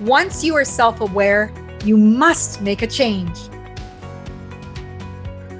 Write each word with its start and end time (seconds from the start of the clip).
Once 0.00 0.42
you 0.42 0.56
are 0.56 0.64
self 0.64 1.00
aware, 1.00 1.52
you 1.84 1.96
must 1.96 2.60
make 2.60 2.82
a 2.82 2.86
change. 2.86 3.38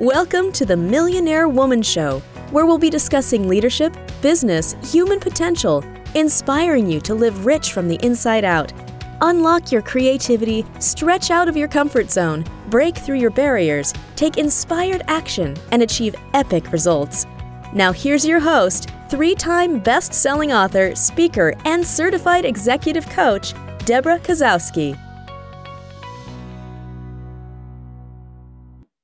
Welcome 0.01 0.51
to 0.55 0.67
the 0.67 0.77
Millionaire 0.77 1.49
Woman 1.49 1.83
Show, 1.83 2.21
where 2.51 2.67
we'll 2.67 2.77
be 2.77 2.91
discussing 2.91 3.47
leadership, 3.47 3.97
business, 4.23 4.75
human 4.93 5.21
potential, 5.21 5.85
inspiring 6.17 6.91
you 6.91 7.01
to 7.03 7.15
live 7.15 7.47
rich 7.47 7.73
from 7.73 7.87
the 7.87 7.95
inside 8.05 8.45
out. 8.45 8.73
Unlock 9.21 9.71
your 9.71 9.83
creativity, 9.83 10.67
stretch 10.81 11.31
out 11.31 11.49
of 11.49 11.57
your 11.57 11.69
comfort 11.69 12.11
zone, 12.11 12.45
break 12.71 12.97
through 12.97 13.19
your 13.19 13.31
barriers, 13.31 13.95
take 14.17 14.37
inspired 14.37 15.03
action, 15.07 15.57
and 15.71 15.81
achieve 15.81 16.17
epic 16.35 16.73
results. 16.73 17.25
Now, 17.73 17.93
here's 17.93 18.27
your 18.27 18.41
host, 18.41 18.91
three 19.09 19.37
time 19.37 19.79
best 19.79 20.13
selling 20.13 20.53
author, 20.53 20.93
speaker, 20.97 21.55
and 21.65 21.87
certified 21.87 22.45
executive 22.45 23.09
coach, 23.11 23.55
Debra 23.87 24.19
Kasowski. 24.19 24.99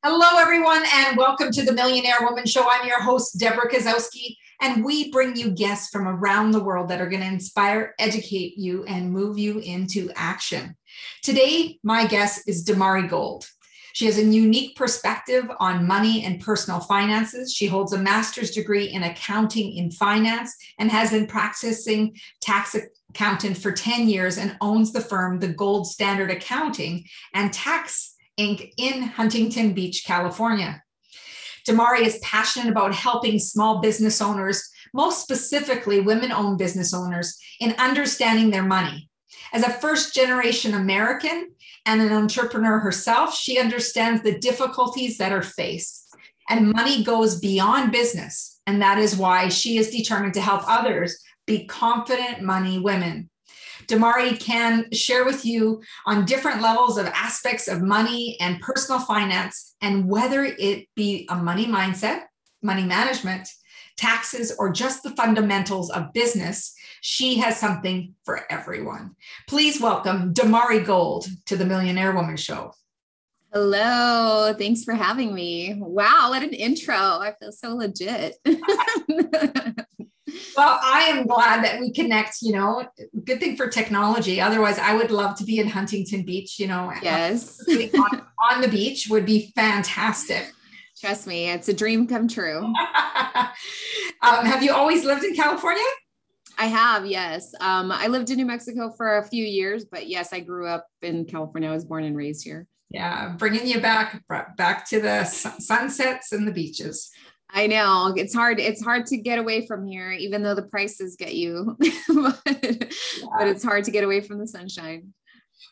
Hello, 0.03 0.39
everyone, 0.39 0.83
and 0.95 1.19
welcome 1.19 1.51
to 1.51 1.63
the 1.63 1.73
Millionaire 1.75 2.17
Woman 2.23 2.47
Show. 2.47 2.67
I'm 2.67 2.89
your 2.89 3.03
host, 3.03 3.39
Debra 3.39 3.71
Kasowski, 3.71 4.37
and 4.63 4.83
we 4.83 5.11
bring 5.11 5.37
you 5.37 5.51
guests 5.51 5.91
from 5.91 6.09
around 6.09 6.53
the 6.53 6.65
world 6.65 6.89
that 6.89 7.03
are 7.03 7.11
going 7.11 7.21
to 7.21 7.29
inspire, 7.29 7.95
educate 7.99 8.57
you, 8.57 8.85
and 8.85 9.13
move 9.13 9.39
you 9.39 9.59
into 9.59 10.11
action. 10.17 10.75
Today, 11.23 11.79
my 11.83 12.07
guest 12.07 12.49
is 12.49 12.65
Damari 12.65 13.07
Gold. 13.07 13.45
She 13.93 14.07
has 14.07 14.17
a 14.17 14.25
unique 14.25 14.77
perspective 14.77 15.45
on 15.59 15.87
money 15.87 16.25
and 16.25 16.41
personal 16.41 16.81
finances. 16.81 17.53
She 17.53 17.67
holds 17.67 17.93
a 17.93 17.99
master's 17.99 18.53
degree 18.53 18.87
in 18.87 19.03
accounting 19.03 19.77
in 19.77 19.91
finance 19.91 20.57
and 20.79 20.91
has 20.91 21.11
been 21.11 21.27
practicing 21.27 22.17
tax 22.41 22.75
accountant 23.11 23.59
for 23.59 23.73
10 23.73 24.09
years 24.09 24.39
and 24.39 24.57
owns 24.61 24.93
the 24.93 25.01
firm 25.01 25.39
The 25.39 25.49
Gold 25.49 25.87
Standard 25.87 26.31
Accounting 26.31 27.05
and 27.35 27.53
Tax 27.53 28.15
Inc. 28.39 28.73
in 28.77 29.03
Huntington 29.03 29.75
Beach, 29.75 30.05
California. 30.07 30.83
Damari 31.69 32.01
is 32.01 32.19
passionate 32.23 32.71
about 32.71 32.95
helping 32.95 33.39
small 33.39 33.81
business 33.81 34.23
owners, 34.23 34.67
most 34.95 35.21
specifically 35.21 36.01
women 36.01 36.33
owned 36.33 36.59
business 36.59 36.95
owners, 36.95 37.37
in 37.61 37.75
understanding 37.79 38.51
their 38.51 38.63
money. 38.63 39.09
As 39.53 39.63
a 39.63 39.71
first 39.71 40.15
generation 40.15 40.75
American 40.75 41.51
and 41.85 42.01
an 42.01 42.13
entrepreneur 42.13 42.79
herself, 42.79 43.35
she 43.35 43.59
understands 43.59 44.23
the 44.23 44.39
difficulties 44.39 45.19
that 45.19 45.33
are 45.33 45.43
faced. 45.43 46.09
And 46.49 46.73
money 46.73 47.05
goes 47.05 47.41
beyond 47.41 47.93
business. 47.93 48.50
And 48.71 48.81
that 48.83 48.99
is 48.99 49.17
why 49.17 49.49
she 49.49 49.79
is 49.79 49.91
determined 49.91 50.35
to 50.35 50.41
help 50.41 50.63
others 50.69 51.21
be 51.45 51.67
confident 51.67 52.41
money 52.41 52.79
women. 52.79 53.29
Damari 53.89 54.39
can 54.39 54.93
share 54.93 55.25
with 55.25 55.45
you 55.45 55.83
on 56.07 56.25
different 56.25 56.63
levels 56.63 56.97
of 56.97 57.07
aspects 57.07 57.67
of 57.67 57.83
money 57.83 58.37
and 58.41 58.61
personal 58.61 59.01
finance, 59.01 59.75
and 59.83 60.09
whether 60.09 60.45
it 60.45 60.87
be 60.95 61.27
a 61.31 61.35
money 61.35 61.67
mindset, 61.67 62.27
money 62.63 62.85
management, 62.85 63.49
taxes, 63.97 64.55
or 64.57 64.71
just 64.71 65.03
the 65.03 65.17
fundamentals 65.17 65.91
of 65.91 66.13
business, 66.13 66.73
she 67.01 67.39
has 67.39 67.59
something 67.59 68.15
for 68.25 68.45
everyone. 68.53 69.17
Please 69.49 69.81
welcome 69.81 70.33
Damari 70.33 70.87
Gold 70.87 71.27
to 71.47 71.57
the 71.57 71.67
Millionaire 71.67 72.15
Woman 72.15 72.37
Show. 72.37 72.73
Hello, 73.53 74.55
thanks 74.57 74.85
for 74.85 74.95
having 74.95 75.35
me. 75.35 75.75
Wow, 75.77 76.29
what 76.31 76.45
an 76.45 76.53
intro. 76.53 76.95
I 76.95 77.35
feel 77.41 77.51
so 77.51 77.75
legit. 77.75 78.37
well, 78.45 78.57
I 80.57 81.07
am 81.11 81.27
glad 81.27 81.65
that 81.65 81.81
we 81.81 81.93
connect, 81.93 82.43
you 82.43 82.53
know, 82.53 82.87
good 83.25 83.41
thing 83.41 83.57
for 83.57 83.67
technology. 83.67 84.41
Otherwise, 84.41 84.79
I 84.79 84.95
would 84.95 85.11
love 85.11 85.37
to 85.39 85.45
be 85.45 85.59
in 85.59 85.67
Huntington 85.67 86.25
Beach, 86.25 86.61
you 86.61 86.69
know. 86.69 86.93
Yes. 87.03 87.59
on, 87.69 88.23
on 88.53 88.61
the 88.61 88.69
beach 88.69 89.09
would 89.11 89.27
be 89.27 89.53
fantastic. 89.57 90.53
Trust 91.01 91.27
me, 91.27 91.51
it's 91.51 91.69
a 91.69 91.75
dream 91.75 92.07
come 92.07 92.29
true. 92.29 92.59
um, 94.23 94.45
have 94.45 94.63
you 94.63 94.73
always 94.73 95.05
lived 95.05 95.25
in 95.25 95.35
California? 95.35 95.83
I 96.57 96.67
have, 96.67 97.05
yes. 97.05 97.53
Um, 97.61 97.91
I 97.91 98.07
lived 98.07 98.31
in 98.31 98.37
New 98.37 98.47
Mexico 98.47 98.91
for 98.97 99.19
a 99.19 99.27
few 99.27 99.45
years, 99.45 99.87
but 99.87 100.07
yes, 100.07 100.33
I 100.33 100.39
grew 100.39 100.69
up 100.69 100.87
in 101.03 101.25
California. 101.25 101.69
I 101.69 101.73
was 101.73 101.85
born 101.85 102.05
and 102.05 102.17
raised 102.17 102.45
here. 102.45 102.69
Yeah, 102.91 103.35
bringing 103.39 103.67
you 103.67 103.81
back 103.81 104.23
back 104.57 104.89
to 104.91 105.01
the 105.01 105.25
sunsets 105.25 106.33
and 106.33 106.47
the 106.47 106.53
beaches. 106.53 107.11
I 107.53 107.67
know 107.67 108.13
it's 108.17 108.35
hard. 108.35 108.61
It's 108.61 108.83
hard 108.83 109.07
to 109.07 109.17
get 109.17 109.39
away 109.39 109.67
from 109.67 109.87
here, 109.87 110.13
even 110.13 110.43
though 110.43 110.55
the 110.55 110.63
prices 110.63 111.17
get 111.17 111.35
you. 111.35 111.77
but, 111.79 112.41
yeah. 112.47 113.27
but 113.39 113.49
it's 113.49 113.65
hard 113.65 113.85
to 113.85 113.91
get 113.91 114.05
away 114.05 114.21
from 114.21 114.39
the 114.39 114.47
sunshine. 114.47 115.13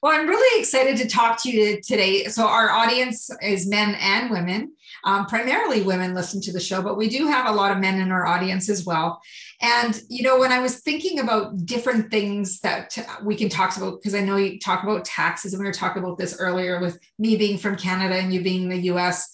Well, 0.03 0.19
I'm 0.19 0.29
really 0.29 0.61
excited 0.61 0.97
to 0.99 1.09
talk 1.09 1.43
to 1.43 1.51
you 1.51 1.81
today. 1.81 2.25
So, 2.25 2.47
our 2.47 2.71
audience 2.71 3.31
is 3.43 3.69
men 3.69 3.97
and 4.01 4.31
women. 4.31 4.73
Um, 5.09 5.25
primarily, 5.25 5.81
women 5.81 6.13
listen 6.13 6.39
to 6.43 6.53
the 6.53 6.61
show, 6.61 6.83
but 6.83 6.99
we 6.99 7.09
do 7.09 7.27
have 7.29 7.47
a 7.47 7.53
lot 7.53 7.73
of 7.73 7.79
men 7.79 7.99
in 7.99 8.13
our 8.13 8.27
audience 8.27 8.69
as 8.69 8.85
well. 8.85 9.23
And, 9.63 9.99
you 10.11 10.23
know, 10.23 10.39
when 10.39 10.53
I 10.53 10.59
was 10.59 10.81
thinking 10.81 11.21
about 11.21 11.65
different 11.65 12.11
things 12.11 12.61
that 12.61 12.95
we 13.25 13.35
can 13.35 13.49
talk 13.49 13.75
about, 13.79 13.99
because 13.99 14.15
I 14.15 14.21
know 14.21 14.37
you 14.37 14.59
talk 14.59 14.83
about 14.83 15.07
taxes, 15.07 15.55
and 15.55 15.61
we 15.61 15.67
were 15.67 15.73
talking 15.73 16.05
about 16.05 16.19
this 16.19 16.37
earlier 16.39 16.79
with 16.79 16.99
me 17.19 17.37
being 17.37 17.57
from 17.57 17.75
Canada 17.77 18.17
and 18.17 18.35
you 18.35 18.43
being 18.43 18.65
in 18.65 18.69
the 18.69 18.91
US 18.93 19.31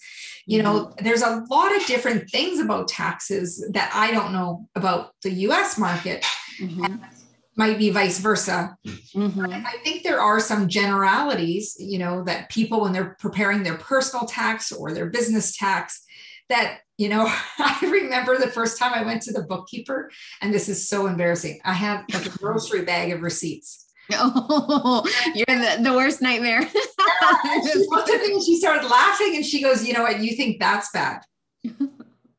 you 0.47 0.61
know 0.61 0.85
mm-hmm. 0.85 1.03
there's 1.03 1.23
a 1.23 1.43
lot 1.49 1.75
of 1.75 1.83
different 1.87 2.29
things 2.29 2.59
about 2.59 2.87
taxes 2.87 3.67
that 3.71 3.89
i 3.95 4.11
don't 4.11 4.31
know 4.31 4.69
about 4.75 5.09
the 5.23 5.31
us 5.31 5.75
market 5.79 6.23
mm-hmm. 6.59 6.97
Might 7.55 7.77
be 7.77 7.89
vice 7.89 8.19
versa 8.19 8.75
mm-hmm. 8.85 9.45
i 9.65 9.77
think 9.83 10.03
there 10.03 10.19
are 10.19 10.39
some 10.39 10.67
generalities 10.67 11.75
you 11.79 11.97
know 11.97 12.23
that 12.23 12.49
people 12.49 12.81
when 12.81 12.91
they're 12.91 13.15
preparing 13.19 13.63
their 13.63 13.77
personal 13.77 14.25
tax 14.25 14.71
or 14.71 14.93
their 14.93 15.09
business 15.09 15.55
tax 15.57 16.03
that 16.49 16.79
you 16.97 17.09
know 17.09 17.25
i 17.59 17.77
remember 17.81 18.37
the 18.37 18.47
first 18.47 18.77
time 18.77 18.93
i 18.93 19.03
went 19.03 19.21
to 19.21 19.31
the 19.31 19.43
bookkeeper 19.43 20.11
and 20.41 20.53
this 20.53 20.69
is 20.69 20.87
so 20.87 21.07
embarrassing 21.07 21.59
i 21.63 21.73
had 21.73 22.03
like 22.13 22.25
a 22.25 22.29
grocery 22.37 22.83
bag 22.83 23.11
of 23.11 23.21
receipts 23.21 23.85
Oh, 24.13 25.03
you're 25.35 25.45
the, 25.47 25.81
the 25.81 25.93
worst 25.93 26.21
nightmare. 26.21 26.61
she 26.61 27.79
looked 27.89 28.09
at 28.09 28.21
me 28.21 28.33
and 28.33 28.43
she 28.43 28.57
started 28.57 28.87
laughing 28.87 29.35
and 29.35 29.45
she 29.45 29.61
goes, 29.61 29.85
You 29.85 29.93
know 29.93 30.03
what? 30.03 30.19
You 30.19 30.35
think 30.35 30.59
that's 30.59 30.91
bad. 30.91 31.21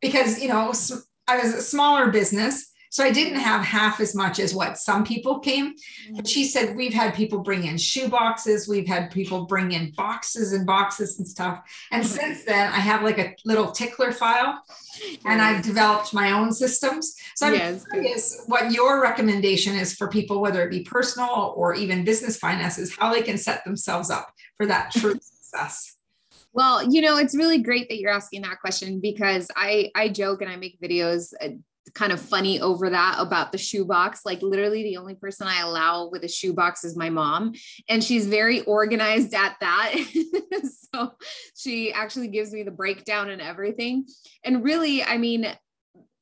Because, 0.01 0.41
you 0.41 0.49
know, 0.49 0.73
I 1.27 1.39
was 1.39 1.55
a 1.55 1.63
smaller 1.63 2.11
business 2.11 2.71
so 2.97 3.05
I 3.05 3.11
didn't 3.11 3.41
have 3.41 3.63
half 3.63 4.01
as 4.01 4.15
much 4.15 4.39
as 4.39 4.55
what 4.55 4.79
some 4.79 5.05
people 5.05 5.39
came. 5.39 5.75
But 6.15 6.27
she 6.27 6.45
said, 6.47 6.75
We've 6.75 6.95
had 6.95 7.15
people 7.15 7.41
bring 7.41 7.65
in 7.65 7.77
shoe 7.77 8.09
boxes, 8.09 8.69
we've 8.69 8.89
had 8.89 9.11
people 9.11 9.45
bring 9.45 9.73
in 9.73 9.91
boxes 9.91 10.55
and 10.55 10.65
boxes 10.65 11.19
and 11.19 11.29
stuff. 11.29 11.61
And 11.93 12.07
since 12.07 12.45
then, 12.45 12.73
I 12.73 12.79
have 12.79 13.03
like 13.03 13.19
a 13.19 13.35
little 13.45 13.71
tickler 13.71 14.13
file 14.13 14.63
and 15.27 15.43
I've 15.43 15.63
developed 15.63 16.15
my 16.15 16.33
own 16.33 16.55
systems. 16.55 17.15
So 17.35 17.49
I'm 17.49 17.53
yes. 17.53 17.85
curious 17.85 18.45
what 18.47 18.73
your 18.73 19.03
recommendation 19.03 19.75
is 19.75 19.95
for 19.95 20.09
people, 20.09 20.41
whether 20.41 20.67
it 20.67 20.71
be 20.71 20.83
personal 20.83 21.53
or 21.55 21.75
even 21.75 22.03
business 22.03 22.39
finances, 22.39 22.97
how 22.97 23.13
they 23.13 23.21
can 23.21 23.37
set 23.37 23.63
themselves 23.65 24.09
up 24.09 24.33
for 24.57 24.65
that 24.65 24.91
true 24.91 25.19
success. 25.21 25.97
Well, 26.55 26.83
you 26.91 27.03
know, 27.03 27.19
it's 27.19 27.37
really 27.37 27.59
great 27.59 27.91
that 27.91 27.99
you're 27.99 28.11
asking 28.11 28.41
that 28.41 28.59
question 28.61 29.01
because 29.01 29.51
I 29.55 29.91
I 29.95 30.09
joke 30.09 30.41
and 30.41 30.51
I 30.51 30.57
make 30.57 30.81
videos 30.81 31.35
uh, 31.43 31.49
kind 31.95 32.13
of 32.13 32.21
funny 32.21 32.61
over 32.61 32.91
that 32.91 33.17
about 33.19 33.53
the 33.53 33.59
shoebox. 33.59 34.23
Like 34.25 34.43
literally 34.43 34.83
the 34.83 34.97
only 34.97 35.15
person 35.15 35.47
I 35.47 35.61
allow 35.61 36.09
with 36.09 36.25
a 36.25 36.29
shoebox 36.29 36.85
is 36.85 36.97
my 36.97 37.11
mom. 37.11 37.53
And 37.89 38.03
she's 38.03 38.27
very 38.27 38.63
organized 38.63 39.35
at 39.35 39.57
that. 39.61 39.95
so 40.93 41.13
she 41.57 41.93
actually 41.93 42.29
gives 42.29 42.53
me 42.53 42.63
the 42.63 42.71
breakdown 42.71 43.31
and 43.31 43.41
everything. 43.41 44.07
And 44.45 44.65
really, 44.65 45.03
I 45.03 45.19
mean, 45.19 45.47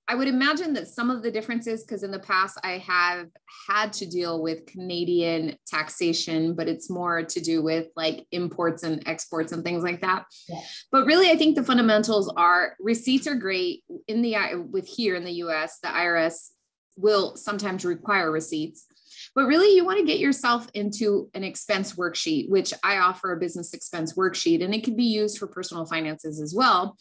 I 0.07 0.15
would 0.15 0.29
imagine 0.29 0.75
that 0.75 0.89
some 0.89 1.11
of 1.11 1.23
the 1.23 1.31
differences, 1.31 1.83
because 1.83 2.03
in 2.03 2.11
the 2.11 2.19
past 2.19 2.59
I 2.63 2.79
have 2.79 3.29
had 3.67 3.93
to 3.95 4.07
deal 4.07 4.43
with 4.43 4.67
Canadian 4.67 5.57
taxation, 5.67 6.55
but 6.55 6.69
it's 6.69 6.91
more 6.91 7.23
to 7.23 7.41
do 7.41 7.63
with 7.63 7.87
like 7.97 8.27
imports 8.31 8.83
and 8.83 9.03
exports 9.07 9.53
and 9.53 9.65
things 9.65 9.83
like 9.83 10.03
that. 10.03 10.27
Yeah. 10.47 10.61
But 10.93 11.07
really, 11.07 11.31
I 11.31 11.37
think 11.37 11.57
the 11.57 11.65
fundamentals 11.65 12.31
are 12.37 12.77
receipts 12.79 13.27
are 13.27 13.35
great 13.35 13.83
in 14.07 14.21
the 14.21 14.37
with 14.71 14.87
here 14.87 15.15
in 15.15 15.25
the 15.25 15.33
US, 15.45 15.79
the 15.81 15.89
IRS 15.89 16.51
will 16.97 17.37
sometimes 17.37 17.85
require 17.85 18.31
receipts. 18.31 18.87
But 19.35 19.47
really, 19.47 19.75
you 19.75 19.85
want 19.85 19.99
to 19.99 20.07
get 20.07 20.21
yourself 20.21 20.69
into 20.75 21.31
an 21.35 21.45
expense 21.45 21.95
worksheet, 21.95 22.51
which 22.51 22.73
I 22.83 22.99
offer 22.99 23.33
a 23.33 23.41
business 23.41 23.73
expense 23.73 24.13
worksheet, 24.13 24.63
and 24.63 24.75
it 24.75 24.85
can 24.85 24.97
be 24.97 25.05
used 25.05 25.39
for 25.39 25.47
personal 25.47 25.87
finances 25.87 26.41
as 26.41 26.55
well. 26.55 26.97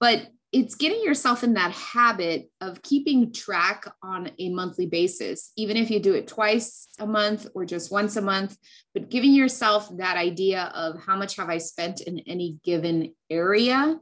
But 0.00 0.28
it's 0.50 0.76
getting 0.76 1.02
yourself 1.02 1.44
in 1.44 1.54
that 1.54 1.72
habit 1.72 2.48
of 2.60 2.82
keeping 2.82 3.32
track 3.32 3.84
on 4.02 4.30
a 4.38 4.48
monthly 4.48 4.86
basis, 4.86 5.52
even 5.56 5.76
if 5.76 5.90
you 5.90 6.00
do 6.00 6.14
it 6.14 6.26
twice 6.26 6.88
a 6.98 7.06
month 7.06 7.46
or 7.54 7.66
just 7.66 7.92
once 7.92 8.16
a 8.16 8.22
month, 8.22 8.56
but 8.94 9.10
giving 9.10 9.34
yourself 9.34 9.90
that 9.98 10.16
idea 10.16 10.72
of 10.74 10.98
how 11.04 11.16
much 11.16 11.36
have 11.36 11.50
I 11.50 11.58
spent 11.58 12.00
in 12.00 12.20
any 12.20 12.58
given 12.64 13.14
area 13.28 13.98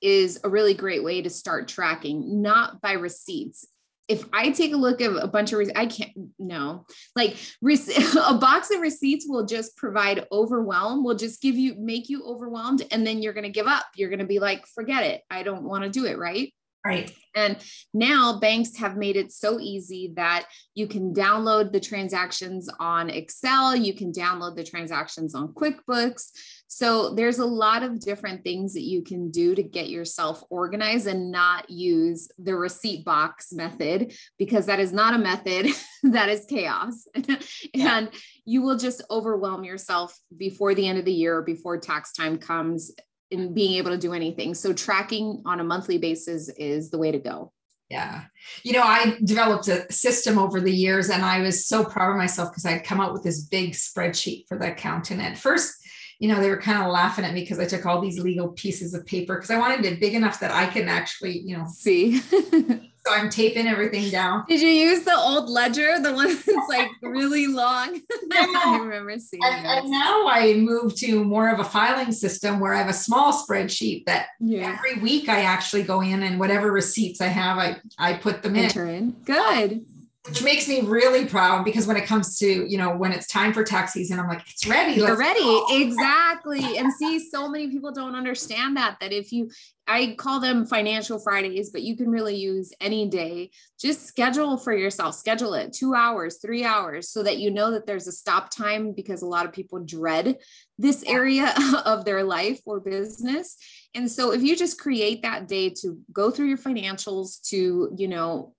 is 0.00 0.40
a 0.44 0.48
really 0.48 0.74
great 0.74 1.04
way 1.04 1.22
to 1.22 1.30
start 1.30 1.68
tracking, 1.68 2.40
not 2.40 2.80
by 2.80 2.92
receipts. 2.92 3.66
If 4.08 4.24
I 4.32 4.50
take 4.50 4.72
a 4.72 4.76
look 4.76 5.00
at 5.00 5.10
a 5.12 5.28
bunch 5.28 5.52
of, 5.52 5.58
re- 5.58 5.72
I 5.74 5.86
can't, 5.86 6.10
no, 6.38 6.86
like 7.16 7.36
a 7.62 8.34
box 8.34 8.70
of 8.70 8.80
receipts 8.80 9.26
will 9.28 9.46
just 9.46 9.76
provide 9.76 10.26
overwhelm, 10.32 11.04
will 11.04 11.14
just 11.14 11.40
give 11.40 11.56
you, 11.56 11.74
make 11.78 12.08
you 12.08 12.24
overwhelmed. 12.24 12.82
And 12.90 13.06
then 13.06 13.22
you're 13.22 13.32
going 13.32 13.44
to 13.44 13.50
give 13.50 13.66
up. 13.66 13.86
You're 13.94 14.10
going 14.10 14.18
to 14.18 14.26
be 14.26 14.38
like, 14.38 14.66
forget 14.66 15.04
it. 15.04 15.22
I 15.30 15.42
don't 15.42 15.64
want 15.64 15.84
to 15.84 15.90
do 15.90 16.06
it. 16.06 16.18
Right. 16.18 16.52
Right. 16.84 17.12
And 17.34 17.58
now 17.94 18.40
banks 18.40 18.76
have 18.78 18.96
made 18.96 19.16
it 19.16 19.32
so 19.32 19.60
easy 19.60 20.12
that 20.16 20.46
you 20.74 20.88
can 20.88 21.14
download 21.14 21.72
the 21.72 21.80
transactions 21.80 22.68
on 22.80 23.08
Excel, 23.08 23.76
you 23.76 23.94
can 23.94 24.12
download 24.12 24.56
the 24.56 24.64
transactions 24.64 25.34
on 25.34 25.54
QuickBooks. 25.54 26.30
So 26.66 27.14
there's 27.14 27.38
a 27.38 27.46
lot 27.46 27.82
of 27.82 28.00
different 28.00 28.42
things 28.42 28.74
that 28.74 28.82
you 28.82 29.02
can 29.02 29.30
do 29.30 29.54
to 29.54 29.62
get 29.62 29.90
yourself 29.90 30.42
organized 30.50 31.06
and 31.06 31.30
not 31.30 31.70
use 31.70 32.28
the 32.38 32.56
receipt 32.56 33.04
box 33.04 33.52
method 33.52 34.14
because 34.38 34.66
that 34.66 34.80
is 34.80 34.92
not 34.92 35.14
a 35.14 35.18
method, 35.18 35.68
that 36.02 36.30
is 36.30 36.46
chaos. 36.46 37.06
and 37.74 38.10
you 38.44 38.62
will 38.62 38.76
just 38.76 39.02
overwhelm 39.10 39.64
yourself 39.64 40.18
before 40.36 40.74
the 40.74 40.88
end 40.88 40.98
of 40.98 41.04
the 41.04 41.12
year, 41.12 41.42
before 41.42 41.78
tax 41.78 42.12
time 42.12 42.38
comes 42.38 42.90
in 43.32 43.52
being 43.54 43.74
able 43.74 43.90
to 43.90 43.98
do 43.98 44.12
anything. 44.12 44.54
So 44.54 44.72
tracking 44.72 45.42
on 45.44 45.60
a 45.60 45.64
monthly 45.64 45.98
basis 45.98 46.48
is 46.50 46.90
the 46.90 46.98
way 46.98 47.10
to 47.10 47.18
go. 47.18 47.52
Yeah. 47.88 48.22
You 48.62 48.72
know, 48.72 48.82
I 48.82 49.18
developed 49.24 49.68
a 49.68 49.90
system 49.92 50.38
over 50.38 50.60
the 50.60 50.72
years 50.72 51.10
and 51.10 51.22
I 51.22 51.40
was 51.40 51.66
so 51.66 51.84
proud 51.84 52.10
of 52.10 52.16
myself 52.16 52.50
because 52.50 52.64
I'd 52.64 52.84
come 52.84 53.00
out 53.00 53.12
with 53.12 53.22
this 53.22 53.42
big 53.44 53.72
spreadsheet 53.72 54.46
for 54.48 54.58
the 54.58 54.72
accountant. 54.72 55.20
At 55.20 55.36
first, 55.36 55.74
you 56.18 56.28
know, 56.28 56.40
they 56.40 56.48
were 56.48 56.60
kind 56.60 56.82
of 56.82 56.90
laughing 56.90 57.24
at 57.24 57.34
me 57.34 57.40
because 57.40 57.58
I 57.58 57.66
took 57.66 57.84
all 57.84 58.00
these 58.00 58.18
legal 58.18 58.48
pieces 58.48 58.94
of 58.94 59.04
paper 59.04 59.34
because 59.34 59.50
I 59.50 59.58
wanted 59.58 59.84
it 59.84 60.00
big 60.00 60.14
enough 60.14 60.40
that 60.40 60.52
I 60.52 60.66
can 60.66 60.88
actually, 60.88 61.40
you 61.40 61.58
know, 61.58 61.66
see. 61.68 62.20
So 63.06 63.12
I'm 63.12 63.30
taping 63.30 63.66
everything 63.66 64.10
down. 64.10 64.44
Did 64.48 64.60
you 64.60 64.68
use 64.68 65.02
the 65.02 65.16
old 65.16 65.50
ledger, 65.50 65.98
the 65.98 66.12
one 66.12 66.28
that's 66.28 66.68
like 66.68 66.88
really 67.02 67.48
long? 67.48 68.00
I 68.32 68.78
remember 68.80 69.18
seeing 69.18 69.42
and, 69.44 69.66
and, 69.66 69.90
now 69.90 70.28
I 70.28 70.54
move 70.54 70.94
to 70.96 71.24
more 71.24 71.48
of 71.48 71.58
a 71.58 71.64
filing 71.64 72.12
system 72.12 72.60
where 72.60 72.74
I 72.74 72.78
have 72.78 72.88
a 72.88 72.94
small 72.94 73.32
spreadsheet 73.32 74.06
that 74.06 74.26
yeah. 74.38 74.76
every 74.78 75.02
week 75.02 75.28
I 75.28 75.42
actually 75.42 75.82
go 75.82 76.00
in 76.00 76.22
and 76.22 76.38
whatever 76.38 76.70
receipts 76.70 77.20
I 77.20 77.26
have, 77.26 77.58
I, 77.58 77.80
I 77.98 78.14
put 78.14 78.42
them 78.42 78.54
Enter 78.54 78.86
in. 78.86 78.94
in. 78.94 79.10
Good 79.24 79.84
which 80.28 80.42
makes 80.42 80.68
me 80.68 80.82
really 80.82 81.26
proud 81.26 81.64
because 81.64 81.86
when 81.86 81.96
it 81.96 82.06
comes 82.06 82.38
to 82.38 82.46
you 82.46 82.78
know 82.78 82.96
when 82.96 83.12
it's 83.12 83.26
time 83.26 83.52
for 83.52 83.64
tax 83.64 83.92
season 83.92 84.20
i'm 84.20 84.28
like 84.28 84.42
it's 84.48 84.66
ready 84.66 84.92
you're 84.94 85.16
ready 85.16 85.40
go. 85.40 85.66
exactly 85.70 86.78
and 86.78 86.92
see 86.92 87.18
so 87.18 87.48
many 87.48 87.68
people 87.68 87.90
don't 87.90 88.14
understand 88.14 88.76
that 88.76 88.96
that 89.00 89.12
if 89.12 89.32
you 89.32 89.50
I 89.88 90.14
call 90.16 90.38
them 90.38 90.64
financial 90.64 91.18
Fridays, 91.18 91.70
but 91.70 91.82
you 91.82 91.96
can 91.96 92.08
really 92.08 92.36
use 92.36 92.72
any 92.80 93.08
day. 93.08 93.50
Just 93.80 94.06
schedule 94.06 94.56
for 94.56 94.72
yourself, 94.72 95.16
schedule 95.16 95.54
it 95.54 95.72
two 95.72 95.94
hours, 95.94 96.38
three 96.38 96.64
hours, 96.64 97.08
so 97.08 97.22
that 97.22 97.38
you 97.38 97.50
know 97.50 97.72
that 97.72 97.86
there's 97.86 98.06
a 98.06 98.12
stop 98.12 98.50
time 98.50 98.92
because 98.92 99.22
a 99.22 99.26
lot 99.26 99.44
of 99.44 99.52
people 99.52 99.80
dread 99.80 100.38
this 100.78 101.02
area 101.04 101.52
of 101.84 102.04
their 102.04 102.22
life 102.22 102.60
or 102.64 102.80
business. 102.80 103.56
And 103.94 104.10
so 104.10 104.32
if 104.32 104.42
you 104.42 104.56
just 104.56 104.80
create 104.80 105.22
that 105.22 105.48
day 105.48 105.68
to 105.80 105.98
go 106.12 106.30
through 106.30 106.46
your 106.46 106.58
financials, 106.58 107.42
to, 107.48 107.92
you 107.96 108.08
know, 108.08 108.54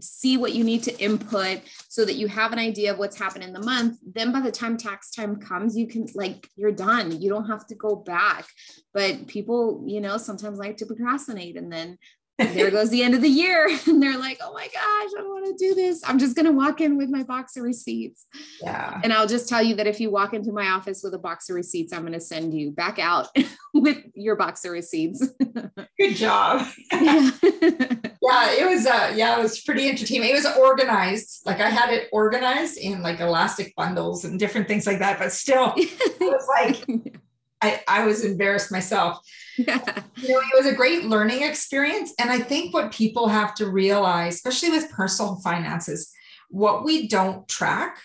see 0.00 0.36
what 0.36 0.54
you 0.54 0.62
need 0.62 0.84
to 0.84 0.96
input 1.00 1.62
so 1.88 2.04
that 2.04 2.14
you 2.14 2.28
have 2.28 2.52
an 2.52 2.60
idea 2.60 2.92
of 2.92 2.98
what's 2.98 3.18
happened 3.18 3.42
in 3.42 3.52
the 3.52 3.62
month, 3.62 3.98
then 4.14 4.30
by 4.30 4.40
the 4.40 4.52
time 4.52 4.76
tax 4.76 5.10
time 5.10 5.36
comes, 5.40 5.76
you 5.76 5.88
can 5.88 6.06
like, 6.14 6.48
you're 6.54 6.70
done. 6.70 7.20
You 7.20 7.28
don't 7.28 7.48
have 7.48 7.66
to 7.68 7.74
go 7.74 7.96
back. 7.96 8.46
But 8.94 9.26
people, 9.26 9.82
you 9.86 10.00
know, 10.00 10.16
sometimes 10.16 10.58
like 10.58 10.76
to 10.76 10.86
procrastinate 10.86 11.56
and 11.56 11.72
then 11.72 11.98
there 12.38 12.70
goes 12.70 12.90
the 12.90 13.02
end 13.02 13.14
of 13.14 13.22
the 13.22 13.28
year. 13.28 13.68
And 13.88 14.02
they're 14.02 14.18
like 14.18 14.38
oh 14.42 14.52
my 14.52 14.66
gosh 14.66 14.74
i 14.76 15.08
don't 15.16 15.28
want 15.28 15.46
to 15.46 15.64
do 15.64 15.74
this. 15.74 16.02
I'm 16.06 16.18
just 16.18 16.36
going 16.36 16.46
to 16.46 16.52
walk 16.52 16.80
in 16.80 16.96
with 16.96 17.08
my 17.08 17.22
box 17.22 17.56
of 17.56 17.62
receipts. 17.62 18.26
Yeah. 18.62 19.00
And 19.02 19.12
i'll 19.12 19.26
just 19.26 19.48
tell 19.48 19.62
you 19.62 19.74
that 19.76 19.86
if 19.86 19.98
you 19.98 20.10
walk 20.10 20.34
into 20.34 20.52
my 20.52 20.68
office 20.68 21.00
with 21.02 21.14
a 21.14 21.18
box 21.18 21.48
of 21.48 21.56
receipts 21.56 21.92
i'm 21.92 22.02
going 22.02 22.12
to 22.12 22.20
send 22.20 22.52
you 22.52 22.70
back 22.70 22.98
out 22.98 23.28
with 23.74 23.98
your 24.14 24.36
box 24.36 24.64
of 24.64 24.72
receipts. 24.72 25.26
Good 25.98 26.14
job. 26.14 26.66
Yeah. 26.92 27.30
yeah 27.42 28.52
it 28.52 28.68
was 28.68 28.86
uh 28.86 29.12
yeah 29.16 29.38
it 29.38 29.42
was 29.42 29.60
pretty 29.62 29.88
entertaining. 29.88 30.30
It 30.30 30.34
was 30.34 30.46
organized. 30.58 31.42
Like 31.46 31.60
i 31.60 31.70
had 31.70 31.90
it 31.90 32.08
organized 32.12 32.78
in 32.78 33.02
like 33.02 33.20
elastic 33.20 33.74
bundles 33.74 34.24
and 34.24 34.38
different 34.38 34.68
things 34.68 34.86
like 34.86 34.98
that 34.98 35.18
but 35.18 35.32
still 35.32 35.72
it 35.76 36.20
was 36.20 36.46
like 36.48 37.17
I, 37.60 37.82
I 37.88 38.04
was 38.06 38.24
embarrassed 38.24 38.70
myself. 38.70 39.18
Yeah. 39.56 40.02
You 40.16 40.28
know, 40.28 40.38
it 40.38 40.56
was 40.56 40.66
a 40.66 40.74
great 40.74 41.04
learning 41.04 41.42
experience. 41.42 42.14
And 42.18 42.30
I 42.30 42.38
think 42.38 42.72
what 42.72 42.92
people 42.92 43.28
have 43.28 43.54
to 43.56 43.68
realize, 43.68 44.36
especially 44.36 44.70
with 44.70 44.90
personal 44.90 45.40
finances, 45.42 46.12
what 46.48 46.84
we 46.84 47.08
don't 47.08 47.48
track, 47.48 47.98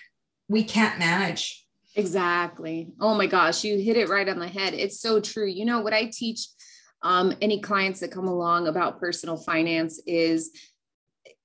we 0.50 0.64
can't 0.64 0.98
manage. 1.00 1.66
Exactly. 1.96 2.92
Oh 3.00 3.14
my 3.14 3.28
gosh, 3.28 3.64
you 3.64 3.78
hit 3.78 3.98
it 3.98 4.10
right 4.10 4.28
on 4.28 4.40
the 4.40 4.48
head. 4.48 4.74
It's 4.74 5.00
so 5.00 5.20
true. 5.20 5.46
You 5.46 5.66
know, 5.66 5.82
what 5.82 5.94
I 5.94 6.06
teach 6.06 6.48
um, 7.04 7.34
any 7.42 7.60
clients 7.60 8.00
that 8.00 8.12
come 8.12 8.28
along 8.28 8.68
about 8.68 9.00
personal 9.00 9.38
finance 9.38 10.02
is 10.08 10.52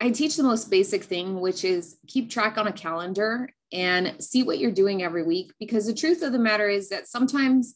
I 0.00 0.11
teach 0.11 0.37
the 0.37 0.43
most 0.43 0.70
basic 0.70 1.04
thing, 1.04 1.40
which 1.40 1.64
is 1.64 1.99
keep 2.06 2.31
track 2.31 2.56
on 2.56 2.66
a 2.66 2.72
calendar 2.72 3.50
and 3.72 4.14
see 4.22 4.43
what 4.43 4.58
you're 4.58 4.70
doing 4.70 5.02
every 5.02 5.25
week. 5.25 5.52
Because 5.58 5.87
the 5.87 5.94
truth 5.94 6.22
of 6.22 6.32
the 6.32 6.38
matter 6.38 6.69
is 6.69 6.88
that 6.88 7.08
sometimes 7.08 7.75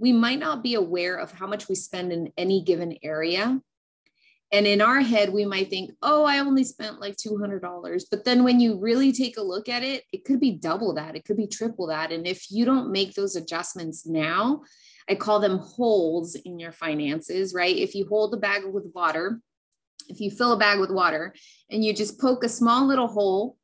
we 0.00 0.12
might 0.12 0.38
not 0.38 0.62
be 0.62 0.74
aware 0.74 1.16
of 1.16 1.30
how 1.30 1.46
much 1.46 1.68
we 1.68 1.74
spend 1.74 2.10
in 2.10 2.32
any 2.38 2.62
given 2.62 2.96
area. 3.02 3.60
And 4.50 4.66
in 4.66 4.80
our 4.80 5.00
head, 5.00 5.30
we 5.30 5.44
might 5.44 5.70
think, 5.70 5.92
oh, 6.02 6.24
I 6.24 6.38
only 6.38 6.64
spent 6.64 7.00
like 7.00 7.16
$200. 7.16 8.04
But 8.10 8.24
then 8.24 8.42
when 8.42 8.58
you 8.58 8.80
really 8.80 9.12
take 9.12 9.36
a 9.36 9.42
look 9.42 9.68
at 9.68 9.84
it, 9.84 10.02
it 10.12 10.24
could 10.24 10.40
be 10.40 10.52
double 10.52 10.94
that, 10.94 11.14
it 11.14 11.24
could 11.24 11.36
be 11.36 11.46
triple 11.46 11.86
that. 11.88 12.10
And 12.10 12.26
if 12.26 12.50
you 12.50 12.64
don't 12.64 12.90
make 12.90 13.14
those 13.14 13.36
adjustments 13.36 14.06
now, 14.06 14.62
I 15.08 15.14
call 15.14 15.38
them 15.38 15.58
holes 15.58 16.34
in 16.34 16.58
your 16.58 16.72
finances, 16.72 17.52
right? 17.54 17.76
If 17.76 17.94
you 17.94 18.06
hold 18.08 18.32
a 18.34 18.38
bag 18.38 18.62
with 18.64 18.90
water, 18.94 19.40
if 20.08 20.18
you 20.20 20.30
fill 20.30 20.52
a 20.52 20.58
bag 20.58 20.80
with 20.80 20.90
water 20.90 21.34
and 21.70 21.84
you 21.84 21.92
just 21.92 22.18
poke 22.18 22.42
a 22.42 22.48
small 22.48 22.86
little 22.86 23.06
hole 23.06 23.56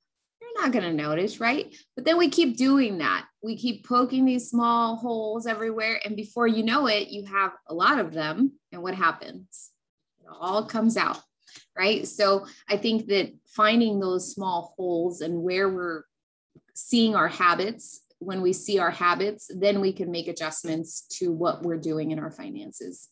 not 0.60 0.72
going 0.72 0.84
to 0.84 0.92
notice, 0.92 1.40
right? 1.40 1.74
But 1.94 2.04
then 2.04 2.18
we 2.18 2.28
keep 2.28 2.56
doing 2.56 2.98
that. 2.98 3.26
We 3.42 3.56
keep 3.56 3.86
poking 3.86 4.24
these 4.24 4.50
small 4.50 4.96
holes 4.96 5.46
everywhere. 5.46 6.00
And 6.04 6.16
before 6.16 6.46
you 6.46 6.62
know 6.62 6.86
it, 6.86 7.08
you 7.08 7.24
have 7.26 7.52
a 7.68 7.74
lot 7.74 7.98
of 7.98 8.12
them. 8.12 8.52
And 8.72 8.82
what 8.82 8.94
happens? 8.94 9.70
It 10.20 10.28
all 10.40 10.64
comes 10.64 10.96
out, 10.96 11.20
right? 11.76 12.06
So 12.06 12.46
I 12.68 12.76
think 12.76 13.06
that 13.06 13.32
finding 13.46 14.00
those 14.00 14.32
small 14.32 14.74
holes 14.76 15.20
and 15.20 15.42
where 15.42 15.68
we're 15.68 16.02
seeing 16.74 17.14
our 17.14 17.28
habits, 17.28 18.02
when 18.18 18.42
we 18.42 18.52
see 18.52 18.78
our 18.78 18.90
habits, 18.90 19.50
then 19.54 19.80
we 19.80 19.92
can 19.92 20.10
make 20.10 20.28
adjustments 20.28 21.06
to 21.18 21.32
what 21.32 21.62
we're 21.62 21.78
doing 21.78 22.10
in 22.10 22.18
our 22.18 22.30
finances. 22.30 23.08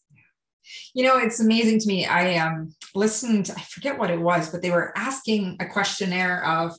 You 0.94 1.04
know, 1.04 1.18
it's 1.18 1.40
amazing 1.40 1.80
to 1.80 1.88
me. 1.88 2.06
I 2.06 2.36
um, 2.38 2.74
listened, 2.94 3.50
I 3.54 3.60
forget 3.60 3.98
what 3.98 4.10
it 4.10 4.20
was, 4.20 4.50
but 4.50 4.62
they 4.62 4.70
were 4.70 4.96
asking 4.96 5.58
a 5.60 5.66
questionnaire 5.66 6.44
of 6.44 6.72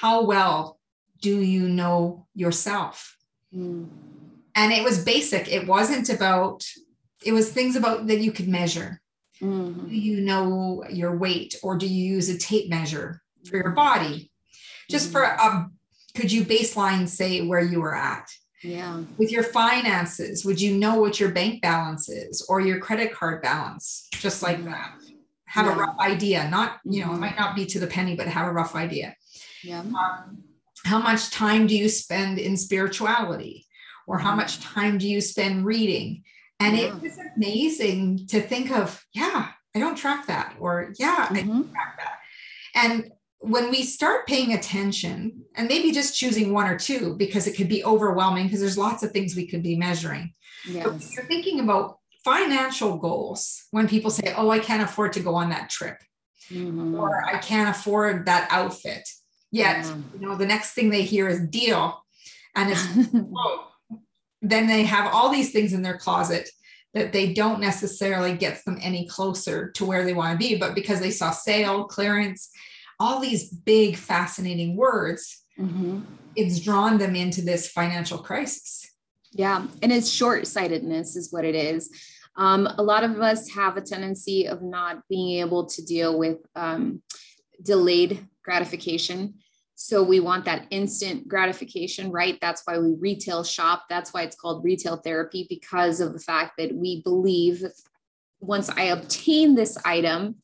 how 0.00 0.24
well 0.24 0.78
do 1.20 1.40
you 1.40 1.68
know 1.68 2.26
yourself? 2.34 3.16
Mm. 3.54 3.88
And 4.54 4.72
it 4.72 4.82
was 4.82 5.04
basic. 5.04 5.48
It 5.48 5.66
wasn't 5.66 6.08
about, 6.08 6.64
it 7.22 7.32
was 7.32 7.52
things 7.52 7.76
about 7.76 8.06
that 8.06 8.20
you 8.20 8.32
could 8.32 8.48
measure. 8.48 9.00
Mm-hmm. 9.42 9.88
Do 9.88 9.94
you 9.94 10.20
know 10.22 10.84
your 10.88 11.16
weight 11.16 11.56
or 11.62 11.76
do 11.76 11.86
you 11.86 12.14
use 12.14 12.30
a 12.30 12.38
tape 12.38 12.70
measure 12.70 13.20
for 13.44 13.56
your 13.56 13.70
body? 13.70 14.30
Just 14.88 15.12
mm-hmm. 15.12 15.12
for 15.12 15.22
a, 15.22 15.70
could 16.16 16.32
you 16.32 16.44
baseline 16.44 17.06
say 17.06 17.42
where 17.42 17.60
you 17.60 17.80
were 17.80 17.94
at? 17.94 18.26
Yeah. 18.62 19.02
With 19.18 19.30
your 19.30 19.42
finances, 19.42 20.44
would 20.46 20.60
you 20.60 20.76
know 20.76 21.00
what 21.00 21.20
your 21.20 21.30
bank 21.30 21.60
balance 21.60 22.08
is 22.08 22.44
or 22.48 22.60
your 22.60 22.78
credit 22.78 23.12
card 23.12 23.42
balance? 23.42 24.08
Just 24.12 24.42
like 24.42 24.58
mm-hmm. 24.58 24.70
that. 24.70 24.94
Have 25.44 25.66
yeah. 25.66 25.74
a 25.74 25.76
rough 25.76 25.98
idea. 25.98 26.48
Not, 26.48 26.78
you 26.84 27.00
know, 27.00 27.08
it 27.08 27.12
mm-hmm. 27.12 27.20
might 27.20 27.38
not 27.38 27.54
be 27.54 27.66
to 27.66 27.78
the 27.78 27.86
penny, 27.86 28.16
but 28.16 28.26
have 28.26 28.46
a 28.46 28.52
rough 28.52 28.74
idea. 28.74 29.14
Yeah. 29.62 29.80
Um, 29.80 30.44
how 30.84 30.98
much 30.98 31.30
time 31.30 31.66
do 31.66 31.76
you 31.76 31.88
spend 31.88 32.38
in 32.38 32.56
spirituality? 32.56 33.66
Or 34.06 34.18
how 34.18 34.34
much 34.34 34.58
mm-hmm. 34.58 34.80
time 34.80 34.98
do 34.98 35.08
you 35.08 35.20
spend 35.20 35.64
reading? 35.64 36.24
And 36.58 36.76
yeah. 36.76 36.88
it 36.88 37.00
was 37.00 37.18
amazing 37.36 38.26
to 38.28 38.40
think 38.40 38.70
of, 38.70 39.04
yeah, 39.14 39.50
I 39.74 39.78
don't 39.78 39.96
track 39.96 40.26
that. 40.26 40.56
Or 40.58 40.92
yeah, 40.98 41.26
mm-hmm. 41.26 41.36
I 41.36 41.42
don't 41.42 41.70
track 41.70 41.98
that. 41.98 42.18
And 42.74 43.12
when 43.38 43.70
we 43.70 43.82
start 43.82 44.26
paying 44.26 44.52
attention 44.52 45.42
and 45.56 45.68
maybe 45.68 45.92
just 45.92 46.16
choosing 46.16 46.52
one 46.52 46.66
or 46.66 46.78
two 46.78 47.16
because 47.16 47.46
it 47.46 47.56
could 47.56 47.68
be 47.68 47.84
overwhelming 47.84 48.44
because 48.46 48.60
there's 48.60 48.76
lots 48.76 49.02
of 49.02 49.12
things 49.12 49.34
we 49.34 49.46
could 49.46 49.62
be 49.62 49.76
measuring. 49.76 50.32
Yes. 50.68 51.14
you're 51.14 51.24
thinking 51.24 51.60
about 51.60 51.98
financial 52.22 52.98
goals 52.98 53.64
when 53.70 53.88
people 53.88 54.10
say, 54.10 54.34
oh, 54.36 54.50
I 54.50 54.58
can't 54.58 54.82
afford 54.82 55.14
to 55.14 55.20
go 55.20 55.34
on 55.34 55.50
that 55.50 55.70
trip. 55.70 55.96
Mm-hmm. 56.50 56.96
Or 56.96 57.24
I 57.24 57.38
can't 57.38 57.74
afford 57.74 58.26
that 58.26 58.48
outfit. 58.50 59.08
Yet, 59.50 59.84
yeah. 59.84 59.96
you 60.14 60.26
know, 60.26 60.36
the 60.36 60.46
next 60.46 60.72
thing 60.72 60.90
they 60.90 61.02
hear 61.02 61.28
is 61.28 61.40
deal. 61.48 62.04
And 62.54 62.70
it's, 62.70 62.86
oh, 63.36 63.68
then 64.42 64.66
they 64.66 64.84
have 64.84 65.12
all 65.12 65.30
these 65.30 65.52
things 65.52 65.72
in 65.72 65.82
their 65.82 65.98
closet 65.98 66.48
that 66.94 67.12
they 67.12 67.32
don't 67.32 67.60
necessarily 67.60 68.34
get 68.34 68.64
them 68.64 68.78
any 68.80 69.06
closer 69.06 69.70
to 69.72 69.84
where 69.84 70.04
they 70.04 70.12
want 70.12 70.32
to 70.32 70.48
be. 70.48 70.56
But 70.56 70.74
because 70.74 71.00
they 71.00 71.10
saw 71.10 71.30
sale, 71.30 71.84
clearance, 71.84 72.50
all 72.98 73.20
these 73.20 73.50
big, 73.50 73.96
fascinating 73.96 74.76
words, 74.76 75.40
Mm-hmm. 75.60 76.00
it's 76.36 76.60
drawn 76.60 76.96
them 76.96 77.14
into 77.14 77.42
this 77.42 77.68
financial 77.70 78.18
crisis. 78.18 78.88
Yeah, 79.32 79.66
and 79.82 79.92
it's 79.92 80.10
short 80.10 80.46
sightedness, 80.46 81.16
is 81.16 81.32
what 81.32 81.44
it 81.44 81.54
is. 81.54 81.90
Um, 82.36 82.66
a 82.66 82.82
lot 82.82 83.04
of 83.04 83.20
us 83.20 83.50
have 83.50 83.76
a 83.76 83.82
tendency 83.82 84.46
of 84.46 84.62
not 84.62 85.02
being 85.10 85.40
able 85.40 85.66
to 85.66 85.84
deal 85.84 86.18
with 86.18 86.38
um, 86.56 87.02
delayed 87.62 88.26
gratification. 88.44 89.34
So 89.74 90.02
we 90.02 90.20
want 90.20 90.44
that 90.44 90.66
instant 90.70 91.26
gratification, 91.26 92.10
right? 92.10 92.38
That's 92.40 92.62
why 92.64 92.78
we 92.78 92.94
retail 92.98 93.42
shop. 93.44 93.84
That's 93.88 94.12
why 94.12 94.22
it's 94.22 94.36
called 94.36 94.62
retail 94.62 94.96
therapy 94.96 95.46
because 95.48 96.00
of 96.00 96.12
the 96.12 96.18
fact 96.18 96.52
that 96.58 96.74
we 96.74 97.00
believe 97.02 97.64
once 98.40 98.68
I 98.68 98.84
obtain 98.84 99.54
this 99.54 99.78
item, 99.84 100.36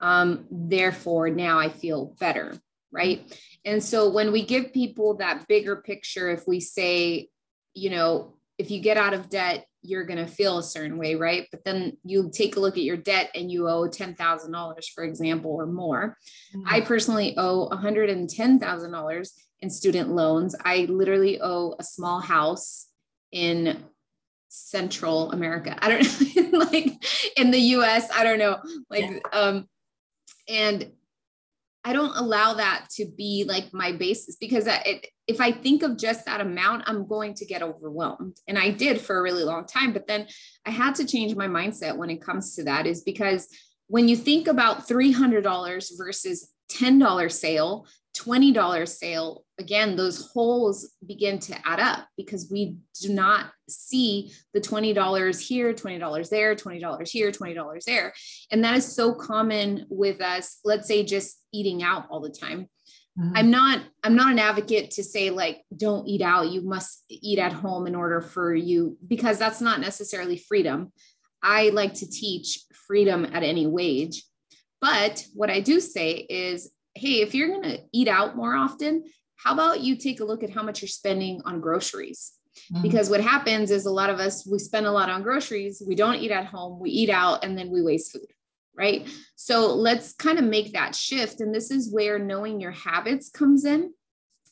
um, 0.00 0.46
therefore 0.50 1.30
now 1.30 1.58
I 1.58 1.68
feel 1.68 2.14
better, 2.18 2.58
right? 2.90 3.32
And 3.64 3.82
so 3.82 4.10
when 4.10 4.32
we 4.32 4.44
give 4.44 4.72
people 4.72 5.14
that 5.16 5.46
bigger 5.48 5.76
picture, 5.76 6.30
if 6.30 6.46
we 6.46 6.60
say, 6.60 7.28
you 7.74 7.90
know, 7.90 8.34
if 8.58 8.70
you 8.70 8.80
get 8.80 8.96
out 8.96 9.14
of 9.14 9.28
debt, 9.28 9.66
you're 9.86 10.04
going 10.04 10.18
to 10.18 10.26
feel 10.26 10.58
a 10.58 10.62
certain 10.62 10.98
way, 10.98 11.14
right? 11.14 11.46
But 11.50 11.64
then 11.64 11.96
you 12.04 12.30
take 12.32 12.56
a 12.56 12.60
look 12.60 12.76
at 12.76 12.82
your 12.82 12.96
debt 12.96 13.30
and 13.34 13.50
you 13.50 13.68
owe 13.68 13.88
$10,000, 13.88 14.84
for 14.94 15.04
example, 15.04 15.50
or 15.52 15.66
more. 15.66 16.16
Mm-hmm. 16.54 16.74
I 16.74 16.80
personally 16.80 17.34
owe 17.36 17.68
$110,000 17.70 19.30
in 19.60 19.70
student 19.70 20.10
loans. 20.10 20.54
I 20.64 20.86
literally 20.88 21.40
owe 21.40 21.74
a 21.78 21.84
small 21.84 22.20
house 22.20 22.88
in 23.32 23.84
Central 24.48 25.32
America. 25.32 25.76
I 25.78 25.88
don't 25.88 26.52
know, 26.52 26.58
like 26.72 27.04
in 27.36 27.50
the 27.50 27.58
US, 27.58 28.10
I 28.10 28.24
don't 28.24 28.38
know. 28.38 28.58
Like, 28.90 29.04
yeah. 29.10 29.18
um, 29.32 29.68
and 30.48 30.92
I 31.86 31.92
don't 31.92 32.16
allow 32.16 32.54
that 32.54 32.88
to 32.96 33.06
be 33.06 33.44
like 33.46 33.72
my 33.72 33.92
basis 33.92 34.34
because 34.34 34.66
it, 34.66 35.06
if 35.28 35.40
I 35.40 35.52
think 35.52 35.84
of 35.84 35.96
just 35.96 36.26
that 36.26 36.40
amount, 36.40 36.82
I'm 36.86 37.06
going 37.06 37.32
to 37.34 37.46
get 37.46 37.62
overwhelmed. 37.62 38.38
And 38.48 38.58
I 38.58 38.70
did 38.70 39.00
for 39.00 39.16
a 39.16 39.22
really 39.22 39.44
long 39.44 39.66
time. 39.66 39.92
But 39.92 40.08
then 40.08 40.26
I 40.66 40.70
had 40.70 40.96
to 40.96 41.06
change 41.06 41.36
my 41.36 41.46
mindset 41.46 41.96
when 41.96 42.10
it 42.10 42.20
comes 42.20 42.56
to 42.56 42.64
that, 42.64 42.88
is 42.88 43.02
because 43.02 43.46
when 43.86 44.08
you 44.08 44.16
think 44.16 44.48
about 44.48 44.88
$300 44.88 45.86
versus 45.96 46.50
$10 46.72 47.30
sale, 47.30 47.86
$20 48.16 48.88
sale, 48.88 49.44
again, 49.58 49.96
those 49.96 50.30
holes 50.32 50.94
begin 51.06 51.38
to 51.40 51.56
add 51.66 51.80
up 51.80 52.06
because 52.16 52.48
we 52.50 52.76
do 53.00 53.12
not 53.12 53.50
see 53.68 54.32
the 54.54 54.60
$20 54.60 55.40
here, 55.40 55.74
$20 55.74 56.30
there, 56.30 56.54
$20 56.54 57.08
here, 57.08 57.30
$20 57.30 57.84
there. 57.84 58.12
And 58.50 58.64
that 58.64 58.76
is 58.76 58.94
so 58.94 59.14
common 59.14 59.86
with 59.88 60.20
us, 60.20 60.58
let's 60.64 60.88
say 60.88 61.04
just 61.04 61.40
eating 61.52 61.82
out 61.82 62.06
all 62.10 62.20
the 62.20 62.30
time. 62.30 62.68
Mm-hmm. 63.18 63.32
I'm 63.34 63.50
not 63.50 63.80
I'm 64.02 64.14
not 64.14 64.32
an 64.32 64.38
advocate 64.38 64.90
to 64.92 65.02
say 65.02 65.30
like 65.30 65.62
don't 65.74 66.06
eat 66.06 66.20
out, 66.20 66.50
you 66.50 66.60
must 66.60 67.04
eat 67.08 67.38
at 67.38 67.52
home 67.52 67.86
in 67.86 67.94
order 67.94 68.20
for 68.20 68.54
you 68.54 68.98
because 69.06 69.38
that's 69.38 69.62
not 69.62 69.80
necessarily 69.80 70.36
freedom. 70.36 70.92
I 71.42 71.70
like 71.70 71.94
to 71.94 72.10
teach 72.10 72.60
freedom 72.86 73.24
at 73.24 73.42
any 73.42 73.66
wage. 73.66 74.22
But 74.80 75.24
what 75.32 75.50
I 75.50 75.60
do 75.60 75.80
say 75.80 76.12
is 76.12 76.70
hey, 76.96 77.20
if 77.20 77.34
you're 77.34 77.48
going 77.48 77.62
to 77.62 77.80
eat 77.92 78.08
out 78.08 78.36
more 78.36 78.54
often, 78.54 79.04
how 79.36 79.52
about 79.52 79.80
you 79.80 79.96
take 79.96 80.20
a 80.20 80.24
look 80.24 80.42
at 80.42 80.50
how 80.50 80.62
much 80.62 80.82
you're 80.82 80.88
spending 80.88 81.42
on 81.44 81.60
groceries? 81.60 82.32
Mm-hmm. 82.72 82.82
Because 82.82 83.10
what 83.10 83.20
happens 83.20 83.70
is 83.70 83.86
a 83.86 83.90
lot 83.90 84.10
of 84.10 84.18
us, 84.18 84.46
we 84.46 84.58
spend 84.58 84.86
a 84.86 84.90
lot 84.90 85.10
on 85.10 85.22
groceries, 85.22 85.82
we 85.86 85.94
don't 85.94 86.16
eat 86.16 86.30
at 86.30 86.46
home, 86.46 86.80
we 86.80 86.90
eat 86.90 87.10
out, 87.10 87.44
and 87.44 87.56
then 87.56 87.70
we 87.70 87.82
waste 87.82 88.12
food, 88.12 88.32
right? 88.76 89.06
So 89.34 89.74
let's 89.74 90.14
kind 90.14 90.38
of 90.38 90.44
make 90.44 90.72
that 90.72 90.94
shift. 90.94 91.40
And 91.40 91.54
this 91.54 91.70
is 91.70 91.92
where 91.92 92.18
knowing 92.18 92.60
your 92.60 92.70
habits 92.70 93.28
comes 93.28 93.64
in. 93.64 93.92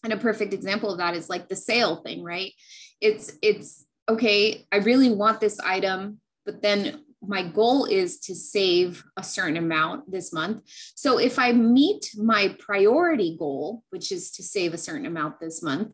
And 0.03 0.13
a 0.13 0.19
perfect 0.19 0.53
example 0.53 0.91
of 0.91 0.99
that 0.99 1.15
is 1.15 1.31
like 1.31 1.49
the 1.49 1.57
sale 1.57 1.97
thing, 1.97 2.23
right? 2.23 2.53
It's, 3.01 3.33
it's, 3.41 3.87
okay, 4.07 4.67
I 4.71 4.77
really 4.77 5.11
want 5.11 5.41
this 5.41 5.59
item, 5.61 6.21
but 6.45 6.61
then 6.61 7.04
my 7.27 7.43
goal 7.43 7.85
is 7.85 8.19
to 8.21 8.35
save 8.35 9.05
a 9.17 9.23
certain 9.23 9.57
amount 9.57 10.11
this 10.11 10.33
month. 10.33 10.63
So 10.95 11.19
if 11.19 11.39
I 11.39 11.53
meet 11.53 12.11
my 12.17 12.57
priority 12.59 13.37
goal, 13.39 13.83
which 13.91 14.13
is 14.13 14.31
to 14.33 14.43
save 14.43 14.75
a 14.75 14.79
certain 14.79 15.07
amount 15.07 15.41
this 15.41 15.63
month, 15.63 15.93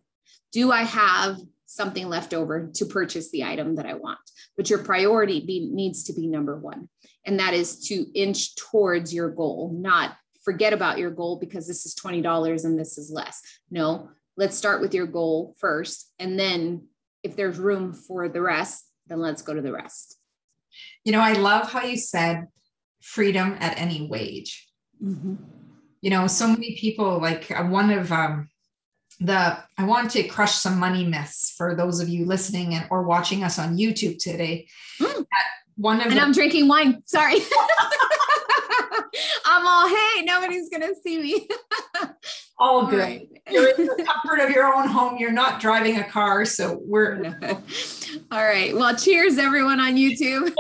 do 0.53 0.73
I 0.73 0.83
have 0.83 1.39
something 1.67 2.09
left 2.09 2.35
over 2.35 2.71
to 2.75 2.85
purchase 2.87 3.31
the 3.31 3.45
item 3.45 3.77
that 3.77 3.87
I 3.87 3.95
want? 3.95 4.19
But 4.57 4.71
your 4.71 4.81
priority 4.81 5.41
be, 5.41 5.71
needs 5.73 6.05
to 6.05 6.13
be 6.13 6.27
number 6.27 6.59
one. 6.59 6.89
And 7.25 7.39
that 7.39 7.55
is 7.55 7.87
to 7.89 8.07
inch 8.15 8.57
towards 8.57 9.15
your 9.15 9.31
goal, 9.31 9.73
not 9.75 10.17
forget 10.43 10.73
about 10.73 10.99
your 10.99 11.11
goal 11.11 11.39
because 11.39 11.67
this 11.67 11.87
is 11.87 11.95
$20 11.95 12.65
and 12.65 12.79
this 12.79 12.99
is 12.99 13.11
less. 13.11 13.43
No, 13.71 14.11
let's 14.37 14.57
start 14.57 14.81
with 14.81 14.95
your 14.95 15.07
goal 15.07 15.55
first. 15.59 16.13
And 16.19 16.39
then 16.39 16.89
if 17.23 17.37
there's 17.37 17.59
room 17.59 17.93
for 17.93 18.29
the 18.29 18.41
rest, 18.41 18.87
then 19.07 19.21
let's 19.21 19.43
go 19.43 19.55
to 19.55 19.61
the 19.61 19.73
rest. 19.73 20.17
You 21.05 21.13
know, 21.13 21.21
I 21.21 21.33
love 21.33 21.71
how 21.71 21.83
you 21.83 21.97
said 21.97 22.47
freedom 23.01 23.57
at 23.61 23.79
any 23.79 24.07
wage. 24.07 24.69
Mm-hmm. 25.03 25.37
You 26.03 26.11
know, 26.11 26.27
so 26.27 26.49
many 26.49 26.77
people 26.79 27.21
like 27.21 27.51
uh, 27.51 27.65
one 27.65 27.91
of 27.91 28.13
um, 28.13 28.49
the 29.21 29.59
I 29.77 29.85
want 29.85 30.11
to 30.13 30.23
crush 30.25 30.55
some 30.55 30.79
money 30.79 31.07
myths 31.07 31.55
for 31.57 31.75
those 31.75 32.01
of 32.01 32.09
you 32.09 32.25
listening 32.25 32.75
and 32.75 32.87
or 32.91 33.03
watching 33.03 33.45
us 33.45 33.59
on 33.59 33.77
YouTube 33.77 34.19
today. 34.19 34.67
Mm. 35.01 35.27
One 35.77 36.01
of 36.01 36.07
and 36.07 36.17
the- 36.17 36.21
I'm 36.23 36.33
drinking 36.33 36.69
wine. 36.69 37.03
Sorry. 37.07 37.37
I'm 39.45 39.67
all 39.67 39.89
hey, 39.89 40.23
nobody's 40.23 40.69
gonna 40.71 40.95
see 41.03 41.21
me. 41.21 41.49
all 42.61 42.87
good. 42.87 42.99
Right. 42.99 43.27
You're 43.51 43.71
in 43.71 43.87
the 43.87 44.05
comfort 44.05 44.45
of 44.45 44.51
your 44.51 44.73
own 44.73 44.87
home. 44.87 45.17
You're 45.17 45.33
not 45.33 45.61
driving 45.61 45.99
a 45.99 46.05
car, 46.05 46.45
so 46.45 46.79
we're 46.85 47.37
all 48.31 48.45
right. 48.45 48.77
Well, 48.77 48.95
cheers, 48.95 49.39
everyone 49.39 49.81
on 49.81 49.97
YouTube. 49.97 50.55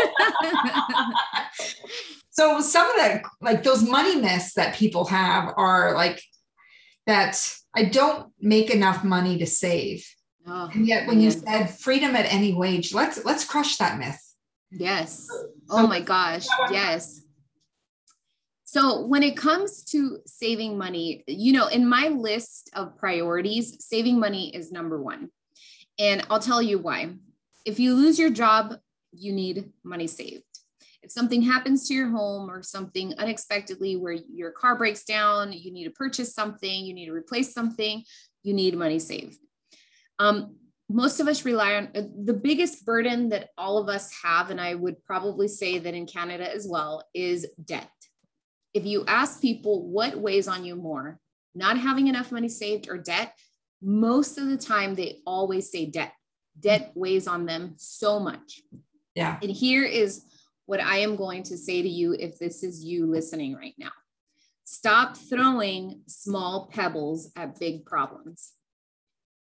so 2.30 2.60
some 2.60 2.90
of 2.90 2.96
the 2.96 3.22
like 3.40 3.62
those 3.62 3.88
money 3.88 4.16
myths 4.16 4.54
that 4.54 4.74
people 4.74 5.04
have 5.04 5.52
are 5.56 5.94
like 5.94 6.20
that 7.06 7.40
I 7.76 7.84
don't 7.84 8.32
make 8.40 8.70
enough 8.70 9.04
money 9.04 9.38
to 9.38 9.46
save. 9.46 10.04
Oh, 10.46 10.68
and 10.72 10.88
yet 10.88 11.06
when 11.06 11.18
man. 11.18 11.24
you 11.24 11.30
said 11.30 11.66
freedom 11.66 12.16
at 12.16 12.32
any 12.32 12.54
wage, 12.54 12.92
let's 12.92 13.24
let's 13.24 13.44
crush 13.44 13.76
that 13.76 13.98
myth. 13.98 14.20
Yes. 14.72 15.28
Oh 15.68 15.86
my 15.86 16.00
gosh. 16.00 16.46
Yes. 16.72 17.19
So, 18.72 19.04
when 19.04 19.24
it 19.24 19.36
comes 19.36 19.82
to 19.86 20.18
saving 20.26 20.78
money, 20.78 21.24
you 21.26 21.52
know, 21.52 21.66
in 21.66 21.88
my 21.88 22.06
list 22.06 22.70
of 22.72 22.96
priorities, 22.96 23.84
saving 23.84 24.20
money 24.20 24.54
is 24.54 24.70
number 24.70 25.02
one. 25.02 25.30
And 25.98 26.24
I'll 26.30 26.38
tell 26.38 26.62
you 26.62 26.78
why. 26.78 27.14
If 27.66 27.80
you 27.80 27.94
lose 27.94 28.16
your 28.16 28.30
job, 28.30 28.76
you 29.10 29.32
need 29.32 29.72
money 29.82 30.06
saved. 30.06 30.44
If 31.02 31.10
something 31.10 31.42
happens 31.42 31.88
to 31.88 31.94
your 31.94 32.10
home 32.10 32.48
or 32.48 32.62
something 32.62 33.12
unexpectedly 33.18 33.96
where 33.96 34.12
your 34.12 34.52
car 34.52 34.78
breaks 34.78 35.02
down, 35.02 35.52
you 35.52 35.72
need 35.72 35.86
to 35.86 35.90
purchase 35.90 36.32
something, 36.32 36.84
you 36.86 36.94
need 36.94 37.06
to 37.06 37.12
replace 37.12 37.52
something, 37.52 38.04
you 38.44 38.54
need 38.54 38.78
money 38.78 39.00
saved. 39.00 39.36
Um, 40.20 40.54
most 40.88 41.18
of 41.18 41.26
us 41.26 41.44
rely 41.44 41.74
on 41.74 41.88
uh, 41.96 42.02
the 42.24 42.34
biggest 42.34 42.86
burden 42.86 43.30
that 43.30 43.48
all 43.58 43.78
of 43.78 43.88
us 43.88 44.12
have, 44.22 44.50
and 44.50 44.60
I 44.60 44.76
would 44.76 45.04
probably 45.04 45.48
say 45.48 45.78
that 45.80 45.94
in 45.94 46.06
Canada 46.06 46.48
as 46.54 46.68
well, 46.70 47.02
is 47.12 47.48
debt 47.64 47.90
if 48.74 48.86
you 48.86 49.04
ask 49.06 49.40
people 49.40 49.88
what 49.88 50.18
weighs 50.18 50.48
on 50.48 50.64
you 50.64 50.76
more, 50.76 51.18
not 51.54 51.78
having 51.78 52.06
enough 52.06 52.30
money 52.30 52.48
saved 52.48 52.88
or 52.88 52.98
debt, 52.98 53.34
most 53.82 54.38
of 54.38 54.48
the 54.48 54.56
time 54.56 54.94
they 54.94 55.18
always 55.26 55.70
say 55.70 55.86
debt. 55.86 56.12
Debt 56.58 56.92
weighs 56.94 57.26
on 57.26 57.46
them 57.46 57.74
so 57.76 58.20
much. 58.20 58.62
Yeah. 59.14 59.38
And 59.42 59.50
here 59.50 59.84
is 59.84 60.24
what 60.66 60.80
I 60.80 60.98
am 60.98 61.16
going 61.16 61.42
to 61.44 61.56
say 61.56 61.82
to 61.82 61.88
you 61.88 62.12
if 62.12 62.38
this 62.38 62.62
is 62.62 62.84
you 62.84 63.06
listening 63.06 63.54
right 63.54 63.74
now. 63.78 63.90
Stop 64.64 65.16
throwing 65.16 66.02
small 66.06 66.68
pebbles 66.72 67.32
at 67.34 67.58
big 67.58 67.84
problems. 67.84 68.52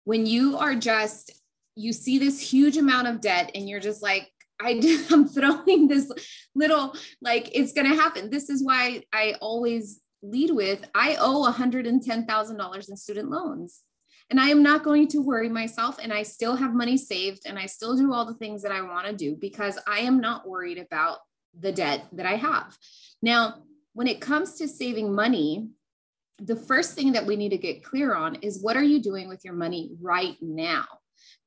When 0.04 0.24
you 0.24 0.56
are 0.56 0.76
just, 0.76 1.32
you 1.74 1.92
see 1.92 2.18
this 2.18 2.40
huge 2.40 2.76
amount 2.76 3.08
of 3.08 3.20
debt 3.20 3.50
and 3.54 3.68
you're 3.68 3.80
just 3.80 4.02
like, 4.02 4.30
I 4.60 4.78
do, 4.78 5.04
I'm 5.10 5.28
throwing 5.28 5.88
this 5.88 6.10
little 6.54 6.94
like 7.20 7.50
it's 7.52 7.72
going 7.72 7.88
to 7.90 7.96
happen. 7.96 8.30
This 8.30 8.50
is 8.50 8.64
why 8.64 9.02
I 9.12 9.34
always 9.40 10.00
lead 10.22 10.50
with 10.50 10.84
I 10.94 11.16
owe 11.18 11.50
$110,000 11.50 12.88
in 12.88 12.96
student 12.96 13.30
loans. 13.30 13.82
And 14.28 14.40
I 14.40 14.48
am 14.48 14.62
not 14.62 14.82
going 14.82 15.06
to 15.08 15.22
worry 15.22 15.48
myself 15.48 15.98
and 16.02 16.12
I 16.12 16.24
still 16.24 16.56
have 16.56 16.74
money 16.74 16.96
saved 16.96 17.42
and 17.46 17.56
I 17.56 17.66
still 17.66 17.96
do 17.96 18.12
all 18.12 18.26
the 18.26 18.34
things 18.34 18.62
that 18.62 18.72
I 18.72 18.82
want 18.82 19.06
to 19.06 19.12
do 19.14 19.36
because 19.40 19.78
I 19.86 20.00
am 20.00 20.20
not 20.20 20.48
worried 20.48 20.78
about 20.78 21.18
the 21.58 21.70
debt 21.70 22.06
that 22.12 22.26
I 22.26 22.34
have. 22.34 22.76
Now, 23.22 23.62
when 23.92 24.08
it 24.08 24.20
comes 24.20 24.54
to 24.54 24.66
saving 24.66 25.14
money, 25.14 25.68
the 26.38 26.56
first 26.56 26.94
thing 26.94 27.12
that 27.12 27.24
we 27.24 27.36
need 27.36 27.50
to 27.50 27.56
get 27.56 27.84
clear 27.84 28.14
on 28.14 28.34
is 28.36 28.60
what 28.60 28.76
are 28.76 28.82
you 28.82 29.00
doing 29.00 29.28
with 29.28 29.44
your 29.44 29.54
money 29.54 29.92
right 30.02 30.36
now? 30.40 30.84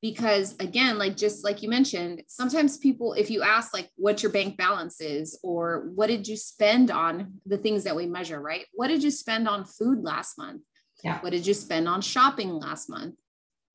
Because 0.02 0.56
again 0.60 0.98
like 0.98 1.18
just 1.18 1.44
like 1.44 1.62
you 1.62 1.70
mentioned 1.70 2.24
sometimes 2.28 2.78
people 2.78 3.14
if 3.14 3.30
you 3.30 3.42
ask 3.42 3.74
like 3.74 3.90
what 3.96 4.24
your 4.24 4.32
bank 4.32 4.58
balance 4.58 5.02
is 5.02 5.40
or 5.44 5.92
what 5.96 6.08
did 6.08 6.28
you 6.28 6.38
spend 6.38 6.90
on 6.90 7.34
the 7.46 7.58
things 7.58 7.84
that 7.84 7.96
we 7.96 8.06
measure 8.06 8.40
right? 8.40 8.66
What 8.74 8.88
did 8.88 9.04
you 9.04 9.12
spend 9.12 9.48
on 9.48 9.66
food 9.66 10.04
last 10.04 10.38
month? 10.38 10.62
Yeah. 11.04 11.20
What 11.20 11.32
did 11.32 11.46
you 11.46 11.54
spend 11.54 11.88
on 11.88 12.02
shopping 12.02 12.50
last 12.50 12.90
month? 12.90 13.16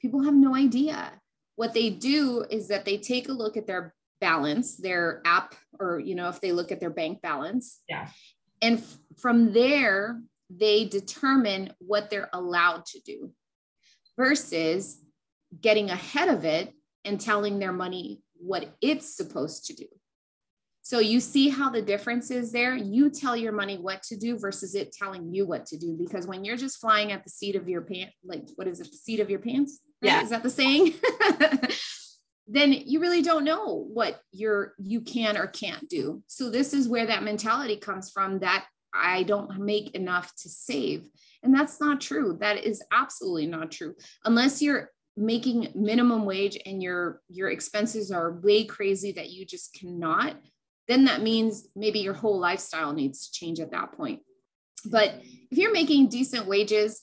People 0.01 0.23
have 0.25 0.35
no 0.35 0.55
idea. 0.55 1.13
What 1.57 1.73
they 1.73 1.91
do 1.91 2.45
is 2.51 2.69
that 2.69 2.85
they 2.85 2.99
take 2.99 3.29
a 3.29 3.33
look 3.33 3.57
at 3.57 3.67
their 3.67 3.95
balance 4.21 4.77
their 4.77 5.21
app 5.27 5.55
or 5.79 6.01
you 6.01 6.15
know 6.15 6.29
if 6.29 6.41
they 6.41 6.53
look 6.53 6.73
at 6.73 6.81
their 6.81 6.91
bank 6.91 7.21
balance. 7.21 7.81
Yeah. 7.89 8.09
And 8.63 8.79
f- 8.79 8.99
from 9.19 9.53
there 9.53 10.21
they 10.51 10.85
determine 10.85 11.73
what 11.79 12.11
they're 12.11 12.31
allowed 12.33 12.87
to 12.87 13.01
do 13.01 13.33
versus 14.17 14.99
getting 15.61 15.91
ahead 15.91 16.29
of 16.29 16.45
it 16.45 16.73
and 17.05 17.21
telling 17.21 17.59
their 17.59 17.73
money 17.73 18.23
what 18.39 18.75
it's 18.81 19.17
supposed 19.17 19.67
to 19.67 19.75
do. 19.75 19.87
So 20.83 20.99
you 20.99 21.19
see 21.19 21.49
how 21.49 21.71
the 21.71 21.81
difference 21.81 22.31
is 22.31 22.53
there. 22.53 22.77
You 22.77 23.09
tell 23.09 23.35
your 23.35 23.53
money 23.53 23.79
what 23.79 24.03
to 24.05 24.17
do 24.17 24.39
versus 24.39 24.75
it 24.75 24.93
telling 24.93 25.33
you 25.33 25.47
what 25.47 25.65
to 25.67 25.79
do. 25.79 25.97
Because 25.99 26.27
when 26.27 26.45
you're 26.45 26.59
just 26.59 26.79
flying 26.79 27.11
at 27.11 27.25
the 27.25 27.31
seat 27.31 27.57
of 27.57 27.69
your 27.71 27.81
pants, 27.81 28.15
like 28.23 28.43
what 28.57 28.69
is 28.69 28.81
it, 28.81 28.91
the 28.91 28.99
seat 28.99 29.21
of 29.21 29.31
your 29.31 29.39
pants? 29.39 29.81
Right? 30.03 30.11
Yeah. 30.11 30.23
Is 30.23 30.29
that 30.29 30.43
the 30.43 30.51
saying? 30.51 30.93
then 32.47 32.73
you 32.73 33.01
really 33.01 33.23
don't 33.23 33.45
know 33.45 33.87
what 33.91 34.21
you're 34.31 34.75
you 34.79 35.01
can 35.01 35.39
or 35.39 35.47
can't 35.47 35.89
do. 35.89 36.23
So 36.27 36.51
this 36.51 36.75
is 36.75 36.87
where 36.87 37.07
that 37.07 37.23
mentality 37.23 37.79
comes 37.79 38.11
from 38.11 38.41
that 38.41 38.67
I 38.93 39.23
don't 39.23 39.59
make 39.61 39.95
enough 39.95 40.35
to 40.43 40.51
save. 40.51 41.09
And 41.43 41.55
that's 41.55 41.81
not 41.81 42.01
true. 42.01 42.37
That 42.41 42.63
is 42.63 42.83
absolutely 42.93 43.47
not 43.47 43.71
true. 43.71 43.95
Unless 44.25 44.61
you're 44.61 44.91
making 45.17 45.69
minimum 45.75 46.25
wage 46.25 46.59
and 46.67 46.83
your 46.83 47.21
your 47.29 47.51
expenses 47.51 48.11
are 48.11 48.41
way 48.41 48.65
crazy 48.65 49.13
that 49.13 49.31
you 49.31 49.47
just 49.47 49.73
cannot 49.75 50.37
then 50.89 51.05
that 51.07 51.23
means 51.23 51.69
maybe 51.75 52.01
your 52.01 52.15
whole 52.15 52.39
lifestyle 52.39 52.93
needs 52.93 53.27
to 53.27 53.33
change 53.33 53.59
at 53.59 53.71
that 53.71 53.93
point. 53.93 54.21
But 54.85 55.15
if 55.51 55.57
you're 55.57 55.73
making 55.73 56.09
decent 56.09 56.47
wages 56.47 57.03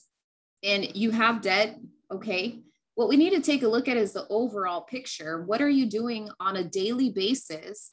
and 0.62 0.94
you 0.94 1.10
have 1.10 1.42
debt 1.42 1.78
okay 2.10 2.62
what 2.94 3.08
we 3.08 3.16
need 3.16 3.30
to 3.30 3.40
take 3.40 3.62
a 3.62 3.68
look 3.68 3.88
at 3.88 3.96
is 3.96 4.12
the 4.12 4.26
overall 4.28 4.82
picture. 4.82 5.44
What 5.44 5.62
are 5.62 5.68
you 5.68 5.86
doing 5.86 6.28
on 6.38 6.56
a 6.56 6.64
daily 6.64 7.10
basis 7.10 7.92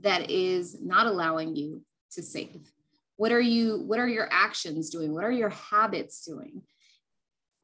that 0.00 0.28
is 0.28 0.80
not 0.82 1.06
allowing 1.06 1.54
you 1.54 1.84
to 2.12 2.22
save? 2.22 2.68
What 3.16 3.32
are 3.32 3.40
you 3.40 3.84
what 3.86 4.00
are 4.00 4.08
your 4.08 4.28
actions 4.32 4.90
doing? 4.90 5.14
What 5.14 5.24
are 5.24 5.30
your 5.30 5.50
habits 5.50 6.24
doing 6.24 6.62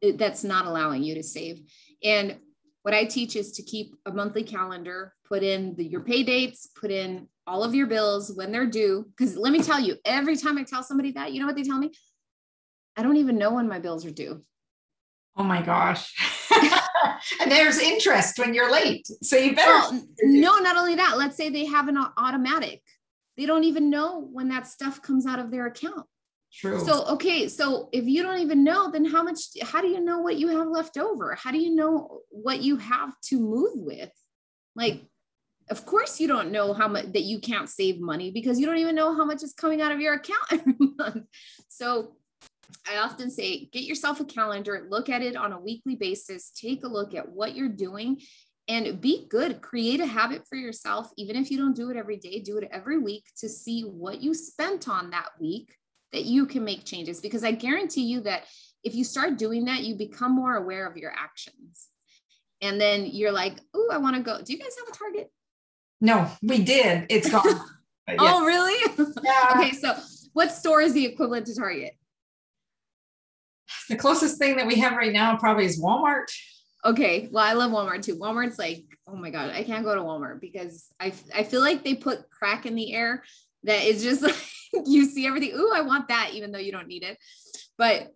eh, 0.03 0.13
that's 0.15 0.45
not 0.45 0.67
allowing 0.67 1.03
you 1.03 1.17
to 1.17 1.25
save 1.25 1.63
and 2.07 2.37
what 2.83 2.95
I 2.95 3.05
teach 3.05 3.35
is 3.35 3.51
to 3.53 3.63
keep 3.65 3.97
a 4.07 4.13
monthly 4.13 4.45
calendar, 4.45 5.13
put 5.25 5.43
in 5.43 5.75
the, 5.75 5.85
your 5.85 6.03
pay 6.03 6.23
dates, 6.23 6.69
put 6.81 6.93
in 6.93 7.27
all 7.45 7.65
of 7.65 7.75
your 7.75 7.89
bills 7.89 8.33
when 8.33 8.53
they're 8.53 8.71
due. 8.71 9.07
Because 9.09 9.37
let 9.37 9.53
me 9.53 9.61
tell 9.61 9.81
you, 9.81 9.97
every 10.05 10.37
time 10.37 10.57
I 10.57 10.63
tell 10.63 10.85
somebody 10.85 11.11
that, 11.13 11.33
you 11.33 11.41
know 11.41 11.47
what 11.47 11.57
they 11.57 11.65
tell 11.65 11.79
me? 11.79 11.91
I 12.97 13.03
don't 13.03 13.17
even 13.17 13.39
know 13.39 13.55
when 13.55 13.67
my 13.67 13.81
bills 13.81 14.07
are 14.07 14.13
due. 14.13 14.45
Oh 15.37 15.43
my 15.43 15.63
gosh. 15.63 16.15
and 17.41 17.51
there's 17.51 17.79
interest 17.79 18.39
when 18.39 18.55
you're 18.55 18.71
late. 18.71 19.05
So 19.21 19.37
you 19.37 19.57
better. 19.57 19.73
Well, 19.73 20.07
no, 20.23 20.59
not 20.59 20.77
only 20.77 20.95
that, 20.95 21.19
let's 21.19 21.37
say 21.37 21.51
they 21.51 21.67
have 21.67 21.89
an 21.89 21.99
automatic. 22.17 22.83
They 23.37 23.47
don't 23.47 23.65
even 23.65 23.91
know 23.91 24.21
when 24.33 24.49
that 24.51 24.69
stuff 24.69 25.03
comes 25.03 25.27
out 25.27 25.41
of 25.41 25.51
their 25.51 25.67
account. 25.67 26.07
True. 26.57 26.81
So, 26.81 27.05
okay. 27.09 27.49
So 27.49 27.91
if 27.93 28.07
you 28.07 28.23
don't 28.23 28.39
even 28.39 28.65
know, 28.65 28.91
then 28.91 29.05
how 29.05 29.23
much, 29.23 29.41
how 29.63 29.83
do 29.83 29.89
you 29.89 30.01
know 30.01 30.21
what 30.21 30.37
you 30.37 30.49
have 30.49 30.69
left 30.69 30.97
over? 30.97 31.35
How 31.35 31.51
do 31.51 31.59
you 31.59 31.75
know 31.75 32.21
what 32.31 32.63
you 32.63 32.79
have 32.79 33.13
to 33.29 33.39
move 33.39 33.73
with? 33.75 34.11
Like, 34.75 35.05
of 35.69 35.85
course 35.85 36.21
you 36.21 36.29
don't 36.29 36.53
know 36.53 36.73
how 36.73 36.89
much 36.89 37.13
that 37.13 37.25
you 37.25 37.41
can't 37.41 37.69
save 37.69 38.01
money 38.01 38.31
because 38.31 38.59
you 38.59 38.67
don't 38.67 38.79
even 38.79 38.95
know 38.95 39.15
how 39.15 39.25
much 39.25 39.43
is 39.43 39.53
coming 39.53 39.83
out 39.83 39.93
of 39.93 40.01
your 40.01 40.15
account 40.21 40.41
every 40.51 40.75
month. 40.79 41.27
So 41.69 42.17
I 42.91 42.99
often 42.99 43.31
say, 43.31 43.69
get 43.73 43.83
yourself 43.83 44.21
a 44.21 44.25
calendar, 44.25 44.87
look 44.89 45.09
at 45.11 45.23
it 45.23 45.37
on 45.37 45.53
a 45.53 45.61
weekly 45.61 45.97
basis, 45.97 46.51
take 46.51 46.85
a 46.85 46.89
look 46.89 47.15
at 47.15 47.29
what 47.29 47.55
you're 47.55 47.69
doing 47.69 48.21
and 48.69 49.01
be 49.01 49.27
good. 49.29 49.61
Create 49.61 50.01
a 50.01 50.07
habit 50.07 50.43
for 50.49 50.57
yourself. 50.57 51.11
Even 51.17 51.37
if 51.37 51.51
you 51.51 51.59
don't 51.59 51.77
do 51.77 51.91
it 51.91 51.97
every 51.97 52.17
day, 52.17 52.41
do 52.41 52.57
it 52.57 52.69
every 52.73 52.99
week 52.99 53.25
to 53.39 53.49
see 53.49 53.83
what 53.83 54.23
you 54.23 54.35
spent 54.35 54.89
on 54.89 55.11
that 55.11 55.29
week 55.39 55.77
that 56.13 56.25
you 56.25 56.47
can 56.47 56.65
make 56.65 56.85
changes 56.85 57.21
because 57.21 57.45
I 57.45 57.53
guarantee 57.53 58.05
you 58.05 58.21
that 58.23 58.45
if 58.83 58.95
you 58.95 59.05
start 59.05 59.39
doing 59.39 59.65
that, 59.65 59.83
you 59.83 59.97
become 59.97 60.33
more 60.33 60.55
aware 60.55 60.87
of 60.87 60.97
your 60.97 61.13
actions. 61.17 61.89
And 62.63 62.81
then 62.81 63.07
you're 63.07 63.33
like, 63.33 63.59
oh, 63.75 63.91
I 63.93 63.99
want 63.99 64.17
to 64.17 64.23
go. 64.23 64.41
Do 64.43 64.53
you 64.53 64.59
guys 64.59 64.75
have 64.79 64.95
a 64.95 64.97
target? 64.97 65.31
No, 66.01 66.31
we 66.43 66.63
did. 66.63 67.07
It's 67.11 67.31
gone. 67.31 67.45
Uh, 68.09 68.13
yeah. 68.13 68.35
Oh, 68.35 68.45
really? 68.45 68.95
Yeah. 69.25 69.55
okay. 69.57 69.73
So, 69.73 69.93
what 70.33 70.53
store 70.53 70.81
is 70.81 70.93
the 70.93 71.05
equivalent 71.05 71.47
to 71.47 71.57
Target? 71.57 71.91
The 73.89 73.97
closest 73.97 74.39
thing 74.39 74.59
that 74.59 74.67
we 74.69 74.77
have 74.77 74.93
right 74.93 75.13
now 75.13 75.37
probably 75.37 75.65
is 75.65 75.83
Walmart. 75.83 76.27
Okay. 76.85 77.29
Well, 77.33 77.45
I 77.45 77.55
love 77.55 77.73
Walmart 77.73 78.03
too. 78.03 78.15
Walmart's 78.15 78.61
like, 78.61 78.85
oh 79.09 79.17
my 79.17 79.31
God, 79.31 79.51
I 79.51 79.65
can't 79.65 79.85
go 79.85 79.95
to 79.95 80.03
Walmart 80.03 80.41
because 80.41 80.87
I, 81.01 81.13
I 81.35 81.43
feel 81.43 81.61
like 81.61 81.83
they 81.83 81.95
put 81.95 82.31
crack 82.31 82.65
in 82.65 82.77
the 82.77 82.95
air 82.95 83.25
that 83.65 83.83
is 83.83 84.05
just 84.05 84.23
like, 84.23 84.37
you 84.87 85.05
see 85.05 85.27
everything. 85.27 85.53
Ooh, 85.55 85.73
I 85.75 85.81
want 85.83 86.09
that, 86.09 86.31
even 86.35 86.53
though 86.53 86.59
you 86.59 86.73
don't 86.73 86.89
need 86.89 87.03
it. 87.03 87.19
But 87.79 88.13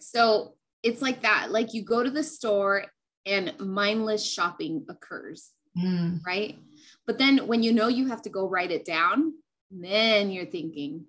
so 0.00 0.54
it's 0.82 1.02
like 1.02 1.22
that. 1.22 1.50
Like 1.50 1.74
you 1.74 1.84
go 1.84 2.02
to 2.02 2.10
the 2.10 2.22
store 2.22 2.84
and 3.26 3.54
mindless 3.58 4.24
shopping 4.24 4.86
occurs, 4.88 5.50
mm. 5.76 6.20
right? 6.26 6.58
But 7.06 7.18
then 7.18 7.46
when 7.46 7.62
you 7.62 7.72
know 7.72 7.88
you 7.88 8.06
have 8.08 8.22
to 8.22 8.30
go 8.30 8.48
write 8.48 8.70
it 8.70 8.84
down, 8.84 9.34
then 9.70 10.30
you're 10.30 10.46
thinking, 10.46 11.04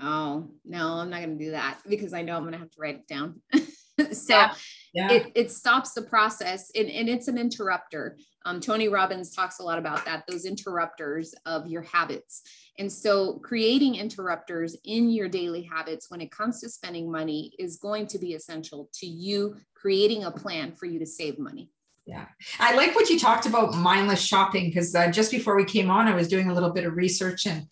oh, 0.00 0.50
no, 0.64 0.88
I'm 0.94 1.10
not 1.10 1.22
going 1.22 1.38
to 1.38 1.44
do 1.44 1.50
that 1.52 1.78
because 1.88 2.12
I 2.12 2.22
know 2.22 2.36
I'm 2.36 2.42
going 2.42 2.52
to 2.52 2.58
have 2.58 2.70
to 2.70 2.80
write 2.80 2.96
it 2.96 3.08
down. 3.08 3.40
so 4.12 4.34
yeah. 4.34 4.54
Yeah. 4.94 5.10
It, 5.10 5.32
it 5.34 5.50
stops 5.50 5.92
the 5.92 6.02
process 6.02 6.70
and, 6.76 6.88
and 6.88 7.08
it's 7.08 7.26
an 7.26 7.36
interrupter. 7.36 8.16
Um, 8.46 8.60
Tony 8.60 8.88
Robbins 8.88 9.34
talks 9.34 9.58
a 9.58 9.64
lot 9.64 9.78
about 9.78 10.04
that, 10.04 10.24
those 10.28 10.44
interrupters 10.44 11.34
of 11.46 11.66
your 11.66 11.82
habits. 11.82 12.42
And 12.78 12.90
so, 12.90 13.38
creating 13.38 13.96
interrupters 13.96 14.76
in 14.84 15.10
your 15.10 15.28
daily 15.28 15.62
habits 15.62 16.10
when 16.10 16.20
it 16.20 16.30
comes 16.30 16.60
to 16.60 16.68
spending 16.68 17.10
money 17.10 17.52
is 17.58 17.76
going 17.76 18.06
to 18.08 18.18
be 18.18 18.34
essential 18.34 18.88
to 18.94 19.06
you 19.06 19.56
creating 19.74 20.24
a 20.24 20.30
plan 20.30 20.72
for 20.72 20.86
you 20.86 20.98
to 20.98 21.06
save 21.06 21.38
money. 21.38 21.70
Yeah. 22.06 22.26
I 22.60 22.76
like 22.76 22.94
what 22.94 23.08
you 23.08 23.18
talked 23.18 23.46
about 23.46 23.74
mindless 23.74 24.20
shopping 24.20 24.66
because 24.66 24.94
uh, 24.94 25.10
just 25.10 25.30
before 25.30 25.56
we 25.56 25.64
came 25.64 25.90
on, 25.90 26.06
I 26.06 26.14
was 26.14 26.28
doing 26.28 26.50
a 26.50 26.54
little 26.54 26.70
bit 26.70 26.84
of 26.84 26.96
research 26.96 27.46
and 27.46 27.66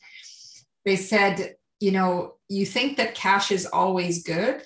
they 0.84 0.96
said, 0.96 1.54
you 1.80 1.90
know, 1.90 2.34
you 2.48 2.64
think 2.64 2.96
that 2.96 3.14
cash 3.14 3.50
is 3.52 3.66
always 3.66 4.22
good 4.22 4.62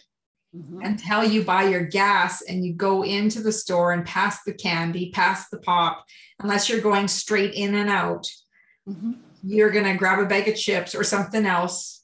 mm-hmm. 0.54 0.82
until 0.82 1.24
you 1.24 1.42
buy 1.42 1.64
your 1.64 1.85
gas 1.85 2.42
and 2.42 2.64
you 2.64 2.74
go 2.74 3.02
into 3.02 3.40
the 3.40 3.52
store 3.52 3.92
and 3.92 4.04
pass 4.04 4.42
the 4.44 4.52
candy, 4.52 5.11
pass 5.12 5.48
the 5.48 5.59
pop, 5.59 6.04
unless 6.40 6.68
you're 6.68 6.80
going 6.80 7.09
straight 7.09 7.54
in 7.54 7.74
and 7.74 7.88
out. 7.88 8.26
Mm-hmm 8.88 9.12
you're 9.46 9.70
going 9.70 9.85
to 9.85 9.94
grab 9.94 10.18
a 10.18 10.26
bag 10.26 10.48
of 10.48 10.56
chips 10.56 10.94
or 10.94 11.04
something 11.04 11.46
else 11.46 12.02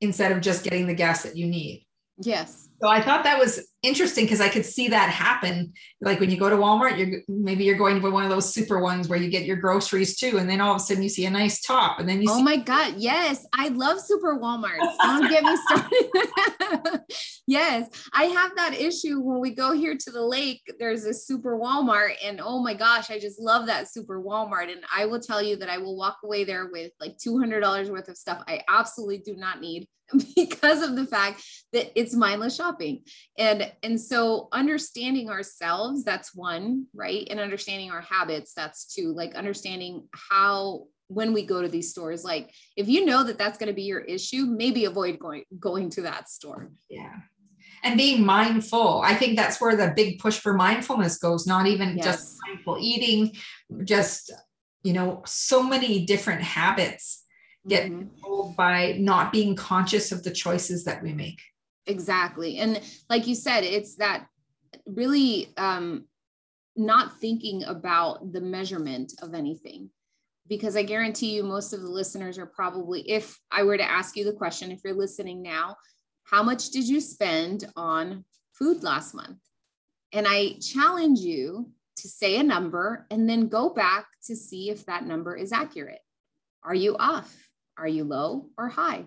instead 0.00 0.32
of 0.32 0.40
just 0.40 0.62
getting 0.62 0.86
the 0.86 0.94
gas 0.94 1.24
that 1.24 1.36
you 1.36 1.46
need. 1.46 1.84
Yes. 2.18 2.68
So 2.80 2.88
I 2.88 3.00
thought 3.00 3.24
that 3.24 3.40
was 3.40 3.66
interesting 3.82 4.24
because 4.24 4.40
I 4.40 4.48
could 4.48 4.64
see 4.64 4.88
that 4.88 5.10
happen. 5.10 5.72
Like 6.00 6.20
when 6.20 6.30
you 6.30 6.38
go 6.38 6.48
to 6.48 6.56
Walmart, 6.56 6.96
you're 6.96 7.22
maybe 7.26 7.64
you're 7.64 7.76
going 7.76 8.00
to 8.00 8.10
one 8.10 8.22
of 8.22 8.30
those 8.30 8.54
super 8.54 8.78
ones 8.80 9.08
where 9.08 9.18
you 9.18 9.30
get 9.30 9.44
your 9.44 9.56
groceries 9.56 10.16
too, 10.16 10.38
and 10.38 10.48
then 10.48 10.60
all 10.60 10.74
of 10.74 10.76
a 10.76 10.80
sudden 10.80 11.02
you 11.02 11.08
see 11.08 11.26
a 11.26 11.30
nice 11.30 11.60
top, 11.62 11.98
and 11.98 12.08
then 12.08 12.22
you. 12.22 12.28
Oh 12.30 12.36
see- 12.36 12.42
my 12.44 12.56
god! 12.56 12.94
Yes, 12.98 13.44
I 13.52 13.68
love 13.68 14.00
super 14.00 14.38
WalMarts. 14.38 14.96
Don't 15.02 15.28
get 15.28 15.42
me 15.44 15.56
started. 15.66 16.10
Yes, 17.54 17.88
I 18.12 18.24
have 18.24 18.56
that 18.56 18.74
issue 18.74 19.20
when 19.20 19.40
we 19.40 19.54
go 19.54 19.72
here 19.72 19.96
to 19.96 20.10
the 20.10 20.22
lake. 20.22 20.60
There's 20.80 21.04
a 21.04 21.14
super 21.14 21.56
Walmart, 21.56 22.14
and 22.22 22.40
oh 22.42 22.60
my 22.60 22.74
gosh, 22.74 23.10
I 23.10 23.18
just 23.20 23.40
love 23.40 23.66
that 23.66 23.88
super 23.88 24.20
Walmart. 24.20 24.72
And 24.72 24.82
I 24.94 25.06
will 25.06 25.20
tell 25.20 25.40
you 25.40 25.56
that 25.56 25.70
I 25.70 25.78
will 25.78 25.96
walk 25.96 26.18
away 26.24 26.42
there 26.42 26.68
with 26.72 26.90
like 27.00 27.16
two 27.16 27.38
hundred 27.38 27.60
dollars 27.60 27.90
worth 27.90 28.08
of 28.08 28.16
stuff 28.16 28.42
I 28.48 28.62
absolutely 28.68 29.18
do 29.18 29.36
not 29.36 29.60
need 29.60 29.86
because 30.36 30.82
of 30.82 30.96
the 30.96 31.06
fact 31.06 31.42
that 31.72 31.98
it's 31.98 32.14
mindless 32.14 32.56
shopping 32.56 33.02
and 33.38 33.72
and 33.82 33.98
so 33.98 34.48
understanding 34.52 35.30
ourselves 35.30 36.04
that's 36.04 36.34
one 36.34 36.84
right 36.94 37.26
and 37.30 37.40
understanding 37.40 37.90
our 37.90 38.02
habits 38.02 38.52
that's 38.54 38.84
two 38.94 39.14
like 39.14 39.34
understanding 39.34 40.06
how 40.12 40.84
when 41.08 41.32
we 41.32 41.44
go 41.44 41.62
to 41.62 41.68
these 41.68 41.90
stores 41.90 42.22
like 42.22 42.52
if 42.76 42.86
you 42.86 43.06
know 43.06 43.24
that 43.24 43.38
that's 43.38 43.56
going 43.56 43.68
to 43.68 43.74
be 43.74 43.84
your 43.84 44.00
issue 44.00 44.44
maybe 44.44 44.84
avoid 44.84 45.18
going 45.18 45.44
going 45.58 45.88
to 45.88 46.02
that 46.02 46.28
store 46.28 46.70
yeah 46.90 47.14
and 47.84 47.96
being 47.96 48.24
mindful 48.24 49.00
i 49.02 49.14
think 49.14 49.36
that's 49.36 49.60
where 49.60 49.76
the 49.76 49.92
big 49.94 50.18
push 50.18 50.38
for 50.38 50.54
mindfulness 50.54 51.18
goes 51.18 51.46
not 51.46 51.66
even 51.66 51.96
yes. 51.96 52.04
just 52.04 52.38
mindful 52.46 52.76
eating 52.80 53.32
just 53.84 54.32
you 54.82 54.92
know 54.92 55.22
so 55.26 55.62
many 55.62 56.04
different 56.04 56.42
habits 56.42 57.24
get 57.68 57.90
mm-hmm. 57.90 58.52
by 58.52 58.96
not 58.98 59.32
being 59.32 59.54
conscious 59.54 60.12
of 60.12 60.22
the 60.22 60.30
choices 60.30 60.84
that 60.84 61.02
we 61.02 61.12
make 61.12 61.40
exactly 61.86 62.58
and 62.58 62.80
like 63.08 63.26
you 63.26 63.34
said 63.34 63.62
it's 63.62 63.96
that 63.96 64.26
really 64.86 65.52
um 65.56 66.04
not 66.76 67.20
thinking 67.20 67.62
about 67.64 68.32
the 68.32 68.40
measurement 68.40 69.12
of 69.22 69.32
anything 69.32 69.90
because 70.48 70.76
I 70.76 70.82
guarantee 70.82 71.34
you 71.34 71.42
most 71.42 71.72
of 71.72 71.80
the 71.80 71.88
listeners 71.88 72.38
are 72.38 72.46
probably, 72.46 73.08
if 73.08 73.38
I 73.50 73.62
were 73.62 73.78
to 73.78 73.90
ask 73.90 74.16
you 74.16 74.24
the 74.24 74.32
question, 74.32 74.70
if 74.70 74.80
you're 74.84 74.94
listening 74.94 75.42
now, 75.42 75.76
how 76.24 76.42
much 76.42 76.70
did 76.70 76.88
you 76.88 77.00
spend 77.00 77.70
on 77.76 78.24
food 78.52 78.82
last 78.82 79.14
month? 79.14 79.38
And 80.12 80.26
I 80.28 80.54
challenge 80.60 81.20
you 81.20 81.70
to 81.96 82.08
say 82.08 82.36
a 82.36 82.42
number 82.42 83.06
and 83.10 83.28
then 83.28 83.48
go 83.48 83.70
back 83.70 84.06
to 84.26 84.36
see 84.36 84.70
if 84.70 84.86
that 84.86 85.06
number 85.06 85.36
is 85.36 85.52
accurate. 85.52 86.00
Are 86.62 86.74
you 86.74 86.96
off? 86.98 87.34
Are 87.76 87.88
you 87.88 88.04
low 88.04 88.50
or 88.56 88.68
high? 88.68 89.04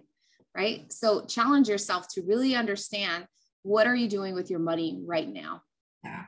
Right? 0.55 0.91
So 0.91 1.25
challenge 1.25 1.69
yourself 1.69 2.07
to 2.13 2.23
really 2.23 2.55
understand 2.55 3.27
what 3.63 3.87
are 3.87 3.95
you 3.95 4.07
doing 4.07 4.33
with 4.33 4.49
your 4.49 4.59
money 4.59 5.01
right 5.05 5.27
now? 5.27 5.61
Yeah. 6.03 6.25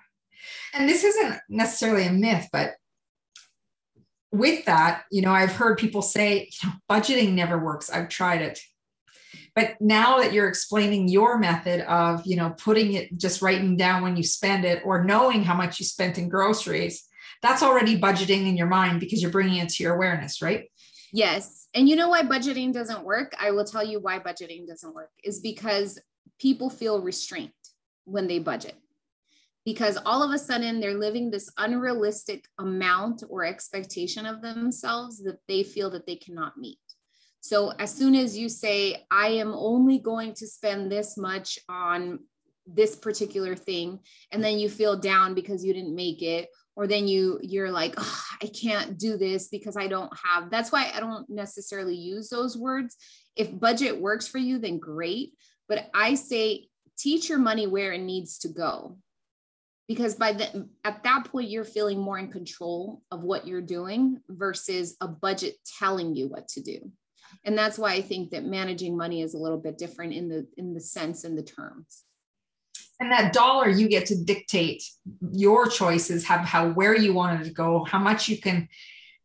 And 0.73 0.88
this 0.88 1.04
isn't 1.04 1.39
necessarily 1.49 2.06
a 2.06 2.12
myth, 2.12 2.47
but 2.52 2.73
with 4.32 4.65
that, 4.65 5.04
you 5.12 5.21
know, 5.21 5.32
I've 5.32 5.56
heard 5.56 5.78
people 5.78 6.02
say, 6.02 6.49
you 6.52 6.69
know, 6.69 6.75
budgeting 6.89 7.34
never 7.34 7.58
works. 7.58 7.89
I've 7.89 8.10
tried 8.10 8.41
it. 8.41 8.60
But 9.56 9.76
now 9.80 10.20
that 10.20 10.34
you're 10.34 10.48
explaining 10.48 11.08
your 11.08 11.38
method 11.38 11.82
of, 11.82 12.26
you 12.26 12.36
know, 12.36 12.52
putting 12.52 12.94
it 12.94 13.18
just 13.18 13.42
writing 13.42 13.78
down 13.78 14.04
when 14.04 14.18
you 14.18 14.24
spend 14.24 14.66
it 14.66 14.82
or 14.86 15.04
knowing 15.04 15.44
how 15.44 15.56
much 15.56 15.80
you 15.80 15.86
spent 15.86 16.18
in 16.18 16.30
groceries, 16.30 17.06
that's 17.42 17.64
already 17.64 18.00
budgeting 18.00 18.48
in 18.48 18.58
your 18.58 18.68
mind 18.68 19.00
because 19.00 19.22
you're 19.22 19.32
bringing 19.32 19.58
it 19.58 19.70
to 19.70 19.84
your 19.84 19.96
awareness, 19.96 20.42
right? 20.42 20.70
Yes. 21.12 21.68
And 21.74 21.88
you 21.90 21.96
know 21.96 22.10
why 22.10 22.24
budgeting 22.24 22.74
doesn't 22.74 23.04
work? 23.04 23.34
I 23.40 23.52
will 23.52 23.66
tell 23.66 23.86
you 23.86 24.00
why 24.00 24.20
budgeting 24.20 24.68
doesn't 24.68 24.94
work 24.94 25.12
is 25.24 25.40
because 25.40 26.00
people 26.40 26.70
feel 26.70 27.02
restrained 27.02 27.52
when 28.06 28.28
they 28.28 28.40
budget 28.40 28.76
because 29.66 30.00
all 30.04 30.24
of 30.24 30.32
a 30.32 30.40
sudden 30.40 30.80
they're 30.80 30.98
living 30.98 31.30
this 31.30 31.48
unrealistic 31.58 32.46
amount 32.58 33.24
or 33.30 33.46
expectation 33.46 34.26
of 34.26 34.42
themselves 34.42 35.22
that 35.24 35.38
they 35.48 35.62
feel 35.62 35.92
that 35.92 36.08
they 36.08 36.16
cannot 36.16 36.58
meet. 36.58 36.80
So 37.41 37.69
as 37.80 37.93
soon 37.93 38.15
as 38.15 38.38
you 38.38 38.49
say, 38.49 39.06
I 39.10 39.30
am 39.30 39.54
only 39.54 39.99
going 39.99 40.34
to 40.36 40.47
spend 40.47 40.91
this 40.91 41.17
much 41.17 41.58
on 41.69 42.19
this 42.67 42.95
particular 42.95 43.56
thing, 43.56 43.99
and 44.32 44.43
then 44.43 44.60
you 44.60 44.69
feel 44.69 44.97
down 44.97 45.34
because 45.34 45.65
you 45.65 45.73
didn't 45.73 45.95
make 45.95 46.21
it, 46.21 46.49
or 46.75 46.86
then 46.86 47.08
you 47.08 47.39
you're 47.41 47.71
like, 47.71 47.95
oh, 47.97 48.21
I 48.41 48.47
can't 48.47 48.97
do 48.97 49.17
this 49.17 49.47
because 49.47 49.78
I 49.78 49.88
don't 49.88 50.12
have. 50.23 50.52
That's 50.52 50.71
why 50.71 50.91
I 50.93 50.99
don't 50.99 51.30
necessarily 51.30 51.95
use 51.95 52.30
those 52.30 52.58
words. 52.58 52.95
If 53.36 53.58
budget 53.58 53.99
works 53.99 54.28
for 54.28 54.38
you, 54.38 54.60
then 54.60 54.80
great. 54.80 55.34
But 55.67 55.89
I 55.93 56.15
say 56.15 56.67
teach 56.97 57.30
your 57.30 57.39
money 57.39 57.67
where 57.67 57.93
it 57.93 58.02
needs 58.02 58.39
to 58.39 58.49
go 58.49 58.97
because 59.88 60.15
by 60.15 60.34
the 60.34 60.69
at 60.84 61.04
that 61.04 61.25
point 61.25 61.49
you're 61.49 61.65
feeling 61.65 61.99
more 61.99 62.19
in 62.19 62.32
control 62.32 63.02
of 63.12 63.23
what 63.23 63.47
you're 63.47 63.62
doing 63.62 64.21
versus 64.30 64.95
a 65.02 65.08
budget 65.08 65.56
telling 65.80 66.15
you 66.15 66.28
what 66.28 66.47
to 66.47 66.62
do 66.62 66.91
and 67.46 67.58
that's 67.58 67.78
why 67.78 67.94
i 67.94 68.02
think 68.02 68.32
that 68.32 68.44
managing 68.44 68.98
money 68.98 69.22
is 69.22 69.34
a 69.34 69.38
little 69.38 69.58
bit 69.58 69.78
different 69.78 70.13
in 70.13 70.30
the 70.30 70.48
in 70.58 70.74
the 70.74 70.80
sense 70.80 71.24
and 71.24 71.38
the 71.38 71.44
terms. 71.44 72.04
And 73.02 73.12
that 73.13 73.32
dollar 73.32 73.70
you 73.70 73.88
get 73.88 74.08
to 74.08 74.24
dictate 74.24 74.84
your 75.32 75.68
choices 75.68 76.26
have 76.26 76.42
how 76.42 76.72
where 76.72 76.96
you 76.96 77.13
want 77.13 77.42
it 77.42 77.46
to 77.46 77.52
go 77.52 77.86
how 77.86 78.00
much 78.00 78.28
you 78.28 78.38
can 78.38 78.68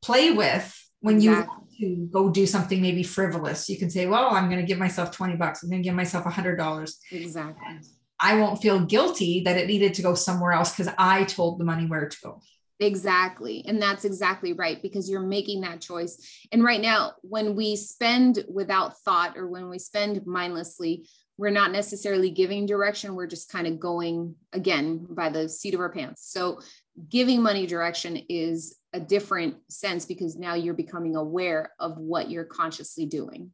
play 0.01 0.31
with 0.31 0.73
when 1.01 1.21
you 1.21 1.33
want 1.33 1.71
to 1.81 2.09
go 2.13 2.31
do 2.31 2.47
something 2.47 2.81
maybe 2.81 3.03
frivolous. 3.03 3.69
You 3.69 3.79
can 3.79 3.91
say 3.91 4.07
well 4.07 4.29
i'm 4.29 4.49
going 4.49 4.61
to 4.61 4.67
give 4.67 4.79
myself 4.79 5.11
20 5.11 5.37
bucks 5.37 5.63
i'm 5.63 5.71
going 5.71 5.83
to 5.83 5.87
give 5.87 5.97
myself 5.97 6.25
$100 6.25 6.93
exactly. 7.11 7.81
I 8.21 8.37
won't 8.37 8.63
feel 8.63 8.81
guilty 8.81 9.43
that 9.45 9.57
it 9.57 9.67
needed 9.67 9.95
to 9.95 10.03
go 10.03 10.15
somewhere 10.15 10.53
else 10.53 10.71
because 10.75 10.93
I 10.97 11.25
told 11.25 11.59
the 11.59 11.65
money 11.65 11.87
where 11.87 12.09
to 12.09 12.17
go. 12.23 12.41
Exactly. 12.81 13.65
And 13.67 13.81
that's 13.81 14.05
exactly 14.05 14.53
right 14.53 14.83
because 14.83 15.09
you're 15.09 15.21
making 15.21 15.61
that 15.61 15.81
choice. 15.81 16.19
And 16.51 16.63
right 16.65 16.81
now, 16.81 17.13
when 17.23 17.55
we 17.55 17.77
spend 17.77 18.45
without 18.49 18.99
thought 19.01 19.37
or 19.37 19.49
when 19.49 19.69
we 19.69 19.79
spend 19.79 20.27
mindlessly, 20.27 21.07
we're 21.37 21.51
not 21.51 21.73
necessarily 21.73 22.31
giving 22.31 22.67
direction. 22.67 23.15
We're 23.15 23.27
just 23.27 23.51
kind 23.51 23.67
of 23.67 23.81
going 23.81 24.35
again 24.53 25.07
by 25.09 25.31
the 25.31 25.49
seat 25.49 25.75
of 25.75 25.81
our 25.81 25.91
pants. 25.91 26.31
So, 26.31 26.61
giving 27.09 27.43
money 27.43 27.67
direction 27.67 28.17
is 28.29 28.77
a 28.93 29.01
different 29.01 29.57
sense 29.69 30.05
because 30.05 30.37
now 30.37 30.55
you're 30.55 30.75
becoming 30.75 31.17
aware 31.17 31.73
of 31.81 31.99
what 31.99 32.31
you're 32.31 32.45
consciously 32.45 33.05
doing. 33.05 33.51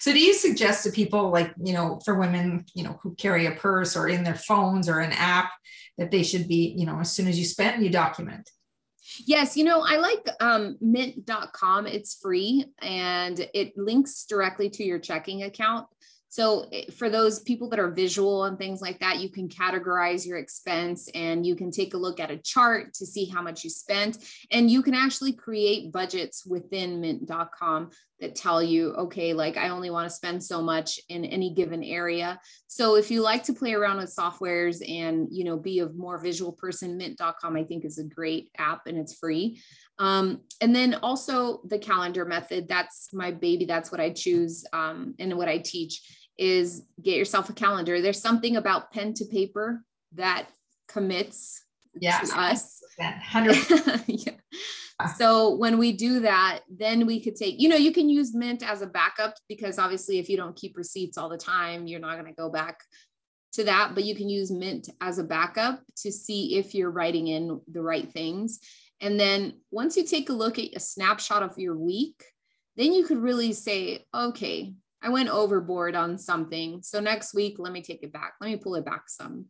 So 0.00 0.12
do 0.12 0.18
you 0.18 0.34
suggest 0.34 0.84
to 0.84 0.90
people 0.90 1.30
like, 1.30 1.52
you 1.62 1.72
know, 1.72 2.00
for 2.04 2.18
women, 2.18 2.64
you 2.74 2.84
know, 2.84 2.98
who 3.02 3.14
carry 3.14 3.46
a 3.46 3.52
purse 3.52 3.96
or 3.96 4.08
in 4.08 4.24
their 4.24 4.34
phones 4.34 4.88
or 4.88 5.00
an 5.00 5.12
app 5.12 5.50
that 5.98 6.10
they 6.10 6.22
should 6.22 6.48
be, 6.48 6.74
you 6.76 6.86
know, 6.86 7.00
as 7.00 7.12
soon 7.12 7.28
as 7.28 7.38
you 7.38 7.44
spend, 7.44 7.82
you 7.82 7.90
document? 7.90 8.50
Yes, 9.26 9.56
you 9.56 9.64
know, 9.64 9.82
I 9.86 9.96
like 9.96 10.26
um, 10.40 10.76
mint.com. 10.80 11.86
It's 11.86 12.14
free 12.14 12.64
and 12.80 13.38
it 13.54 13.76
links 13.76 14.24
directly 14.24 14.70
to 14.70 14.84
your 14.84 14.98
checking 14.98 15.42
account. 15.42 15.86
So 16.34 16.66
eh, 16.72 16.90
for 16.90 17.08
those 17.08 17.38
people 17.38 17.68
that 17.68 17.78
are 17.78 17.92
visual 17.92 18.42
and 18.42 18.58
things 18.58 18.82
like 18.82 18.98
that, 18.98 19.20
you 19.20 19.28
can 19.28 19.48
categorize 19.48 20.26
your 20.26 20.36
expense 20.36 21.08
and 21.14 21.46
you 21.46 21.54
can 21.54 21.70
take 21.70 21.94
a 21.94 21.96
look 21.96 22.18
at 22.18 22.32
a 22.32 22.38
chart 22.38 22.92
to 22.94 23.06
see 23.06 23.26
how 23.26 23.40
much 23.40 23.62
you 23.62 23.70
spent. 23.70 24.18
And 24.50 24.68
you 24.68 24.82
can 24.82 24.94
actually 24.94 25.32
create 25.32 25.92
budgets 25.92 26.44
within 26.44 27.00
mint.com 27.00 27.90
that 28.18 28.34
tell 28.34 28.60
you, 28.60 28.94
okay, 28.94 29.32
like 29.32 29.56
I 29.56 29.68
only 29.68 29.90
want 29.90 30.08
to 30.08 30.14
spend 30.14 30.42
so 30.42 30.60
much 30.60 30.98
in 31.08 31.24
any 31.24 31.54
given 31.54 31.84
area. 31.84 32.40
So 32.66 32.96
if 32.96 33.12
you 33.12 33.22
like 33.22 33.44
to 33.44 33.52
play 33.52 33.74
around 33.74 33.98
with 33.98 34.14
softwares 34.14 34.82
and, 34.88 35.28
you 35.30 35.44
know, 35.44 35.56
be 35.56 35.80
a 35.80 35.88
more 35.90 36.18
visual 36.18 36.52
person, 36.52 36.96
mint.com, 36.96 37.54
I 37.54 37.62
think 37.62 37.84
is 37.84 37.98
a 37.98 38.04
great 38.04 38.50
app 38.58 38.88
and 38.88 38.98
it's 38.98 39.14
free. 39.14 39.60
Um, 40.00 40.40
and 40.60 40.74
then 40.74 40.94
also 40.94 41.60
the 41.68 41.78
calendar 41.78 42.24
method, 42.24 42.66
that's 42.66 43.12
my 43.12 43.30
baby. 43.30 43.66
That's 43.66 43.92
what 43.92 44.00
I 44.00 44.10
choose 44.10 44.64
um, 44.72 45.14
and 45.20 45.36
what 45.36 45.48
I 45.48 45.58
teach 45.58 46.23
is 46.38 46.82
get 47.02 47.16
yourself 47.16 47.48
a 47.48 47.52
calendar. 47.52 48.00
There's 48.00 48.20
something 48.20 48.56
about 48.56 48.92
pen 48.92 49.14
to 49.14 49.24
paper 49.24 49.84
that 50.12 50.46
commits 50.88 51.64
yes. 51.94 52.30
to 52.30 52.40
us. 52.40 52.80
yeah. 54.06 54.32
So 55.16 55.56
when 55.56 55.78
we 55.78 55.92
do 55.92 56.20
that, 56.20 56.60
then 56.70 57.06
we 57.06 57.20
could 57.20 57.34
take, 57.34 57.60
you 57.60 57.68
know, 57.68 57.76
you 57.76 57.92
can 57.92 58.08
use 58.08 58.34
Mint 58.34 58.62
as 58.62 58.80
a 58.80 58.86
backup 58.86 59.34
because 59.48 59.78
obviously 59.78 60.18
if 60.18 60.28
you 60.28 60.36
don't 60.36 60.56
keep 60.56 60.76
receipts 60.76 61.18
all 61.18 61.28
the 61.28 61.36
time, 61.36 61.86
you're 61.86 62.00
not 62.00 62.14
going 62.14 62.32
to 62.32 62.40
go 62.40 62.48
back 62.48 62.80
to 63.54 63.64
that, 63.64 63.94
but 63.94 64.04
you 64.04 64.14
can 64.14 64.28
use 64.28 64.50
Mint 64.50 64.88
as 65.00 65.18
a 65.18 65.24
backup 65.24 65.80
to 65.96 66.12
see 66.12 66.56
if 66.56 66.74
you're 66.74 66.90
writing 66.90 67.28
in 67.28 67.60
the 67.70 67.82
right 67.82 68.10
things. 68.12 68.60
And 69.00 69.18
then 69.18 69.60
once 69.70 69.96
you 69.96 70.04
take 70.04 70.28
a 70.28 70.32
look 70.32 70.58
at 70.58 70.74
a 70.74 70.80
snapshot 70.80 71.42
of 71.42 71.58
your 71.58 71.76
week, 71.76 72.22
then 72.76 72.92
you 72.92 73.04
could 73.04 73.18
really 73.18 73.52
say, 73.52 74.04
okay, 74.14 74.74
I 75.04 75.10
went 75.10 75.28
overboard 75.28 75.94
on 75.94 76.16
something. 76.16 76.82
So 76.82 76.98
next 76.98 77.34
week, 77.34 77.56
let 77.58 77.72
me 77.72 77.82
take 77.82 78.02
it 78.02 78.12
back. 78.12 78.34
Let 78.40 78.50
me 78.50 78.56
pull 78.56 78.74
it 78.76 78.86
back 78.86 79.02
some. 79.08 79.46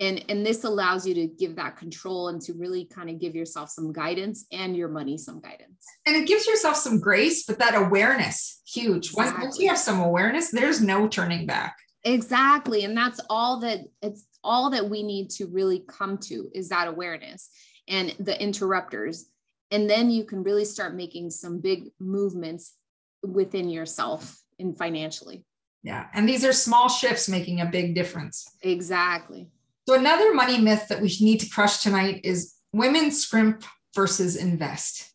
And, 0.00 0.24
and 0.28 0.44
this 0.44 0.64
allows 0.64 1.06
you 1.06 1.14
to 1.14 1.26
give 1.26 1.56
that 1.56 1.76
control 1.76 2.28
and 2.28 2.40
to 2.42 2.54
really 2.54 2.86
kind 2.86 3.10
of 3.10 3.20
give 3.20 3.34
yourself 3.34 3.68
some 3.70 3.92
guidance 3.92 4.46
and 4.50 4.74
your 4.74 4.88
money 4.88 5.18
some 5.18 5.40
guidance. 5.40 5.84
And 6.06 6.16
it 6.16 6.26
gives 6.26 6.46
yourself 6.46 6.76
some 6.76 6.98
grace, 6.98 7.44
but 7.44 7.58
that 7.58 7.76
awareness, 7.76 8.62
huge. 8.66 9.10
Exactly. 9.10 9.44
Once 9.44 9.58
you 9.58 9.68
have 9.68 9.78
some 9.78 10.00
awareness, 10.00 10.50
there's 10.50 10.80
no 10.80 11.06
turning 11.06 11.46
back. 11.46 11.76
Exactly. 12.02 12.84
And 12.84 12.96
that's 12.96 13.20
all 13.30 13.60
that 13.60 13.80
it's 14.02 14.26
all 14.42 14.70
that 14.70 14.90
we 14.90 15.02
need 15.02 15.30
to 15.30 15.46
really 15.46 15.84
come 15.86 16.18
to 16.18 16.50
is 16.54 16.70
that 16.70 16.88
awareness 16.88 17.50
and 17.88 18.14
the 18.18 18.40
interrupters. 18.42 19.26
And 19.70 19.88
then 19.88 20.10
you 20.10 20.24
can 20.24 20.42
really 20.42 20.64
start 20.64 20.96
making 20.96 21.30
some 21.30 21.60
big 21.60 21.90
movements 22.00 22.74
within 23.22 23.68
yourself 23.68 24.43
in 24.58 24.74
financially. 24.74 25.44
Yeah. 25.82 26.06
And 26.14 26.28
these 26.28 26.44
are 26.44 26.52
small 26.52 26.88
shifts 26.88 27.28
making 27.28 27.60
a 27.60 27.66
big 27.66 27.94
difference. 27.94 28.46
Exactly. 28.62 29.48
So, 29.86 29.94
another 29.94 30.32
money 30.32 30.58
myth 30.58 30.88
that 30.88 31.00
we 31.00 31.14
need 31.20 31.40
to 31.40 31.50
crush 31.50 31.82
tonight 31.82 32.22
is 32.24 32.54
women 32.72 33.10
scrimp 33.10 33.64
versus 33.94 34.36
invest. 34.36 35.12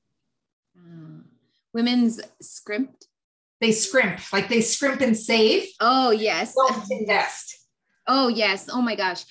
Uh, 0.78 1.24
women's 1.74 2.22
scrimped? 2.40 3.08
They 3.62 3.72
scrimp, 3.72 4.22
like 4.32 4.48
they 4.48 4.62
scrimp 4.62 5.02
and 5.02 5.18
save. 5.18 5.68
Oh, 5.80 6.12
yes. 6.12 6.56
Invest. 6.90 7.58
Oh, 8.08 8.28
yes. 8.28 8.70
Oh, 8.72 8.82
my 8.82 8.96
gosh. 8.96 9.26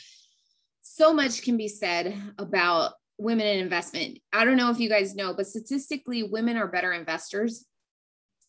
So 0.83 1.15
much 1.15 1.43
can 1.43 1.57
be 1.57 1.69
said 1.69 2.21
about 2.37 2.95
women 3.17 3.47
in 3.47 3.61
investment. 3.61 4.19
I 4.33 4.45
don't 4.45 4.57
know 4.57 4.71
if 4.71 4.81
you 4.81 4.89
guys 4.89 5.15
know, 5.15 5.35
but 5.35 5.47
statistically, 5.47 6.25
women 6.25 6.57
are 6.57 6.67
better 6.67 6.93
investors 6.93 7.65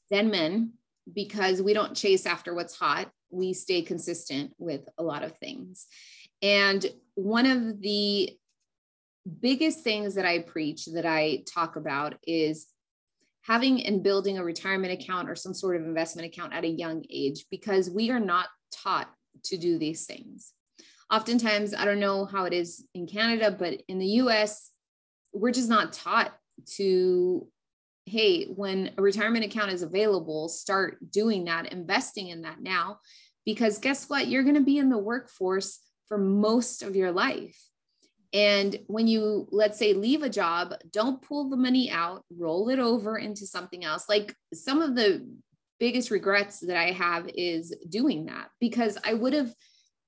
than 0.10 0.32
men 0.32 0.74
because 1.14 1.62
we 1.62 1.74
don't 1.74 1.96
chase 1.96 2.26
after 2.26 2.54
what's 2.54 2.78
hot. 2.78 3.10
We 3.30 3.54
stay 3.54 3.82
consistent 3.82 4.54
with 4.58 4.88
a 4.98 5.04
lot 5.04 5.24
of 5.24 5.38
things. 5.38 5.88
And 6.42 6.86
one 7.16 7.46
of 7.46 7.82
the 7.82 8.32
biggest 9.42 9.82
things 9.82 10.16
that 10.16 10.26
I 10.26 10.40
preach, 10.40 10.86
that 10.86 11.06
I 11.06 11.44
talk 11.46 11.76
about, 11.76 12.16
is 12.26 12.68
having 13.42 13.86
and 13.86 14.04
building 14.04 14.38
a 14.38 14.44
retirement 14.44 14.94
account 14.94 15.30
or 15.30 15.36
some 15.36 15.54
sort 15.54 15.76
of 15.76 15.84
investment 15.84 16.28
account 16.28 16.54
at 16.54 16.64
a 16.64 16.68
young 16.68 17.04
age 17.10 17.46
because 17.50 17.90
we 17.90 18.12
are 18.12 18.20
not 18.20 18.48
taught 18.72 19.10
to 19.44 19.58
do 19.58 19.78
these 19.78 20.06
things. 20.06 20.54
oftentimes 21.12 21.74
i 21.74 21.86
don't 21.86 22.00
know 22.00 22.26
how 22.26 22.46
it 22.46 22.54
is 22.54 22.86
in 22.94 23.08
canada 23.08 23.50
but 23.50 23.82
in 23.88 23.98
the 24.00 24.08
us 24.08 24.72
we're 25.34 25.52
just 25.52 25.70
not 25.70 25.94
taught 25.94 26.32
to 26.66 27.48
hey 28.10 28.46
when 28.46 28.92
a 28.98 29.02
retirement 29.02 29.46
account 29.46 29.72
is 29.72 29.82
available 29.82 30.50
start 30.50 31.12
doing 31.12 31.46
that 31.46 31.72
investing 31.72 32.30
in 32.30 32.42
that 32.42 32.62
now. 32.62 33.00
Because 33.46 33.78
guess 33.80 34.10
what? 34.10 34.28
You're 34.28 34.44
going 34.44 34.56
to 34.56 34.62
be 34.62 34.78
in 34.78 34.90
the 34.90 34.98
workforce 34.98 35.80
for 36.08 36.18
most 36.18 36.84
of 36.84 36.96
your 36.96 37.12
life. 37.12 37.58
And 38.32 38.78
when 38.88 39.08
you 39.08 39.48
let's 39.52 39.80
say 39.80 39.94
leave 39.94 40.22
a 40.22 40.30
job 40.30 40.76
don't 40.92 41.22
pull 41.22 41.50
the 41.50 41.58
money 41.58 41.90
out 41.90 42.24
roll 42.36 42.70
it 42.70 42.80
over 42.80 43.18
into 43.18 43.48
something 43.48 43.84
else. 43.84 44.06
Like 44.08 44.36
some 44.54 44.82
of 44.82 44.96
the 44.96 45.28
biggest 45.80 46.12
regrets 46.12 46.60
that 46.60 46.78
i 46.78 46.92
have 46.92 47.30
is 47.34 47.76
doing 47.88 48.26
that. 48.26 48.50
Because 48.60 48.98
i 49.04 49.14
would 49.14 49.34
have 49.34 49.54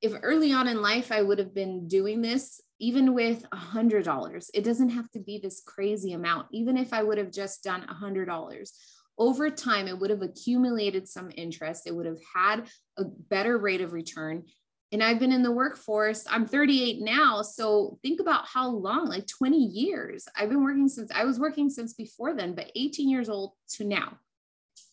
if 0.02 0.14
early 0.24 0.52
on 0.52 0.68
in 0.68 0.82
life 0.82 1.12
I 1.12 1.22
would 1.22 1.40
have 1.40 1.54
been 1.54 1.88
doing 1.88 2.22
this, 2.22 2.60
even 2.80 3.14
with 3.14 3.46
a 3.52 3.58
hundred 3.58 4.04
dollars, 4.04 4.50
it 4.54 4.64
doesn't 4.64 4.90
have 4.90 5.10
to 5.12 5.20
be 5.20 5.38
this 5.38 5.62
crazy 5.66 6.14
amount. 6.14 6.48
Even 6.52 6.78
if 6.78 6.94
I 6.94 7.04
would 7.04 7.20
have 7.20 7.32
just 7.32 7.64
done 7.64 7.86
a 7.88 7.94
hundred 7.94 8.26
dollars 8.26 8.74
over 9.18 9.52
time, 9.52 9.88
it 9.88 10.00
would 10.00 10.10
have 10.10 10.24
accumulated 10.24 11.08
some 11.08 11.30
interest. 11.36 11.84
It 11.86 11.96
would 11.96 12.08
have 12.08 12.20
had 12.34 12.68
a 12.98 13.04
better 13.04 13.58
rate 13.58 13.82
of 13.82 13.94
return. 13.94 14.46
And 14.92 15.04
I've 15.04 15.20
been 15.20 15.32
in 15.32 15.44
the 15.44 15.52
workforce. 15.52 16.26
I'm 16.28 16.48
38 16.48 17.02
now. 17.02 17.44
So 17.44 18.00
think 18.02 18.20
about 18.20 18.48
how 18.48 18.70
long, 18.70 19.06
like 19.06 19.28
20 19.28 19.58
years. 19.58 20.26
I've 20.36 20.50
been 20.50 20.64
working 20.64 20.90
since 20.90 21.12
I 21.14 21.24
was 21.24 21.40
working 21.40 21.70
since 21.70 21.94
before 21.94 22.36
then, 22.36 22.56
but 22.56 22.72
18 22.76 23.08
years 23.08 23.30
old 23.30 23.54
to 23.76 23.86
now, 23.86 24.18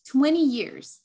20 0.07 0.41
years 0.41 0.99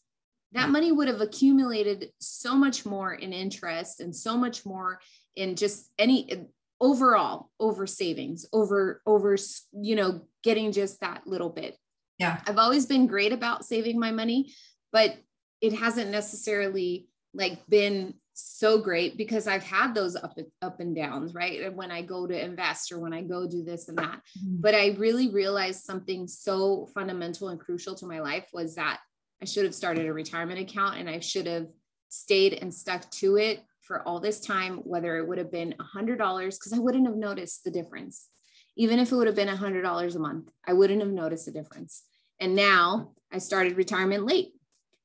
that 0.54 0.70
money 0.70 0.92
would 0.92 1.08
have 1.08 1.20
accumulated 1.20 2.10
so 2.18 2.54
much 2.54 2.86
more 2.86 3.12
in 3.12 3.32
interest 3.32 4.00
and 4.00 4.14
so 4.14 4.36
much 4.36 4.64
more 4.64 5.00
in 5.36 5.56
just 5.56 5.90
any 5.98 6.48
overall 6.80 7.50
over 7.60 7.86
savings 7.86 8.46
over 8.52 9.00
over 9.06 9.36
you 9.72 9.96
know 9.96 10.22
getting 10.42 10.72
just 10.72 11.00
that 11.00 11.26
little 11.26 11.50
bit 11.50 11.76
yeah 12.18 12.40
i've 12.46 12.58
always 12.58 12.86
been 12.86 13.06
great 13.06 13.32
about 13.32 13.64
saving 13.64 13.98
my 13.98 14.10
money 14.10 14.52
but 14.92 15.16
it 15.60 15.72
hasn't 15.72 16.10
necessarily 16.10 17.08
like 17.32 17.64
been 17.66 18.14
so 18.34 18.78
great 18.78 19.16
because 19.16 19.46
I've 19.46 19.62
had 19.62 19.94
those 19.94 20.16
up 20.16 20.36
up 20.60 20.80
and 20.80 20.94
downs, 20.94 21.34
right? 21.34 21.72
When 21.72 21.90
I 21.90 22.02
go 22.02 22.26
to 22.26 22.44
invest 22.44 22.90
or 22.92 22.98
when 22.98 23.12
I 23.12 23.22
go 23.22 23.48
do 23.48 23.62
this 23.62 23.88
and 23.88 23.96
that. 23.98 24.20
Mm-hmm. 24.38 24.60
But 24.60 24.74
I 24.74 24.96
really 24.98 25.30
realized 25.30 25.84
something 25.84 26.26
so 26.26 26.88
fundamental 26.94 27.48
and 27.48 27.60
crucial 27.60 27.94
to 27.96 28.06
my 28.06 28.20
life 28.20 28.48
was 28.52 28.74
that 28.74 29.00
I 29.42 29.44
should 29.44 29.64
have 29.64 29.74
started 29.74 30.06
a 30.06 30.12
retirement 30.12 30.60
account 30.60 30.98
and 30.98 31.08
I 31.08 31.20
should 31.20 31.46
have 31.46 31.68
stayed 32.08 32.54
and 32.54 32.72
stuck 32.72 33.10
to 33.10 33.36
it 33.36 33.62
for 33.82 34.06
all 34.08 34.20
this 34.20 34.40
time, 34.40 34.78
whether 34.78 35.18
it 35.18 35.28
would 35.28 35.38
have 35.38 35.52
been 35.52 35.74
$100, 35.96 36.16
because 36.16 36.72
I 36.72 36.78
wouldn't 36.78 37.06
have 37.06 37.16
noticed 37.16 37.64
the 37.64 37.70
difference. 37.70 38.28
Even 38.76 38.98
if 38.98 39.12
it 39.12 39.16
would 39.16 39.26
have 39.26 39.36
been 39.36 39.48
$100 39.48 40.16
a 40.16 40.18
month, 40.18 40.50
I 40.66 40.72
wouldn't 40.72 41.02
have 41.02 41.12
noticed 41.12 41.46
the 41.46 41.52
difference. 41.52 42.02
And 42.40 42.56
now 42.56 43.12
I 43.32 43.38
started 43.38 43.76
retirement 43.76 44.24
late. 44.24 44.52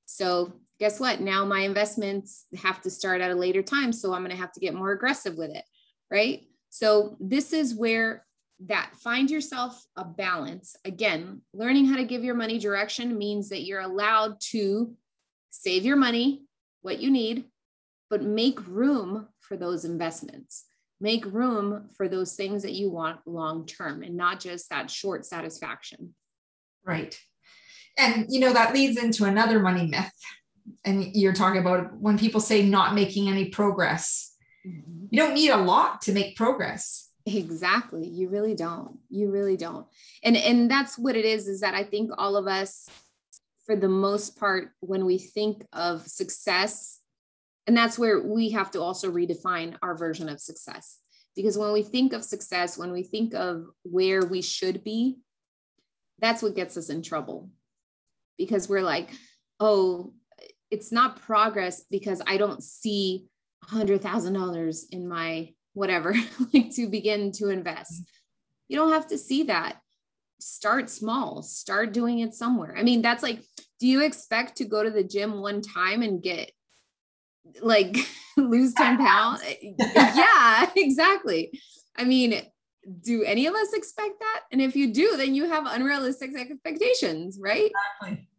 So 0.05 0.53
guess 0.79 0.99
what? 0.99 1.19
Now 1.19 1.45
my 1.45 1.61
investments 1.61 2.45
have 2.55 2.81
to 2.81 2.89
start 2.89 3.21
at 3.21 3.31
a 3.31 3.35
later 3.35 3.61
time. 3.61 3.91
So 3.91 4.13
I'm 4.13 4.21
going 4.21 4.31
to 4.31 4.41
have 4.41 4.53
to 4.53 4.59
get 4.59 4.73
more 4.73 4.91
aggressive 4.91 5.35
with 5.35 5.51
it. 5.51 5.63
Right. 6.09 6.47
So 6.69 7.17
this 7.19 7.53
is 7.53 7.75
where 7.75 8.25
that 8.67 8.91
find 8.95 9.31
yourself 9.31 9.85
a 9.95 10.03
balance. 10.03 10.75
Again, 10.83 11.41
learning 11.53 11.85
how 11.85 11.95
to 11.95 12.03
give 12.03 12.23
your 12.23 12.35
money 12.35 12.59
direction 12.59 13.17
means 13.17 13.49
that 13.49 13.61
you're 13.61 13.79
allowed 13.79 14.39
to 14.51 14.93
save 15.49 15.85
your 15.85 15.95
money, 15.95 16.43
what 16.81 16.99
you 16.99 17.09
need, 17.09 17.45
but 18.09 18.21
make 18.21 18.65
room 18.67 19.27
for 19.39 19.55
those 19.55 19.85
investments. 19.85 20.65
Make 20.99 21.25
room 21.25 21.89
for 21.95 22.09
those 22.09 22.35
things 22.35 22.63
that 22.63 22.73
you 22.73 22.89
want 22.89 23.21
long 23.25 23.65
term 23.65 24.03
and 24.03 24.17
not 24.17 24.41
just 24.41 24.69
that 24.69 24.91
short 24.91 25.25
satisfaction. 25.25 26.13
Right. 26.85 27.17
And, 27.97 28.25
you 28.29 28.41
know, 28.41 28.51
that 28.51 28.73
leads 28.73 28.97
into 28.97 29.23
another 29.23 29.59
money 29.59 29.87
myth. 29.87 30.11
And 30.83 31.15
you're 31.15 31.33
talking 31.33 31.61
about 31.61 31.95
when 31.97 32.17
people 32.17 32.41
say 32.41 32.63
not 32.63 32.93
making 32.93 33.29
any 33.29 33.45
progress, 33.45 34.35
mm-hmm. 34.67 35.05
you 35.09 35.19
don't 35.19 35.33
need 35.33 35.49
a 35.49 35.57
lot 35.57 36.01
to 36.01 36.11
make 36.11 36.35
progress 36.35 37.08
Exactly. 37.35 38.07
You 38.07 38.29
really 38.29 38.55
don't. 38.55 38.99
You 39.09 39.31
really 39.31 39.57
don't. 39.57 39.85
And 40.23 40.37
and 40.37 40.69
that's 40.69 40.97
what 40.97 41.15
it 41.15 41.25
is 41.25 41.47
is 41.47 41.61
that 41.61 41.73
I 41.73 41.83
think 41.83 42.11
all 42.17 42.37
of 42.37 42.47
us 42.47 42.87
for 43.65 43.75
the 43.75 43.89
most 43.89 44.39
part 44.39 44.71
when 44.79 45.05
we 45.05 45.17
think 45.17 45.65
of 45.73 46.07
success 46.07 46.99
and 47.67 47.77
that's 47.77 47.99
where 47.99 48.19
we 48.19 48.49
have 48.51 48.71
to 48.71 48.81
also 48.81 49.11
redefine 49.11 49.75
our 49.83 49.95
version 49.95 50.27
of 50.27 50.39
success. 50.39 50.97
Because 51.35 51.55
when 51.55 51.71
we 51.71 51.83
think 51.83 52.13
of 52.13 52.23
success, 52.23 52.79
when 52.79 52.91
we 52.91 53.03
think 53.03 53.35
of 53.35 53.65
where 53.83 54.25
we 54.25 54.41
should 54.41 54.83
be, 54.83 55.19
that's 56.17 56.41
what 56.41 56.55
gets 56.55 56.77
us 56.77 56.89
in 56.89 57.03
trouble. 57.03 57.51
Because 58.39 58.67
we're 58.67 58.81
like, 58.81 59.11
"Oh, 59.59 60.13
it's 60.71 60.91
not 60.91 61.21
progress 61.21 61.83
because 61.89 62.21
I 62.25 62.37
don't 62.37 62.63
see 62.63 63.27
$100,000 63.65 64.85
in 64.91 65.07
my 65.07 65.53
whatever, 65.73 66.13
like 66.53 66.71
to 66.75 66.87
begin 66.87 67.31
to 67.33 67.49
invest. 67.49 67.93
Mm-hmm. 67.93 68.03
You 68.69 68.77
don't 68.77 68.91
have 68.91 69.07
to 69.07 69.17
see 69.17 69.43
that. 69.43 69.77
Start 70.39 70.89
small, 70.89 71.41
start 71.41 71.91
doing 71.91 72.19
it 72.19 72.33
somewhere. 72.33 72.75
I 72.77 72.83
mean, 72.83 73.01
that's 73.01 73.23
like, 73.23 73.41
do 73.79 73.87
you 73.87 74.03
expect 74.03 74.57
to 74.57 74.65
go 74.65 74.83
to 74.83 74.91
the 74.91 75.03
gym 75.03 75.41
one 75.41 75.61
time 75.61 76.01
and 76.01 76.21
get 76.21 76.51
like 77.61 77.97
lose 78.37 78.73
10 78.73 78.97
pounds? 79.05 79.41
yeah, 79.77 80.69
exactly. 80.75 81.59
I 81.97 82.05
mean, 82.05 82.41
do 83.03 83.23
any 83.23 83.47
of 83.47 83.55
us 83.55 83.73
expect 83.73 84.19
that? 84.19 84.41
And 84.51 84.61
if 84.61 84.75
you 84.75 84.93
do, 84.93 85.17
then 85.17 85.35
you 85.35 85.49
have 85.49 85.65
unrealistic 85.65 86.31
expectations, 86.35 87.37
right? 87.41 87.71
Exactly. 88.01 88.29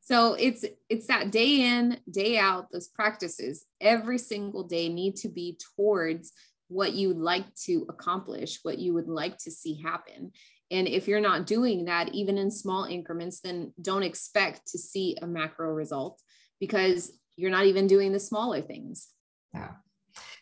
So 0.00 0.34
it's 0.34 0.64
it's 0.88 1.06
that 1.06 1.30
day 1.30 1.60
in, 1.60 1.98
day 2.10 2.36
out, 2.36 2.72
those 2.72 2.88
practices 2.88 3.66
every 3.80 4.18
single 4.18 4.64
day 4.64 4.88
need 4.88 5.14
to 5.16 5.28
be 5.28 5.56
towards 5.76 6.32
what 6.70 6.94
you 6.94 7.08
would 7.08 7.18
like 7.18 7.52
to 7.66 7.84
accomplish, 7.88 8.60
what 8.62 8.78
you 8.78 8.94
would 8.94 9.08
like 9.08 9.36
to 9.38 9.50
see 9.50 9.82
happen. 9.82 10.30
And 10.70 10.86
if 10.86 11.08
you're 11.08 11.20
not 11.20 11.46
doing 11.46 11.86
that, 11.86 12.14
even 12.14 12.38
in 12.38 12.50
small 12.50 12.84
increments, 12.84 13.40
then 13.40 13.74
don't 13.82 14.04
expect 14.04 14.68
to 14.68 14.78
see 14.78 15.16
a 15.20 15.26
macro 15.26 15.72
result 15.72 16.20
because 16.60 17.10
you're 17.36 17.50
not 17.50 17.66
even 17.66 17.88
doing 17.88 18.12
the 18.12 18.20
smaller 18.20 18.60
things. 18.60 19.08
Yeah. 19.52 19.72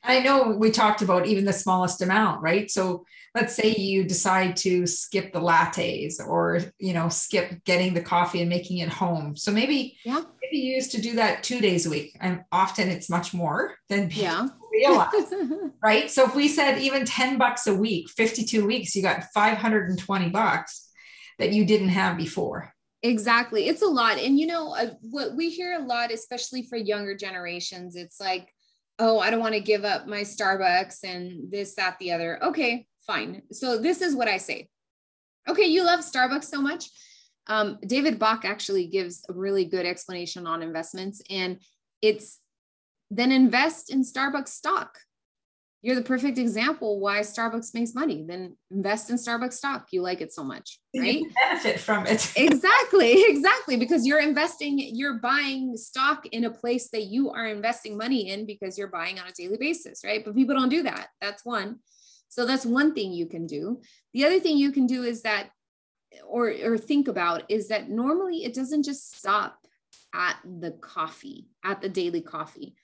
I 0.04 0.20
know 0.20 0.48
we 0.48 0.70
talked 0.70 1.02
about 1.02 1.26
even 1.26 1.44
the 1.44 1.52
smallest 1.52 2.02
amount, 2.02 2.40
right? 2.40 2.70
So 2.70 3.04
let's 3.34 3.54
say 3.54 3.74
you 3.74 4.04
decide 4.04 4.56
to 4.58 4.86
skip 4.86 5.32
the 5.32 5.40
lattes 5.40 6.14
or, 6.24 6.60
you 6.78 6.94
know, 6.94 7.08
skip 7.08 7.64
getting 7.64 7.94
the 7.94 8.00
coffee 8.00 8.40
and 8.40 8.48
making 8.48 8.78
it 8.78 8.88
home. 8.88 9.36
So 9.36 9.52
maybe, 9.52 9.98
yeah. 10.04 10.22
maybe 10.42 10.58
you 10.58 10.74
used 10.74 10.92
to 10.92 11.00
do 11.00 11.16
that 11.16 11.42
two 11.42 11.60
days 11.60 11.86
a 11.86 11.90
week. 11.90 12.16
And 12.20 12.42
often 12.52 12.88
it's 12.88 13.10
much 13.10 13.34
more 13.34 13.74
than 13.88 14.10
yeah. 14.12 14.48
realize, 14.72 15.32
right? 15.82 16.10
So 16.10 16.24
if 16.24 16.34
we 16.34 16.48
said 16.48 16.78
even 16.78 17.04
10 17.04 17.36
bucks 17.36 17.66
a 17.66 17.74
week, 17.74 18.08
52 18.10 18.64
weeks, 18.64 18.94
you 18.94 19.02
got 19.02 19.24
520 19.34 20.30
bucks 20.30 20.88
that 21.38 21.52
you 21.52 21.64
didn't 21.64 21.90
have 21.90 22.16
before. 22.16 22.72
Exactly. 23.02 23.68
It's 23.68 23.82
a 23.82 23.86
lot. 23.86 24.18
And, 24.18 24.38
you 24.40 24.46
know, 24.46 24.74
uh, 24.74 24.90
what 25.02 25.36
we 25.36 25.50
hear 25.50 25.74
a 25.74 25.84
lot, 25.84 26.12
especially 26.12 26.62
for 26.62 26.76
younger 26.76 27.16
generations, 27.16 27.94
it's 27.94 28.20
like, 28.20 28.48
oh, 28.98 29.18
I 29.18 29.30
don't 29.30 29.40
want 29.40 29.54
to 29.54 29.60
give 29.60 29.84
up 29.84 30.06
my 30.06 30.22
Starbucks 30.22 31.04
and 31.04 31.50
this, 31.50 31.74
that, 31.74 31.98
the 31.98 32.12
other. 32.12 32.42
Okay, 32.42 32.86
fine. 33.06 33.42
So 33.52 33.78
this 33.78 34.02
is 34.02 34.14
what 34.14 34.28
I 34.28 34.38
say. 34.38 34.68
Okay, 35.48 35.66
you 35.66 35.84
love 35.84 36.00
Starbucks 36.00 36.44
so 36.44 36.60
much. 36.60 36.90
Um, 37.46 37.78
David 37.86 38.18
Bach 38.18 38.44
actually 38.44 38.86
gives 38.86 39.24
a 39.28 39.32
really 39.32 39.64
good 39.64 39.86
explanation 39.86 40.46
on 40.46 40.62
investments, 40.62 41.22
and 41.30 41.58
it's 42.02 42.40
then 43.10 43.32
invest 43.32 43.90
in 43.90 44.02
Starbucks 44.02 44.48
stock 44.48 44.98
you're 45.80 45.94
the 45.94 46.02
perfect 46.02 46.38
example 46.38 46.98
why 46.98 47.20
Starbucks 47.20 47.72
makes 47.72 47.94
money. 47.94 48.24
Then 48.26 48.56
invest 48.70 49.10
in 49.10 49.16
Starbucks 49.16 49.52
stock. 49.52 49.88
You 49.92 50.02
like 50.02 50.20
it 50.20 50.32
so 50.32 50.42
much, 50.42 50.80
right? 50.96 51.22
Benefit 51.34 51.78
from 51.78 52.06
it. 52.06 52.32
exactly, 52.36 53.22
exactly. 53.28 53.76
Because 53.76 54.04
you're 54.04 54.20
investing, 54.20 54.78
you're 54.78 55.20
buying 55.20 55.76
stock 55.76 56.26
in 56.26 56.44
a 56.44 56.50
place 56.50 56.90
that 56.90 57.04
you 57.04 57.30
are 57.30 57.46
investing 57.46 57.96
money 57.96 58.30
in 58.30 58.44
because 58.44 58.76
you're 58.76 58.88
buying 58.88 59.20
on 59.20 59.28
a 59.28 59.32
daily 59.32 59.56
basis, 59.56 60.02
right? 60.04 60.24
But 60.24 60.34
people 60.34 60.56
don't 60.56 60.68
do 60.68 60.82
that. 60.82 61.08
That's 61.20 61.44
one. 61.44 61.76
So 62.28 62.44
that's 62.44 62.66
one 62.66 62.92
thing 62.92 63.12
you 63.12 63.26
can 63.26 63.46
do. 63.46 63.80
The 64.14 64.24
other 64.24 64.40
thing 64.40 64.58
you 64.58 64.72
can 64.72 64.86
do 64.86 65.04
is 65.04 65.22
that, 65.22 65.50
or 66.26 66.52
or 66.64 66.76
think 66.76 67.06
about, 67.06 67.44
is 67.48 67.68
that 67.68 67.88
normally 67.88 68.44
it 68.44 68.54
doesn't 68.54 68.82
just 68.82 69.16
stop 69.16 69.58
at 70.14 70.36
the 70.44 70.72
coffee, 70.72 71.46
at 71.64 71.80
the 71.80 71.88
daily 71.88 72.20
coffee 72.20 72.74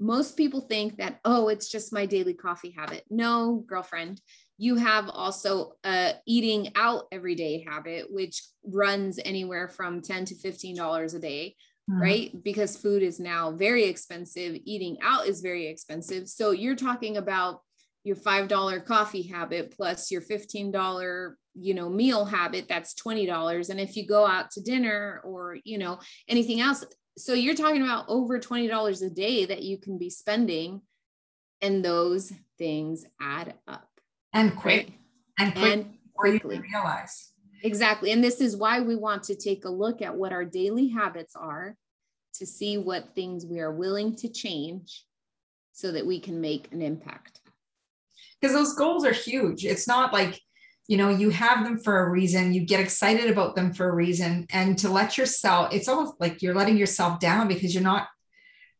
most 0.00 0.36
people 0.36 0.60
think 0.60 0.96
that, 0.98 1.20
oh, 1.24 1.48
it's 1.48 1.68
just 1.68 1.92
my 1.92 2.06
daily 2.06 2.34
coffee 2.34 2.74
habit. 2.76 3.04
No, 3.10 3.64
girlfriend, 3.66 4.20
you 4.56 4.76
have 4.76 5.08
also 5.08 5.72
a 5.84 6.14
eating 6.26 6.72
out 6.76 7.04
every 7.12 7.34
day 7.34 7.64
habit, 7.68 8.06
which 8.10 8.42
runs 8.64 9.18
anywhere 9.24 9.68
from 9.68 10.02
10 10.02 10.26
to 10.26 10.34
$15 10.34 11.14
a 11.14 11.18
day, 11.18 11.56
mm-hmm. 11.90 12.00
right? 12.00 12.44
Because 12.44 12.76
food 12.76 13.02
is 13.02 13.18
now 13.18 13.52
very 13.52 13.84
expensive, 13.84 14.56
eating 14.64 14.98
out 15.02 15.26
is 15.26 15.40
very 15.40 15.66
expensive. 15.66 16.28
So 16.28 16.50
you're 16.52 16.76
talking 16.76 17.16
about 17.16 17.60
your 18.04 18.16
$5 18.16 18.84
coffee 18.84 19.22
habit 19.22 19.74
plus 19.76 20.10
your 20.10 20.22
$15 20.22 21.34
you 21.60 21.74
know 21.74 21.88
meal 21.88 22.24
habit 22.24 22.66
that's 22.68 22.94
$20 22.94 23.68
and 23.68 23.80
if 23.80 23.96
you 23.96 24.06
go 24.06 24.24
out 24.24 24.50
to 24.52 24.60
dinner 24.60 25.20
or 25.24 25.56
you 25.64 25.76
know 25.76 25.98
anything 26.28 26.60
else 26.60 26.84
so 27.18 27.34
you're 27.34 27.54
talking 27.54 27.82
about 27.82 28.04
over 28.08 28.38
$20 28.38 29.06
a 29.06 29.10
day 29.10 29.44
that 29.46 29.62
you 29.62 29.78
can 29.78 29.98
be 29.98 30.10
spending 30.10 30.82
and 31.60 31.84
those 31.84 32.32
things 32.56 33.04
add 33.20 33.54
up 33.66 33.88
and 34.32 34.54
quick 34.56 34.86
right? 34.86 34.94
and, 35.38 35.54
quick 35.54 35.72
and 35.72 35.94
quickly. 36.14 36.60
realize. 36.60 37.32
Exactly 37.62 38.12
and 38.12 38.22
this 38.22 38.40
is 38.40 38.56
why 38.56 38.80
we 38.80 38.96
want 38.96 39.24
to 39.24 39.34
take 39.34 39.64
a 39.64 39.70
look 39.70 40.00
at 40.02 40.14
what 40.14 40.32
our 40.32 40.44
daily 40.44 40.88
habits 40.88 41.34
are 41.34 41.76
to 42.34 42.46
see 42.46 42.78
what 42.78 43.14
things 43.14 43.44
we 43.44 43.58
are 43.60 43.72
willing 43.72 44.14
to 44.16 44.28
change 44.28 45.04
so 45.72 45.92
that 45.92 46.06
we 46.06 46.20
can 46.20 46.40
make 46.40 46.72
an 46.72 46.82
impact. 46.82 47.40
Because 48.40 48.54
those 48.54 48.74
goals 48.74 49.04
are 49.04 49.12
huge. 49.12 49.64
It's 49.64 49.88
not 49.88 50.12
like 50.12 50.40
you 50.88 50.96
know 50.96 51.10
you 51.10 51.30
have 51.30 51.64
them 51.64 51.78
for 51.78 52.00
a 52.00 52.10
reason 52.10 52.52
you 52.52 52.64
get 52.64 52.80
excited 52.80 53.30
about 53.30 53.54
them 53.54 53.72
for 53.72 53.88
a 53.88 53.94
reason 53.94 54.46
and 54.50 54.76
to 54.78 54.88
let 54.88 55.16
yourself 55.16 55.72
it's 55.72 55.88
almost 55.88 56.14
like 56.18 56.42
you're 56.42 56.54
letting 56.54 56.76
yourself 56.76 57.20
down 57.20 57.46
because 57.46 57.72
you're 57.72 57.82
not 57.84 58.08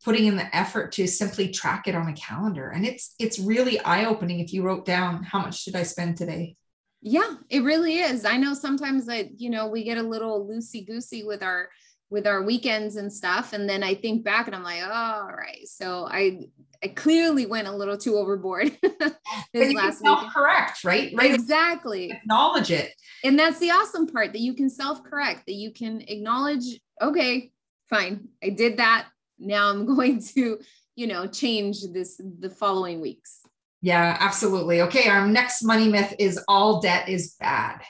putting 0.05 0.27
in 0.27 0.37
the 0.37 0.57
effort 0.57 0.93
to 0.93 1.07
simply 1.07 1.49
track 1.49 1.89
it 1.89 1.95
on 1.95 2.09
a 2.09 2.15
calendar. 2.15 2.71
And 2.71 2.87
it's 2.87 3.15
it's 3.19 3.39
really 3.39 3.81
eye 3.81 4.05
opening 4.05 4.41
if 4.41 4.53
you 4.53 4.63
wrote 4.63 4.85
down 4.85 5.23
how 5.23 5.41
much 5.41 5.65
did 5.65 5.77
i 5.77 5.83
spend 5.83 6.17
today? 6.17 6.57
Yeah 7.03 7.35
it 7.49 7.63
really 7.63 7.99
is. 7.99 8.25
I 8.25 8.37
know 8.37 8.55
sometimes 8.55 9.07
that 9.07 9.41
you 9.41 9.51
know 9.51 9.69
we 9.69 9.85
get 9.85 9.99
a 9.99 10.03
little 10.03 10.47
loosey 10.47 10.87
goosey 10.87 11.25
with 11.25 11.43
our 11.43 11.69
with 12.11 12.27
our 12.27 12.43
weekends 12.43 12.97
and 12.97 13.13
stuff 13.13 13.53
and 13.53 13.69
then 13.69 13.83
i 13.83 13.95
think 13.95 14.25
back 14.25 14.47
and 14.47 14.57
i'm 14.57 14.63
like 14.63 14.81
oh, 14.83 14.91
all 14.91 15.37
right 15.37 15.69
so 15.69 16.09
i 16.11 16.41
i 16.83 16.89
clearly 16.89 17.47
went 17.47 17.69
a 17.69 17.73
little 17.73 17.97
too 17.99 18.17
overboard 18.17 18.77
this 19.53 19.75
last 19.75 20.01
self 20.01 20.33
correct 20.33 20.85
right? 20.85 21.13
Right 21.17 21.35
exactly. 21.35 22.11
Acknowledge 22.11 22.71
it. 22.71 22.93
And 23.25 23.39
that's 23.39 23.59
the 23.59 23.71
awesome 23.71 24.07
part 24.07 24.33
that 24.33 24.41
you 24.41 24.55
can 24.55 24.71
self 24.71 25.03
correct 25.03 25.47
that 25.47 25.55
you 25.55 25.73
can 25.73 26.03
acknowledge 26.03 26.65
okay 27.01 27.51
fine 27.89 28.29
i 28.43 28.49
did 28.51 28.79
that. 28.79 29.09
Now 29.39 29.71
i'm 29.71 29.87
going 29.97 30.23
to 30.35 30.59
you 30.97 31.07
know 31.07 31.27
change 31.27 31.83
this 31.93 32.21
the 32.41 32.51
following 32.51 33.01
weeks. 33.01 33.41
Yeah, 33.81 34.17
absolutely. 34.19 34.83
Okay, 34.83 35.09
our 35.09 35.29
next 35.29 35.63
money 35.63 35.89
myth 35.89 36.13
is 36.19 36.41
all 36.49 36.81
debt 36.81 37.09
is 37.09 37.37
bad. 37.39 37.81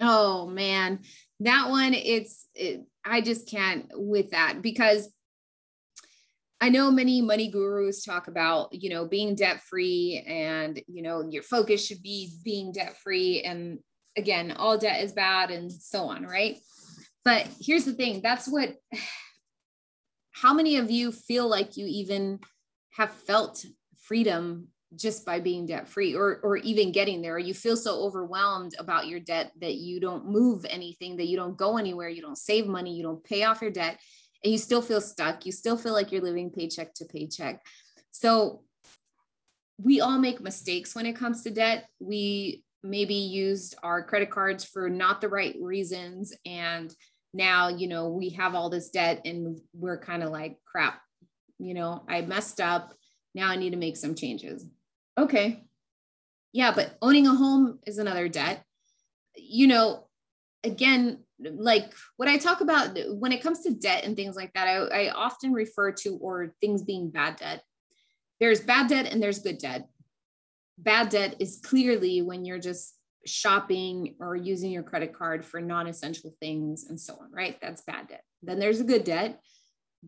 Oh 0.00 0.46
man, 0.46 1.00
that 1.40 1.68
one 1.68 1.94
it's 1.94 2.46
it, 2.54 2.84
I 3.04 3.20
just 3.20 3.48
can't 3.48 3.86
with 3.94 4.30
that 4.30 4.62
because 4.62 5.12
I 6.62 6.68
know 6.68 6.92
many 6.92 7.20
money 7.20 7.50
gurus 7.50 8.04
talk 8.04 8.28
about, 8.28 8.72
you 8.72 8.88
know, 8.88 9.04
being 9.04 9.34
debt 9.34 9.62
free 9.62 10.24
and, 10.28 10.80
you 10.86 11.02
know, 11.02 11.28
your 11.28 11.42
focus 11.42 11.84
should 11.84 12.04
be 12.04 12.30
being 12.44 12.70
debt 12.70 12.96
free 13.02 13.42
and 13.42 13.80
again, 14.16 14.52
all 14.52 14.78
debt 14.78 15.02
is 15.02 15.10
bad 15.10 15.50
and 15.50 15.72
so 15.72 16.04
on, 16.04 16.24
right? 16.24 16.58
But 17.24 17.48
here's 17.60 17.84
the 17.84 17.94
thing, 17.94 18.20
that's 18.22 18.46
what 18.46 18.76
how 20.30 20.54
many 20.54 20.76
of 20.76 20.88
you 20.88 21.10
feel 21.10 21.48
like 21.48 21.76
you 21.76 21.86
even 21.88 22.38
have 22.90 23.10
felt 23.10 23.64
freedom 24.00 24.68
just 24.94 25.26
by 25.26 25.40
being 25.40 25.66
debt 25.66 25.88
free 25.88 26.14
or 26.14 26.38
or 26.42 26.58
even 26.58 26.92
getting 26.92 27.22
there 27.22 27.38
you 27.38 27.54
feel 27.54 27.76
so 27.76 28.02
overwhelmed 28.02 28.74
about 28.78 29.06
your 29.06 29.20
debt 29.20 29.50
that 29.58 29.76
you 29.76 29.98
don't 29.98 30.26
move 30.26 30.66
anything 30.68 31.16
that 31.16 31.28
you 31.28 31.36
don't 31.36 31.56
go 31.56 31.78
anywhere 31.78 32.10
you 32.10 32.20
don't 32.20 32.36
save 32.36 32.66
money 32.66 32.94
you 32.94 33.02
don't 33.02 33.24
pay 33.24 33.44
off 33.44 33.62
your 33.62 33.70
debt 33.70 33.98
and 34.42 34.52
you 34.52 34.58
still 34.58 34.82
feel 34.82 35.00
stuck. 35.00 35.46
You 35.46 35.52
still 35.52 35.76
feel 35.76 35.92
like 35.92 36.12
you're 36.12 36.22
living 36.22 36.50
paycheck 36.50 36.94
to 36.94 37.04
paycheck. 37.04 37.62
So 38.10 38.62
we 39.78 40.00
all 40.00 40.18
make 40.18 40.40
mistakes 40.40 40.94
when 40.94 41.06
it 41.06 41.16
comes 41.16 41.42
to 41.42 41.50
debt. 41.50 41.86
We 42.00 42.64
maybe 42.82 43.14
used 43.14 43.76
our 43.82 44.02
credit 44.02 44.30
cards 44.30 44.64
for 44.64 44.90
not 44.90 45.20
the 45.20 45.28
right 45.28 45.54
reasons 45.60 46.34
and 46.44 46.92
now 47.32 47.68
you 47.68 47.86
know 47.86 48.08
we 48.08 48.30
have 48.30 48.56
all 48.56 48.68
this 48.68 48.90
debt 48.90 49.20
and 49.24 49.58
we're 49.72 49.98
kind 49.98 50.22
of 50.22 50.30
like 50.30 50.58
crap 50.66 51.00
you 51.58 51.74
know 51.74 52.04
i 52.08 52.20
messed 52.22 52.60
up. 52.60 52.92
Now 53.34 53.48
i 53.48 53.56
need 53.56 53.70
to 53.70 53.76
make 53.76 53.96
some 53.96 54.14
changes. 54.14 54.66
Okay. 55.16 55.64
Yeah, 56.52 56.72
but 56.74 56.96
owning 57.00 57.26
a 57.26 57.34
home 57.34 57.78
is 57.86 57.98
another 57.98 58.28
debt. 58.28 58.62
You 59.36 59.66
know, 59.66 60.08
again, 60.64 61.24
like 61.54 61.92
what 62.16 62.28
I 62.28 62.38
talk 62.38 62.60
about 62.60 62.96
when 63.08 63.32
it 63.32 63.42
comes 63.42 63.60
to 63.60 63.74
debt 63.74 64.04
and 64.04 64.16
things 64.16 64.36
like 64.36 64.52
that, 64.54 64.68
I, 64.68 65.06
I 65.06 65.10
often 65.10 65.52
refer 65.52 65.92
to 65.92 66.16
or 66.16 66.54
things 66.60 66.82
being 66.82 67.10
bad 67.10 67.36
debt. 67.36 67.62
There's 68.40 68.60
bad 68.60 68.88
debt 68.88 69.06
and 69.12 69.22
there's 69.22 69.38
good 69.38 69.58
debt. 69.58 69.88
Bad 70.78 71.10
debt 71.10 71.36
is 71.38 71.60
clearly 71.62 72.22
when 72.22 72.44
you're 72.44 72.58
just 72.58 72.96
shopping 73.24 74.16
or 74.18 74.34
using 74.34 74.70
your 74.70 74.82
credit 74.82 75.12
card 75.12 75.44
for 75.44 75.60
non-essential 75.60 76.34
things 76.40 76.86
and 76.88 76.98
so 76.98 77.14
on, 77.14 77.30
right? 77.32 77.58
That's 77.60 77.82
bad 77.82 78.08
debt. 78.08 78.24
Then 78.42 78.58
there's 78.58 78.80
a 78.80 78.84
good 78.84 79.04
debt, 79.04 79.40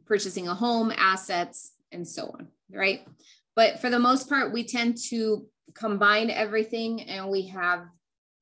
purchasing 0.06 0.48
a 0.48 0.54
home, 0.54 0.92
assets, 0.96 1.72
and 1.92 2.06
so 2.06 2.24
on, 2.24 2.48
right? 2.70 3.06
But 3.54 3.80
for 3.80 3.88
the 3.88 4.00
most 4.00 4.28
part, 4.28 4.52
we 4.52 4.64
tend 4.64 4.96
to 5.10 5.46
combine 5.74 6.30
everything 6.30 7.02
and 7.02 7.28
we 7.28 7.48
have 7.48 7.86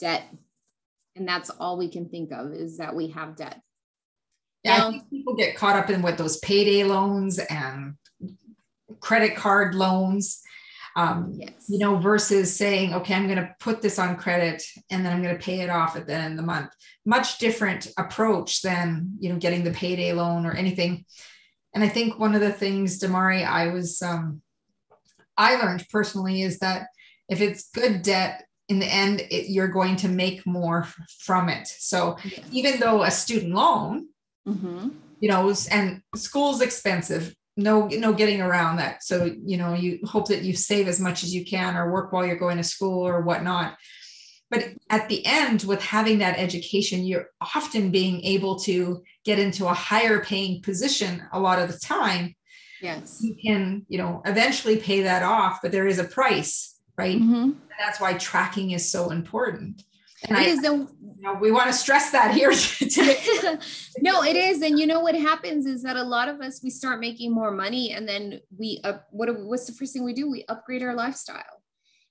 debt. 0.00 0.24
And 1.16 1.28
that's 1.28 1.50
all 1.50 1.76
we 1.76 1.88
can 1.88 2.08
think 2.08 2.32
of 2.32 2.52
is 2.52 2.78
that 2.78 2.94
we 2.94 3.08
have 3.08 3.36
debt. 3.36 3.60
Yeah, 4.64 4.78
now, 4.78 5.00
people 5.10 5.34
get 5.34 5.56
caught 5.56 5.76
up 5.76 5.90
in 5.90 6.02
what 6.02 6.16
those 6.16 6.38
payday 6.38 6.84
loans 6.84 7.38
and 7.38 7.94
credit 9.00 9.36
card 9.36 9.74
loans. 9.74 10.40
Um, 10.94 11.32
yes. 11.34 11.52
you 11.70 11.78
know, 11.78 11.96
versus 11.96 12.54
saying, 12.54 12.92
okay, 12.92 13.14
I'm 13.14 13.24
going 13.24 13.38
to 13.38 13.54
put 13.58 13.80
this 13.80 13.98
on 13.98 14.14
credit 14.14 14.62
and 14.90 15.02
then 15.02 15.10
I'm 15.10 15.22
going 15.22 15.34
to 15.34 15.42
pay 15.42 15.60
it 15.60 15.70
off 15.70 15.96
at 15.96 16.06
the 16.06 16.12
end 16.12 16.32
of 16.32 16.36
the 16.36 16.42
month. 16.42 16.68
Much 17.06 17.38
different 17.38 17.88
approach 17.96 18.60
than, 18.60 19.16
you 19.18 19.30
know, 19.32 19.38
getting 19.38 19.64
the 19.64 19.70
payday 19.70 20.12
loan 20.12 20.44
or 20.44 20.52
anything. 20.52 21.06
And 21.74 21.82
I 21.82 21.88
think 21.88 22.18
one 22.18 22.34
of 22.34 22.42
the 22.42 22.52
things, 22.52 23.00
Damari, 23.00 23.42
I 23.42 23.68
was 23.68 24.02
um, 24.02 24.42
I 25.36 25.56
learned 25.56 25.86
personally 25.90 26.42
is 26.42 26.58
that 26.58 26.88
if 27.28 27.40
it's 27.40 27.70
good 27.70 28.02
debt, 28.02 28.44
in 28.68 28.78
the 28.78 28.86
end, 28.86 29.20
it, 29.30 29.50
you're 29.50 29.68
going 29.68 29.96
to 29.96 30.08
make 30.08 30.46
more 30.46 30.86
from 31.20 31.48
it. 31.48 31.66
So 31.66 32.16
yes. 32.24 32.40
even 32.52 32.80
though 32.80 33.02
a 33.02 33.10
student 33.10 33.54
loan, 33.54 34.08
mm-hmm. 34.46 34.88
you 35.20 35.28
know, 35.28 35.54
and 35.70 36.02
school's 36.16 36.60
expensive, 36.60 37.34
no, 37.56 37.86
no 37.86 38.12
getting 38.12 38.40
around 38.40 38.76
that. 38.76 39.02
So, 39.02 39.24
you 39.44 39.56
know, 39.56 39.74
you 39.74 39.98
hope 40.04 40.28
that 40.28 40.42
you 40.42 40.54
save 40.54 40.88
as 40.88 41.00
much 41.00 41.22
as 41.22 41.34
you 41.34 41.44
can 41.44 41.76
or 41.76 41.92
work 41.92 42.12
while 42.12 42.24
you're 42.24 42.36
going 42.36 42.56
to 42.56 42.64
school 42.64 43.06
or 43.06 43.20
whatnot. 43.20 43.76
But 44.50 44.68
at 44.90 45.08
the 45.08 45.24
end, 45.24 45.62
with 45.62 45.82
having 45.82 46.18
that 46.18 46.38
education, 46.38 47.04
you're 47.04 47.28
often 47.40 47.90
being 47.90 48.22
able 48.22 48.58
to 48.60 49.02
get 49.24 49.38
into 49.38 49.66
a 49.66 49.74
higher 49.74 50.22
paying 50.22 50.62
position 50.62 51.22
a 51.32 51.40
lot 51.40 51.58
of 51.58 51.70
the 51.70 51.78
time 51.78 52.34
yes 52.82 53.20
you 53.22 53.34
can 53.42 53.86
you 53.88 53.96
know 53.96 54.20
eventually 54.26 54.76
pay 54.76 55.02
that 55.02 55.22
off 55.22 55.60
but 55.62 55.72
there 55.72 55.86
is 55.86 55.98
a 55.98 56.04
price 56.04 56.71
right 56.96 57.18
mm-hmm. 57.18 57.50
that's 57.78 58.00
why 58.00 58.14
tracking 58.14 58.72
is 58.72 58.90
so 58.90 59.10
important 59.10 59.84
and 60.24 60.38
it 60.38 60.40
I, 60.40 60.44
is 60.44 60.62
the, 60.62 60.72
you 60.72 61.20
know, 61.20 61.34
we 61.34 61.50
want 61.50 61.66
to 61.66 61.72
stress 61.72 62.10
that 62.10 62.34
here 62.34 62.52
today. 62.52 63.18
no, 64.00 64.22
it 64.22 64.36
is. 64.36 64.62
And 64.62 64.78
you 64.78 64.86
know 64.86 65.00
what 65.00 65.14
happens 65.14 65.66
is 65.66 65.82
that 65.82 65.96
a 65.96 66.02
lot 66.02 66.28
of 66.28 66.40
us 66.40 66.62
we 66.62 66.70
start 66.70 67.00
making 67.00 67.32
more 67.32 67.50
money 67.50 67.92
and 67.92 68.08
then 68.08 68.40
we 68.56 68.80
uh, 68.84 68.98
what 69.10 69.28
what's 69.40 69.66
the 69.66 69.72
first 69.72 69.92
thing 69.92 70.04
we 70.04 70.14
do? 70.14 70.30
We 70.30 70.44
upgrade 70.48 70.82
our 70.82 70.94
lifestyle. 70.94 71.62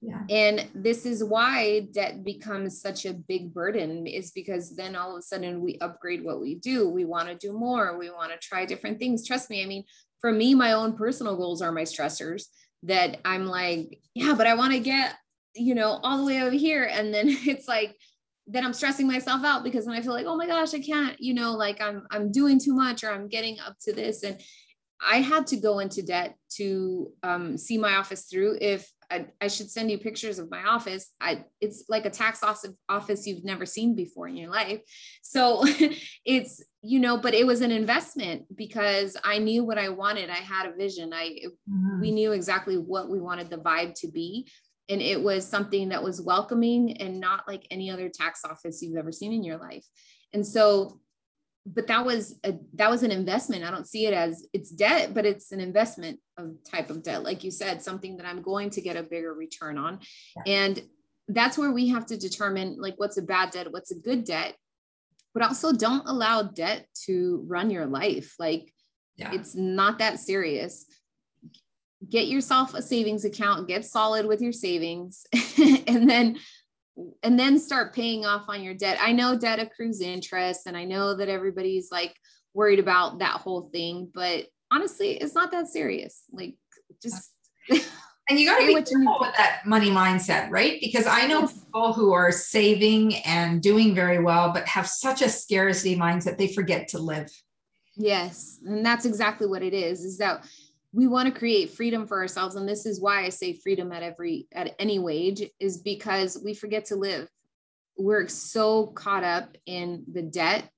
Yeah. 0.01 0.23
And 0.29 0.67
this 0.73 1.05
is 1.05 1.23
why 1.23 1.87
debt 1.93 2.23
becomes 2.23 2.81
such 2.81 3.05
a 3.05 3.13
big 3.13 3.53
burden 3.53 4.07
is 4.07 4.31
because 4.31 4.75
then 4.75 4.95
all 4.95 5.11
of 5.11 5.19
a 5.19 5.21
sudden 5.21 5.61
we 5.61 5.77
upgrade 5.79 6.23
what 6.23 6.41
we 6.41 6.55
do. 6.55 6.89
We 6.89 7.05
want 7.05 7.29
to 7.29 7.35
do 7.35 7.53
more. 7.53 7.97
We 7.99 8.09
want 8.09 8.31
to 8.31 8.39
try 8.39 8.65
different 8.65 8.97
things. 8.97 9.27
Trust 9.27 9.51
me. 9.51 9.61
I 9.61 9.67
mean, 9.67 9.83
for 10.19 10.31
me, 10.31 10.55
my 10.55 10.73
own 10.73 10.97
personal 10.97 11.37
goals 11.37 11.61
are 11.61 11.71
my 11.71 11.83
stressors 11.83 12.45
that 12.83 13.19
I'm 13.25 13.45
like, 13.45 13.99
yeah, 14.13 14.33
but 14.35 14.47
I 14.47 14.55
want 14.55 14.73
to 14.73 14.79
get, 14.79 15.15
you 15.55 15.75
know, 15.75 15.99
all 16.03 16.17
the 16.17 16.25
way 16.25 16.41
over 16.41 16.55
here. 16.55 16.83
And 16.83 17.13
then 17.13 17.27
it's 17.29 17.67
like, 17.67 17.95
then 18.47 18.65
I'm 18.65 18.73
stressing 18.73 19.07
myself 19.07 19.43
out 19.43 19.63
because 19.63 19.85
then 19.85 19.95
I 19.95 20.01
feel 20.01 20.13
like, 20.13 20.25
oh 20.25 20.35
my 20.35 20.47
gosh, 20.47 20.73
I 20.73 20.79
can't, 20.79 21.19
you 21.19 21.33
know, 21.33 21.53
like 21.53 21.79
I'm 21.81 22.05
I'm 22.11 22.31
doing 22.31 22.59
too 22.59 22.73
much 22.73 23.03
or 23.03 23.11
I'm 23.11 23.27
getting 23.27 23.59
up 23.59 23.77
to 23.83 23.93
this. 23.93 24.23
And 24.23 24.41
I 25.01 25.17
had 25.17 25.47
to 25.47 25.57
go 25.57 25.79
into 25.79 26.01
debt 26.01 26.35
to 26.57 27.11
um, 27.23 27.57
see 27.57 27.77
my 27.77 27.95
office 27.95 28.23
through. 28.23 28.57
If 28.61 28.91
I, 29.11 29.25
I, 29.41 29.47
should 29.47 29.69
send 29.69 29.91
you 29.91 29.97
pictures 29.97 30.39
of 30.39 30.49
my 30.49 30.63
office, 30.63 31.11
I 31.19 31.45
it's 31.59 31.85
like 31.89 32.05
a 32.05 32.09
tax 32.09 32.41
office 32.89 33.27
you've 33.27 33.43
never 33.43 33.65
seen 33.65 33.95
before 33.95 34.27
in 34.27 34.37
your 34.37 34.49
life. 34.49 34.79
So 35.21 35.63
it's 36.25 36.63
you 36.81 36.99
know, 36.99 37.17
but 37.17 37.33
it 37.33 37.45
was 37.45 37.61
an 37.61 37.71
investment 37.71 38.45
because 38.55 39.17
I 39.23 39.37
knew 39.37 39.63
what 39.63 39.77
I 39.77 39.89
wanted. 39.89 40.29
I 40.29 40.35
had 40.35 40.65
a 40.65 40.75
vision. 40.75 41.11
I 41.13 41.37
mm-hmm. 41.69 41.99
we 41.99 42.11
knew 42.11 42.31
exactly 42.31 42.77
what 42.77 43.09
we 43.09 43.19
wanted 43.19 43.49
the 43.49 43.57
vibe 43.57 43.93
to 44.01 44.07
be. 44.07 44.47
And 44.89 45.01
it 45.01 45.21
was 45.21 45.47
something 45.47 45.89
that 45.89 46.03
was 46.03 46.21
welcoming 46.21 46.97
and 46.97 47.19
not 47.19 47.47
like 47.47 47.65
any 47.69 47.91
other 47.91 48.09
tax 48.09 48.41
office 48.43 48.81
you've 48.81 48.97
ever 48.97 49.11
seen 49.11 49.31
in 49.33 49.43
your 49.43 49.57
life. 49.57 49.85
And 50.33 50.45
so 50.45 51.00
but 51.65 51.87
that 51.87 52.05
was 52.05 52.35
a 52.43 52.55
that 52.73 52.89
was 52.89 53.03
an 53.03 53.11
investment. 53.11 53.63
I 53.63 53.71
don't 53.71 53.87
see 53.87 54.05
it 54.07 54.13
as 54.13 54.47
it's 54.53 54.71
debt, 54.71 55.13
but 55.13 55.25
it's 55.25 55.51
an 55.51 55.59
investment 55.59 56.19
of 56.37 56.55
type 56.69 56.89
of 56.89 57.03
debt, 57.03 57.23
like 57.23 57.43
you 57.43 57.51
said, 57.51 57.81
something 57.81 58.17
that 58.17 58.25
I'm 58.25 58.41
going 58.41 58.71
to 58.71 58.81
get 58.81 58.97
a 58.97 59.03
bigger 59.03 59.33
return 59.33 59.77
on. 59.77 59.99
Yeah. 60.37 60.53
And 60.53 60.81
that's 61.27 61.57
where 61.57 61.71
we 61.71 61.89
have 61.89 62.05
to 62.07 62.17
determine 62.17 62.77
like 62.79 62.95
what's 62.97 63.17
a 63.17 63.21
bad 63.21 63.51
debt, 63.51 63.71
what's 63.71 63.91
a 63.91 63.99
good 63.99 64.23
debt, 64.23 64.55
but 65.33 65.43
also 65.43 65.71
don't 65.71 66.07
allow 66.07 66.41
debt 66.41 66.87
to 67.05 67.43
run 67.47 67.69
your 67.69 67.85
life. 67.85 68.33
Like 68.39 68.73
yeah. 69.15 69.31
it's 69.31 69.55
not 69.55 69.99
that 69.99 70.19
serious. 70.19 70.85
Get 72.09 72.27
yourself 72.27 72.73
a 72.73 72.81
savings 72.81 73.23
account, 73.23 73.67
get 73.67 73.85
solid 73.85 74.25
with 74.25 74.41
your 74.41 74.53
savings, 74.53 75.27
and 75.85 76.09
then 76.09 76.39
and 77.23 77.39
then 77.39 77.59
start 77.59 77.93
paying 77.93 78.25
off 78.25 78.45
on 78.47 78.63
your 78.63 78.73
debt. 78.73 78.97
I 79.01 79.11
know 79.11 79.37
debt 79.37 79.59
accrues 79.59 80.01
interest, 80.01 80.67
and 80.67 80.75
I 80.75 80.85
know 80.85 81.15
that 81.15 81.29
everybody's 81.29 81.91
like 81.91 82.15
worried 82.53 82.79
about 82.79 83.19
that 83.19 83.37
whole 83.37 83.69
thing, 83.73 84.09
but 84.13 84.47
honestly, 84.71 85.11
it's 85.11 85.35
not 85.35 85.51
that 85.51 85.67
serious. 85.67 86.23
Like 86.31 86.55
just 87.01 87.31
and 87.69 88.39
you 88.39 88.47
got 88.47 88.59
to 88.59 88.67
be 88.67 88.73
careful 88.73 89.17
with 89.19 89.35
that 89.37 89.61
money 89.65 89.89
mindset, 89.89 90.49
right? 90.49 90.79
Because 90.81 91.05
I 91.05 91.27
know 91.27 91.41
yes. 91.41 91.53
people 91.65 91.93
who 91.93 92.13
are 92.13 92.31
saving 92.31 93.15
and 93.17 93.61
doing 93.61 93.93
very 93.93 94.19
well, 94.19 94.51
but 94.53 94.67
have 94.67 94.87
such 94.87 95.21
a 95.21 95.29
scarcity 95.29 95.97
mindset 95.97 96.37
they 96.37 96.47
forget 96.47 96.87
to 96.89 96.99
live. 96.99 97.29
Yes, 97.97 98.59
and 98.65 98.85
that's 98.85 99.05
exactly 99.05 99.47
what 99.47 99.63
it 99.63 99.73
is. 99.73 100.05
Is 100.05 100.17
that 100.19 100.45
we 100.93 101.07
want 101.07 101.31
to 101.31 101.39
create 101.39 101.71
freedom 101.71 102.05
for 102.05 102.19
ourselves 102.19 102.55
and 102.55 102.67
this 102.67 102.85
is 102.85 103.01
why 103.01 103.23
i 103.23 103.29
say 103.29 103.53
freedom 103.53 103.91
at 103.91 104.03
every 104.03 104.47
at 104.53 104.75
any 104.79 104.99
wage 104.99 105.43
is 105.59 105.77
because 105.77 106.39
we 106.43 106.53
forget 106.53 106.85
to 106.85 106.95
live. 106.95 107.29
We're 107.97 108.27
so 108.27 108.87
caught 108.87 109.23
up 109.23 109.57
in 109.65 110.03
the 110.11 110.21
debt. 110.21 110.69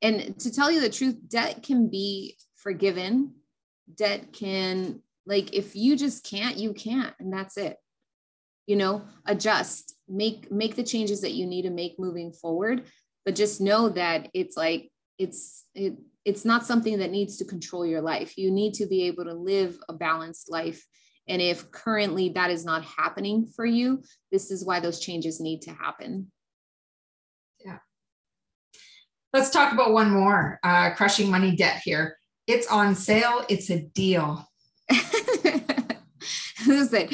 And 0.00 0.38
to 0.40 0.52
tell 0.52 0.70
you 0.70 0.80
the 0.80 0.90
truth 0.90 1.16
debt 1.28 1.62
can 1.62 1.88
be 1.88 2.36
forgiven. 2.56 3.34
Debt 3.94 4.32
can 4.32 5.00
like 5.26 5.54
if 5.54 5.76
you 5.76 5.96
just 5.96 6.24
can't 6.24 6.56
you 6.56 6.72
can't 6.72 7.14
and 7.20 7.32
that's 7.32 7.56
it. 7.56 7.76
You 8.66 8.76
know 8.76 9.02
adjust 9.26 9.94
make 10.08 10.50
make 10.50 10.76
the 10.76 10.82
changes 10.82 11.20
that 11.20 11.32
you 11.32 11.46
need 11.46 11.62
to 11.62 11.70
make 11.70 11.98
moving 11.98 12.32
forward 12.32 12.84
but 13.24 13.34
just 13.34 13.60
know 13.60 13.88
that 13.88 14.28
it's 14.34 14.56
like 14.56 14.90
it's 15.18 15.66
it 15.74 15.94
it's 16.24 16.44
not 16.44 16.66
something 16.66 16.98
that 16.98 17.10
needs 17.10 17.36
to 17.38 17.44
control 17.44 17.84
your 17.84 18.00
life. 18.00 18.38
You 18.38 18.50
need 18.50 18.74
to 18.74 18.86
be 18.86 19.04
able 19.04 19.24
to 19.24 19.34
live 19.34 19.78
a 19.88 19.92
balanced 19.92 20.50
life. 20.50 20.84
And 21.28 21.40
if 21.42 21.70
currently 21.70 22.30
that 22.30 22.50
is 22.50 22.64
not 22.64 22.84
happening 22.84 23.46
for 23.46 23.64
you, 23.64 24.02
this 24.30 24.50
is 24.50 24.64
why 24.64 24.80
those 24.80 25.00
changes 25.00 25.40
need 25.40 25.62
to 25.62 25.72
happen. 25.72 26.30
Yeah. 27.64 27.78
Let's 29.32 29.50
talk 29.50 29.72
about 29.72 29.92
one 29.92 30.10
more 30.10 30.58
uh, 30.62 30.90
crushing 30.94 31.30
money 31.30 31.56
debt 31.56 31.80
here. 31.84 32.16
It's 32.46 32.66
on 32.66 32.94
sale, 32.94 33.44
it's 33.48 33.70
a 33.70 33.80
deal. 33.80 34.48
Listen, 36.66 37.08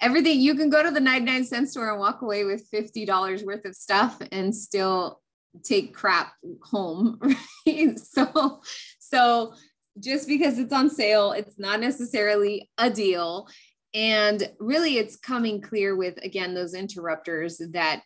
everything 0.00 0.40
you 0.40 0.54
can 0.54 0.70
go 0.70 0.82
to 0.82 0.90
the 0.90 1.00
99 1.00 1.44
cent 1.44 1.70
store 1.70 1.90
and 1.90 2.00
walk 2.00 2.22
away 2.22 2.44
with 2.44 2.68
$50 2.70 3.44
worth 3.44 3.64
of 3.64 3.74
stuff 3.76 4.20
and 4.32 4.54
still 4.54 5.21
take 5.62 5.94
crap 5.94 6.32
home 6.62 7.18
right? 7.66 7.98
So 7.98 8.60
so 8.98 9.54
just 10.00 10.26
because 10.26 10.58
it's 10.58 10.72
on 10.72 10.88
sale 10.88 11.32
it's 11.32 11.58
not 11.58 11.80
necessarily 11.80 12.70
a 12.78 12.90
deal. 12.90 13.48
And 13.94 14.50
really 14.58 14.96
it's 14.96 15.16
coming 15.16 15.60
clear 15.60 15.94
with 15.96 16.16
again 16.24 16.54
those 16.54 16.74
interrupters 16.74 17.60
that 17.72 18.02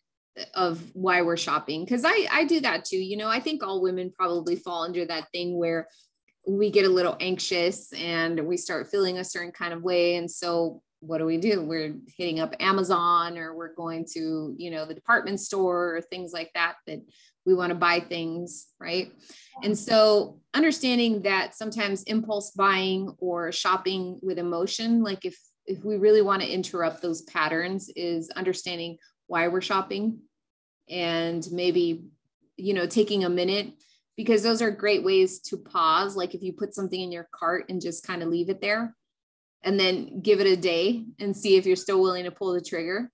of 0.55 0.83
why 0.95 1.23
we're 1.23 1.37
shopping. 1.37 1.85
Because 1.85 2.05
i 2.05 2.27
i 2.31 2.45
do 2.45 2.61
that 2.61 2.85
too. 2.85 2.99
You 2.99 3.17
know 3.17 3.29
i 3.29 3.41
think 3.41 3.63
all 3.63 3.83
women 3.83 4.13
probably 4.17 4.57
fall 4.57 4.83
under 4.83 5.05
that 5.07 5.29
thing 5.33 5.57
where 5.59 5.89
we 6.47 6.71
get 6.71 6.85
a 6.85 6.89
little 6.89 7.17
anxious 7.21 7.93
and 7.93 8.47
we 8.47 8.57
start 8.57 8.89
feeling 8.89 9.19
a 9.19 9.25
certain 9.25 9.51
kind 9.51 9.73
of 9.73 9.83
way. 9.83 10.15
And 10.17 10.31
so 10.31 10.81
what 11.01 11.19
do 11.19 11.25
we 11.25 11.39
do? 11.39 11.63
We're 11.63 11.97
hitting 12.17 12.41
up 12.41 12.55
amazon 12.61 13.37
or 13.37 13.55
we're 13.55 13.75
going 13.75 14.07
to 14.13 14.55
you 14.57 14.71
know 14.71 14.87
the 14.87 14.95
department 14.95 15.41
store 15.41 15.97
or 15.97 16.01
things 16.01 16.33
like 16.33 16.51
that. 16.55 16.77
That 16.87 17.01
we 17.47 17.55
want 17.55 17.71
to 17.71 17.77
buy 17.77 18.01
things, 18.01 18.67
right? 18.79 19.13
And 19.63 19.79
so 19.79 20.41
understanding 20.53 21.23
that 21.23 21.55
sometimes 21.55 22.03
impulse 22.03 22.51
buying 22.51 23.15
or 23.19 23.53
shopping 23.53 24.19
with 24.23 24.39
emotion, 24.39 25.03
like 25.03 25.25
if 25.25 25.39
if 25.67 25.85
we 25.85 25.97
really 25.97 26.23
want 26.23 26.43
to 26.43 26.49
interrupt 26.49 27.03
those 27.03 27.23
patterns 27.23 27.91
is 27.97 28.31
understanding 28.31 28.99
why 29.27 29.49
we're 29.49 29.61
shopping 29.61 30.21
and 30.89 31.47
maybe 31.51 32.05
you 32.57 32.73
know 32.73 32.87
taking 32.87 33.25
a 33.25 33.29
minute 33.29 33.73
because 34.17 34.43
those 34.43 34.63
are 34.63 34.71
great 34.71 35.05
ways 35.05 35.41
to 35.41 35.57
pause 35.57 36.17
like 36.17 36.35
if 36.35 36.43
you 36.43 36.53
put 36.53 36.75
something 36.75 37.01
in 37.01 37.11
your 37.11 37.29
cart 37.35 37.65
and 37.69 37.83
just 37.83 38.07
kind 38.07 38.23
of 38.23 38.29
leave 38.29 38.49
it 38.49 38.61
there 38.61 38.95
and 39.65 39.79
then 39.79 40.21
give 40.21 40.41
it 40.41 40.47
a 40.47 40.57
day 40.57 41.05
and 41.19 41.37
see 41.37 41.57
if 41.57 41.67
you're 41.67 41.75
still 41.75 42.01
willing 42.01 42.25
to 42.25 42.31
pull 42.31 42.53
the 42.53 42.61
trigger 42.61 43.11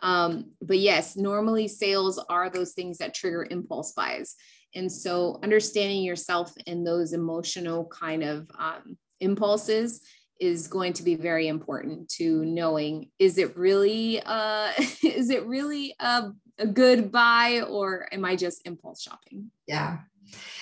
um, 0.00 0.50
but 0.62 0.78
yes, 0.78 1.16
normally 1.16 1.68
sales 1.68 2.22
are 2.28 2.50
those 2.50 2.72
things 2.72 2.98
that 2.98 3.14
trigger 3.14 3.46
impulse 3.50 3.92
buys. 3.92 4.36
And 4.74 4.90
so 4.90 5.40
understanding 5.42 6.02
yourself 6.02 6.52
in 6.66 6.84
those 6.84 7.12
emotional 7.12 7.86
kind 7.86 8.22
of 8.22 8.50
um, 8.58 8.96
impulses 9.20 10.00
is 10.40 10.68
going 10.68 10.92
to 10.92 11.02
be 11.02 11.16
very 11.16 11.48
important 11.48 12.08
to 12.08 12.44
knowing 12.44 13.10
is 13.18 13.38
it 13.38 13.56
really 13.56 14.22
uh 14.24 14.70
is 15.02 15.30
it 15.30 15.44
really 15.46 15.94
a, 15.98 16.30
a 16.58 16.66
good 16.66 17.10
buy 17.10 17.62
or 17.68 18.08
am 18.12 18.24
i 18.24 18.36
just 18.36 18.64
impulse 18.64 19.02
shopping 19.02 19.50
yeah 19.66 19.98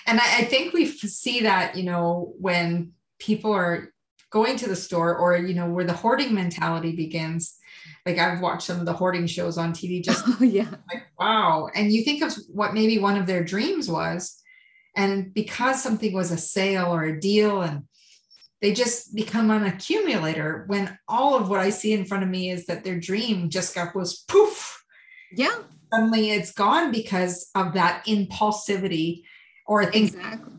and 0.06 0.20
I, 0.20 0.38
I 0.38 0.44
think 0.44 0.72
we 0.72 0.86
see 0.86 1.42
that 1.42 1.76
you 1.76 1.82
know 1.82 2.32
when 2.38 2.92
people 3.18 3.52
are 3.52 3.92
going 4.30 4.56
to 4.56 4.68
the 4.68 4.76
store 4.76 5.16
or 5.16 5.36
you 5.36 5.54
know 5.54 5.68
where 5.68 5.84
the 5.84 5.92
hoarding 5.92 6.34
mentality 6.34 6.96
begins 6.96 7.58
like 8.04 8.18
I've 8.18 8.40
watched 8.40 8.66
some 8.66 8.78
of 8.78 8.86
the 8.86 8.92
hoarding 8.92 9.26
shows 9.26 9.58
on 9.58 9.72
TV 9.72 10.02
just 10.02 10.24
oh, 10.26 10.38
yeah. 10.44 10.70
like 10.92 11.04
wow. 11.18 11.68
And 11.74 11.92
you 11.92 12.02
think 12.02 12.22
of 12.22 12.34
what 12.48 12.74
maybe 12.74 12.98
one 12.98 13.16
of 13.16 13.26
their 13.26 13.44
dreams 13.44 13.90
was. 13.90 14.40
And 14.94 15.34
because 15.34 15.82
something 15.82 16.14
was 16.14 16.30
a 16.30 16.38
sale 16.38 16.94
or 16.94 17.04
a 17.04 17.20
deal 17.20 17.62
and 17.62 17.82
they 18.62 18.72
just 18.72 19.14
become 19.14 19.50
an 19.50 19.64
accumulator 19.64 20.64
when 20.68 20.98
all 21.06 21.36
of 21.36 21.50
what 21.50 21.60
I 21.60 21.70
see 21.70 21.92
in 21.92 22.06
front 22.06 22.24
of 22.24 22.30
me 22.30 22.50
is 22.50 22.66
that 22.66 22.84
their 22.84 22.98
dream 22.98 23.50
just 23.50 23.74
got 23.74 23.94
was 23.94 24.24
poof. 24.28 24.82
Yeah. 25.36 25.54
Suddenly 25.92 26.30
it's 26.30 26.52
gone 26.52 26.90
because 26.90 27.50
of 27.54 27.74
that 27.74 28.06
impulsivity 28.06 29.22
or 29.66 29.84
things 29.86 30.14
exactly 30.14 30.54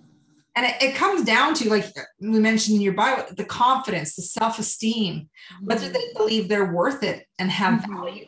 and 0.58 0.66
it, 0.66 0.76
it, 0.82 0.96
comes 0.96 1.24
down 1.24 1.54
to 1.54 1.70
like 1.70 1.86
we 2.20 2.40
mentioned 2.40 2.76
in 2.76 2.82
your 2.82 2.94
bio 2.94 3.24
the 3.38 3.46
confidence 3.46 4.16
the 4.16 4.22
self-esteem 4.22 5.16
mm-hmm. 5.16 5.66
whether 5.66 5.88
they 5.90 6.04
believe 6.16 6.50
they're 6.50 6.74
worth 6.74 7.04
it 7.04 7.26
and 7.40 7.52
have 7.52 7.82
mm-hmm. 7.82 7.94
value 7.94 8.26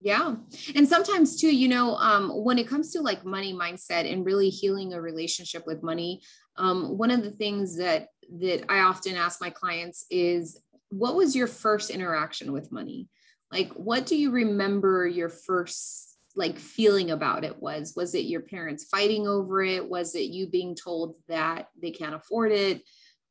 yeah 0.00 0.36
and 0.76 0.86
sometimes 0.86 1.40
too 1.40 1.54
you 1.54 1.66
know 1.66 1.96
um, 1.96 2.30
when 2.44 2.58
it 2.58 2.68
comes 2.68 2.92
to 2.92 3.00
like 3.00 3.24
money 3.24 3.52
mindset 3.52 4.10
and 4.10 4.26
really 4.26 4.50
healing 4.50 4.92
a 4.92 5.00
relationship 5.00 5.66
with 5.66 5.82
money 5.82 6.20
um, 6.56 6.96
one 6.98 7.10
of 7.10 7.22
the 7.22 7.30
things 7.30 7.76
that 7.76 8.08
that 8.38 8.64
i 8.68 8.80
often 8.80 9.16
ask 9.16 9.40
my 9.40 9.50
clients 9.50 10.04
is 10.10 10.60
what 10.90 11.16
was 11.16 11.34
your 11.34 11.46
first 11.46 11.90
interaction 11.90 12.52
with 12.52 12.70
money 12.70 13.08
like 13.50 13.72
what 13.72 14.04
do 14.04 14.16
you 14.16 14.30
remember 14.30 15.06
your 15.06 15.30
first 15.30 16.07
like 16.38 16.56
feeling 16.56 17.10
about 17.10 17.44
it 17.44 17.60
was 17.60 17.94
was 17.96 18.14
it 18.14 18.26
your 18.26 18.40
parents 18.40 18.84
fighting 18.84 19.26
over 19.26 19.60
it? 19.60 19.86
Was 19.86 20.14
it 20.14 20.30
you 20.30 20.46
being 20.46 20.74
told 20.74 21.16
that 21.28 21.66
they 21.82 21.90
can't 21.90 22.14
afford 22.14 22.52
it? 22.52 22.82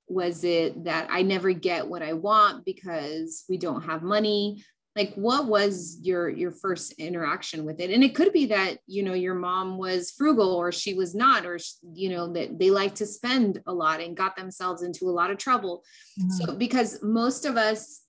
Was 0.09 0.43
it 0.43 0.83
that 0.83 1.07
i 1.09 1.21
never 1.21 1.51
get 1.51 1.87
what 1.87 2.01
i 2.01 2.13
want 2.13 2.65
because 2.65 3.45
we 3.49 3.57
don't 3.57 3.83
have 3.83 4.03
money? 4.03 4.61
Like 4.93 5.13
what 5.13 5.45
was 5.45 5.99
your 6.01 6.27
your 6.27 6.51
first 6.51 6.93
interaction 6.93 7.63
with 7.63 7.79
it? 7.79 7.91
And 7.91 8.03
it 8.03 8.13
could 8.13 8.33
be 8.33 8.47
that 8.47 8.79
you 8.87 9.03
know 9.03 9.13
your 9.13 9.35
mom 9.35 9.77
was 9.77 10.11
frugal 10.11 10.53
or 10.53 10.73
she 10.73 10.93
was 10.93 11.15
not 11.15 11.45
or 11.45 11.57
you 11.93 12.09
know 12.09 12.33
that 12.33 12.59
they 12.59 12.71
like 12.71 12.95
to 12.95 13.05
spend 13.05 13.61
a 13.67 13.73
lot 13.73 14.01
and 14.01 14.17
got 14.17 14.35
themselves 14.35 14.83
into 14.83 15.05
a 15.05 15.15
lot 15.19 15.31
of 15.31 15.37
trouble. 15.37 15.83
Mm-hmm. 16.19 16.29
so 16.31 16.55
because 16.55 17.01
most 17.01 17.45
of 17.45 17.55
us 17.55 18.01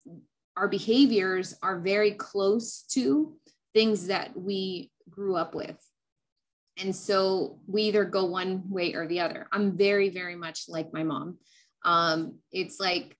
our 0.59 0.69
behaviors 0.69 1.55
are 1.63 1.79
very 1.79 2.11
close 2.13 2.83
to 2.83 3.37
things 3.75 4.09
that 4.09 4.37
we 4.37 4.91
grew 5.11 5.37
up 5.37 5.55
with. 5.55 5.77
And 6.77 6.95
so 6.95 7.59
we 7.66 7.83
either 7.83 8.05
go 8.05 8.27
one 8.27 8.62
way 8.71 8.95
or 8.95 9.07
the 9.07 9.21
other. 9.21 9.49
I'm 9.53 9.77
very, 9.77 10.11
very 10.11 10.37
much 10.37 10.69
like 10.69 10.93
my 10.93 11.03
mom. 11.03 11.39
Um, 11.85 12.39
it's 12.53 12.79
like 12.79 13.16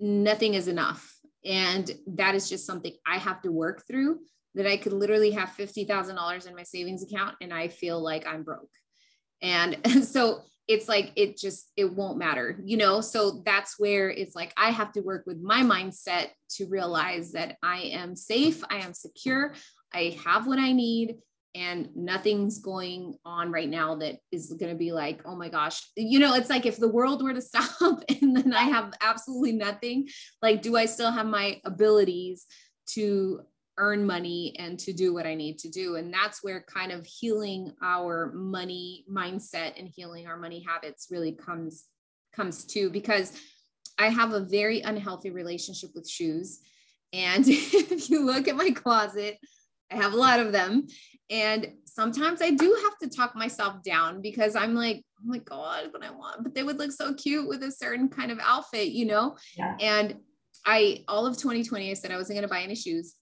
nothing 0.00 0.54
is 0.54 0.68
enough. 0.68 1.14
And 1.44 1.90
that 2.06 2.34
is 2.34 2.48
just 2.48 2.66
something 2.66 2.92
I 3.06 3.18
have 3.18 3.42
to 3.42 3.52
work 3.52 3.86
through 3.86 4.20
that 4.54 4.66
I 4.66 4.78
could 4.78 4.94
literally 4.94 5.32
have 5.32 5.50
$50,000 5.50 6.48
in 6.48 6.56
my 6.56 6.62
savings 6.62 7.02
account 7.02 7.36
and 7.40 7.52
I 7.52 7.68
feel 7.68 8.00
like 8.00 8.26
I'm 8.26 8.42
broke. 8.42 8.70
And 9.42 9.78
so 10.04 10.40
it's 10.68 10.88
like 10.88 11.12
it 11.14 11.36
just 11.36 11.70
it 11.76 11.92
won't 11.92 12.18
matter 12.18 12.58
you 12.64 12.76
know 12.76 13.00
so 13.00 13.42
that's 13.44 13.78
where 13.78 14.10
it's 14.10 14.34
like 14.34 14.52
i 14.56 14.70
have 14.70 14.92
to 14.92 15.00
work 15.00 15.24
with 15.26 15.40
my 15.40 15.62
mindset 15.62 16.28
to 16.48 16.66
realize 16.66 17.32
that 17.32 17.56
i 17.62 17.78
am 17.78 18.16
safe 18.16 18.62
i 18.70 18.76
am 18.76 18.92
secure 18.92 19.54
I 19.96 20.16
have 20.24 20.46
what 20.46 20.58
I 20.58 20.72
need 20.72 21.16
and 21.54 21.88
nothing's 21.96 22.58
going 22.58 23.16
on 23.24 23.50
right 23.50 23.68
now 23.68 23.94
that 23.96 24.16
is 24.30 24.52
going 24.60 24.70
to 24.70 24.78
be 24.78 24.92
like 24.92 25.22
oh 25.24 25.34
my 25.34 25.48
gosh 25.48 25.82
you 25.96 26.18
know 26.18 26.34
it's 26.34 26.50
like 26.50 26.66
if 26.66 26.76
the 26.76 26.86
world 26.88 27.22
were 27.22 27.32
to 27.32 27.40
stop 27.50 28.02
and 28.10 28.36
then 28.36 28.52
i 28.52 28.64
have 28.64 28.92
absolutely 29.00 29.52
nothing 29.52 30.06
like 30.42 30.60
do 30.60 30.76
i 30.76 30.84
still 30.84 31.10
have 31.10 31.24
my 31.24 31.58
abilities 31.64 32.44
to 32.86 33.40
earn 33.78 34.06
money 34.06 34.54
and 34.58 34.78
to 34.78 34.92
do 34.92 35.12
what 35.12 35.26
I 35.26 35.34
need 35.34 35.58
to 35.58 35.68
do. 35.68 35.96
And 35.96 36.12
that's 36.12 36.42
where 36.42 36.62
kind 36.62 36.92
of 36.92 37.04
healing 37.04 37.72
our 37.82 38.32
money 38.34 39.04
mindset 39.10 39.78
and 39.78 39.88
healing 39.94 40.26
our 40.26 40.38
money 40.38 40.64
habits 40.66 41.08
really 41.10 41.32
comes 41.32 41.84
comes 42.34 42.64
to 42.66 42.90
because 42.90 43.32
I 43.98 44.08
have 44.08 44.32
a 44.32 44.40
very 44.40 44.80
unhealthy 44.80 45.30
relationship 45.30 45.90
with 45.94 46.08
shoes. 46.08 46.60
And 47.12 47.44
if 47.48 48.10
you 48.10 48.24
look 48.24 48.48
at 48.48 48.56
my 48.56 48.70
closet, 48.70 49.38
I 49.90 49.96
have 49.96 50.12
a 50.12 50.16
lot 50.16 50.40
of 50.40 50.52
them. 50.52 50.86
And 51.28 51.72
sometimes 51.84 52.40
I 52.40 52.50
do 52.50 52.76
have 52.84 52.98
to 52.98 53.16
talk 53.16 53.34
myself 53.34 53.82
down 53.82 54.20
because 54.20 54.54
I'm 54.54 54.74
like, 54.74 55.02
oh 55.18 55.24
my 55.24 55.38
God, 55.38 55.92
what 55.92 56.04
I 56.04 56.10
want. 56.10 56.42
But 56.42 56.54
they 56.54 56.62
would 56.62 56.78
look 56.78 56.92
so 56.92 57.14
cute 57.14 57.48
with 57.48 57.62
a 57.62 57.72
certain 57.72 58.08
kind 58.08 58.30
of 58.30 58.38
outfit, 58.40 58.88
you 58.88 59.06
know? 59.06 59.36
Yeah. 59.56 59.76
And 59.80 60.16
I, 60.64 61.04
all 61.08 61.26
of 61.26 61.36
2020, 61.36 61.90
I 61.90 61.94
said 61.94 62.12
I 62.12 62.16
wasn't 62.16 62.36
going 62.36 62.48
to 62.48 62.54
buy 62.54 62.62
any 62.62 62.74
shoes. 62.74 63.14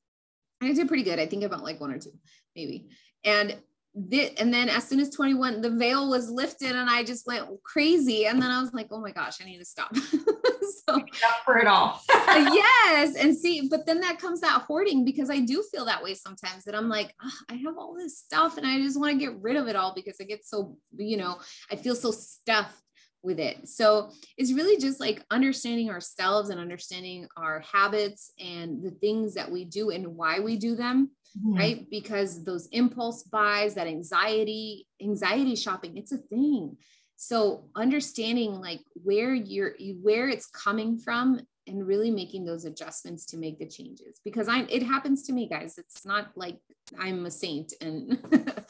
And 0.61 0.71
I 0.71 0.75
did 0.75 0.89
pretty 0.89 1.03
good. 1.03 1.19
I 1.19 1.27
think 1.27 1.45
about 1.45 1.63
like 1.63 1.81
one 1.81 1.93
or 1.93 1.99
two, 1.99 2.13
maybe. 2.55 2.89
And 3.25 3.57
the, 3.95 4.37
and 4.39 4.53
then 4.53 4.69
as 4.69 4.89
soon 4.89 4.99
as 4.99 5.11
21, 5.11 5.61
the 5.61 5.71
veil 5.71 6.11
was 6.11 6.29
lifted 6.29 6.75
and 6.75 6.91
I 6.91 7.05
just 7.05 7.27
went 7.27 7.47
crazy. 7.63 8.27
And 8.27 8.43
then 8.43 8.51
I 8.51 8.61
was 8.61 8.73
like, 8.73 8.89
oh 8.91 9.01
my 9.01 9.13
gosh, 9.13 9.41
I 9.41 9.45
need 9.45 9.59
to 9.59 9.65
stop. 9.65 9.95
so 9.97 11.01
for 11.45 11.59
it 11.59 11.69
all. 11.69 12.01
Uh, 12.13 12.51
yes. 12.55 13.15
And 13.15 13.37
see, 13.37 13.69
but 13.69 13.87
then 13.87 14.01
that 14.01 14.19
comes 14.19 14.41
that 14.41 14.63
hoarding 14.63 15.05
because 15.05 15.31
I 15.31 15.41
do 15.41 15.63
feel 15.63 15.85
that 15.85 16.03
way 16.03 16.15
sometimes 16.15 16.65
that 16.65 16.75
I'm 16.75 16.89
like, 16.89 17.15
oh, 17.23 17.31
I 17.49 17.55
have 17.55 17.79
all 17.79 17.95
this 17.95 18.19
stuff 18.19 18.57
and 18.57 18.67
I 18.67 18.81
just 18.81 18.99
want 18.99 19.13
to 19.13 19.19
get 19.19 19.41
rid 19.41 19.57
of 19.57 19.69
it 19.69 19.77
all 19.77 19.95
because 19.95 20.17
I 20.21 20.25
get 20.25 20.45
so, 20.45 20.77
you 20.97 21.17
know, 21.17 21.39
I 21.71 21.77
feel 21.77 21.95
so 21.95 22.11
stuffed 22.11 22.81
with 23.25 23.41
it. 23.41 23.69
So 23.69 24.11
it's 24.37 24.53
really 24.53 24.81
just 24.81 25.01
like 25.01 25.25
understanding 25.31 25.91
ourselves 25.91 26.51
and 26.51 26.61
understanding 26.61 27.27
our 27.37 27.61
habits 27.61 28.33
and 28.39 28.83
the 28.83 28.91
things 28.91 29.35
that 29.35 29.51
we 29.51 29.65
do 29.65 29.91
and 29.91 30.17
why 30.17 30.41
we 30.41 30.57
do 30.57 30.77
them, 30.77 31.11
mm-hmm. 31.39 31.55
right? 31.55 31.87
Because 31.91 32.45
those 32.45 32.67
impulse 32.69 33.23
buys, 33.23 33.75
that 33.75 33.87
anxiety, 33.87 34.87
anxiety 35.03 35.57
shopping, 35.57 35.97
it's 35.97 36.13
a 36.13 36.19
thing. 36.19 36.77
So 37.17 37.71
understanding 37.75 38.61
like 38.61 38.81
where 38.95 39.35
you're 39.35 39.75
where 40.03 40.29
it's 40.29 40.47
coming 40.47 40.99
from 40.99 41.41
and 41.67 41.87
really 41.87 42.11
making 42.11 42.45
those 42.45 42.65
adjustments 42.65 43.25
to 43.27 43.37
make 43.39 43.59
the 43.59 43.67
changes 43.67 44.21
because 44.25 44.49
I 44.49 44.63
it 44.69 44.83
happens 44.83 45.23
to 45.25 45.33
me 45.33 45.49
guys. 45.49 45.79
It's 45.79 46.05
not 46.05 46.33
like 46.37 46.59
I'm 46.99 47.25
a 47.25 47.31
saint 47.31 47.73
and 47.81 48.19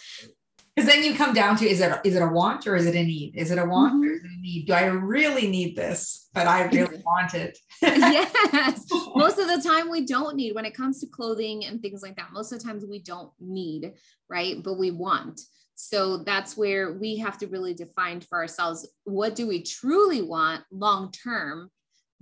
because 0.75 0.91
then 0.91 1.05
you 1.05 1.15
come 1.15 1.33
down 1.33 1.57
to 1.57 1.69
is 1.69 1.81
it 1.81 2.01
is 2.05 2.17
it 2.17 2.23
a 2.23 2.27
want 2.27 2.67
or 2.67 2.75
is 2.75 2.87
it 2.87 2.97
a 2.97 3.03
need? 3.03 3.37
Is 3.37 3.51
it 3.51 3.59
a 3.59 3.65
want 3.65 3.95
mm-hmm. 3.95 4.05
or 4.05 4.13
is 4.13 4.25
it 4.25 4.31
a 4.31 4.41
need? 4.41 4.67
Do 4.67 4.73
I 4.73 4.87
really 4.87 5.47
need 5.47 5.77
this? 5.77 6.29
But 6.35 6.49
I 6.49 6.65
really 6.73 7.01
want 7.05 7.35
it. 7.35 7.57
yes. 7.81 8.85
Most 9.15 9.39
of 9.39 9.47
the 9.47 9.63
time 9.67 9.89
we 9.89 10.05
don't 10.05 10.37
need 10.37 10.55
when 10.55 10.65
it 10.65 10.75
comes 10.75 11.01
to 11.01 11.07
clothing 11.07 11.65
and 11.65 11.81
things 11.81 12.03
like 12.03 12.17
that. 12.17 12.33
Most 12.33 12.53
of 12.53 12.59
the 12.59 12.65
times 12.65 12.85
we 12.85 13.01
don't 13.01 13.31
need, 13.41 13.93
right? 14.29 14.63
But 14.63 14.79
we 14.79 14.91
want. 14.91 15.41
So 15.77 16.19
that's 16.19 16.57
where 16.57 16.93
we 16.93 17.19
have 17.19 17.39
to 17.39 17.47
really 17.47 17.75
define 17.75 18.21
for 18.21 18.39
ourselves 18.39 18.89
what 19.05 19.35
do 19.35 19.47
we 19.47 19.63
truly 19.63 20.23
want 20.23 20.63
long 20.71 21.13
term 21.13 21.71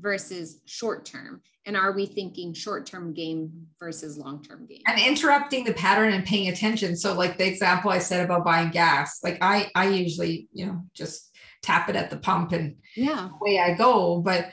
versus 0.02 0.58
short 0.66 1.04
term? 1.04 1.40
And 1.64 1.76
are 1.76 1.92
we 1.92 2.06
thinking 2.06 2.52
short 2.52 2.84
term 2.86 3.14
game 3.14 3.68
versus 3.78 4.18
long 4.18 4.42
term 4.42 4.66
game? 4.66 4.82
And 4.86 5.00
interrupting 5.00 5.64
the 5.64 5.72
pattern 5.72 6.12
and 6.12 6.24
paying 6.24 6.48
attention. 6.48 6.96
So 6.96 7.14
like 7.14 7.38
the 7.38 7.46
example 7.46 7.90
i 7.90 7.98
said 7.98 8.24
about 8.24 8.44
buying 8.44 8.70
gas 8.70 9.20
like 9.22 9.38
i 9.40 9.70
i 9.74 9.88
usually 9.88 10.48
you 10.52 10.66
know 10.66 10.82
just 10.94 11.30
tap 11.62 11.88
it 11.88 11.96
at 11.96 12.10
the 12.10 12.16
pump 12.16 12.52
and 12.52 12.76
yeah. 12.96 13.28
away 13.40 13.60
i 13.60 13.74
go. 13.74 14.20
But 14.20 14.50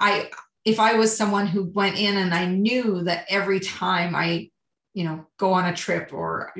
i 0.00 0.30
if 0.64 0.78
i 0.78 0.94
was 0.94 1.16
someone 1.16 1.46
who 1.46 1.64
went 1.74 1.98
in 1.98 2.16
and 2.16 2.32
i 2.32 2.46
knew 2.46 3.02
that 3.02 3.26
every 3.28 3.60
time 3.60 4.14
i 4.14 4.48
you 4.94 5.04
know 5.04 5.26
go 5.38 5.52
on 5.52 5.66
a 5.66 5.76
trip 5.76 6.12
or 6.12 6.54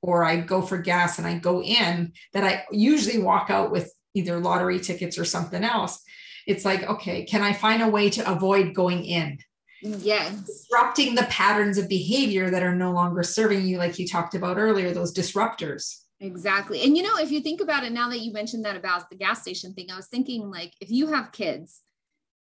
or 0.00 0.24
i 0.24 0.36
go 0.36 0.62
for 0.62 0.78
gas 0.78 1.18
and 1.18 1.26
i 1.26 1.36
go 1.36 1.62
in 1.62 2.12
that 2.32 2.44
i 2.44 2.64
usually 2.70 3.18
walk 3.18 3.50
out 3.50 3.70
with 3.70 3.92
either 4.14 4.38
lottery 4.38 4.78
tickets 4.78 5.18
or 5.18 5.24
something 5.24 5.64
else 5.64 6.02
it's 6.48 6.64
like 6.64 6.82
okay 6.88 7.24
can 7.24 7.42
i 7.42 7.52
find 7.52 7.82
a 7.82 7.88
way 7.88 8.10
to 8.10 8.30
avoid 8.30 8.74
going 8.74 9.04
in? 9.04 9.38
Yes. 9.80 10.42
Disrupting 10.42 11.14
the 11.14 11.22
patterns 11.24 11.78
of 11.78 11.88
behavior 11.88 12.50
that 12.50 12.64
are 12.64 12.74
no 12.74 12.90
longer 12.90 13.22
serving 13.22 13.64
you 13.64 13.78
like 13.78 13.96
you 13.96 14.08
talked 14.08 14.34
about 14.34 14.58
earlier 14.58 14.92
those 14.92 15.14
disruptors. 15.14 16.02
Exactly. 16.18 16.82
And 16.82 16.96
you 16.96 17.04
know 17.04 17.16
if 17.18 17.30
you 17.30 17.40
think 17.40 17.60
about 17.60 17.84
it 17.84 17.92
now 17.92 18.08
that 18.08 18.20
you 18.20 18.32
mentioned 18.32 18.64
that 18.64 18.76
about 18.76 19.08
the 19.08 19.16
gas 19.16 19.42
station 19.42 19.74
thing 19.74 19.90
i 19.92 19.96
was 19.96 20.08
thinking 20.08 20.50
like 20.50 20.74
if 20.80 20.90
you 20.90 21.06
have 21.08 21.30
kids 21.30 21.82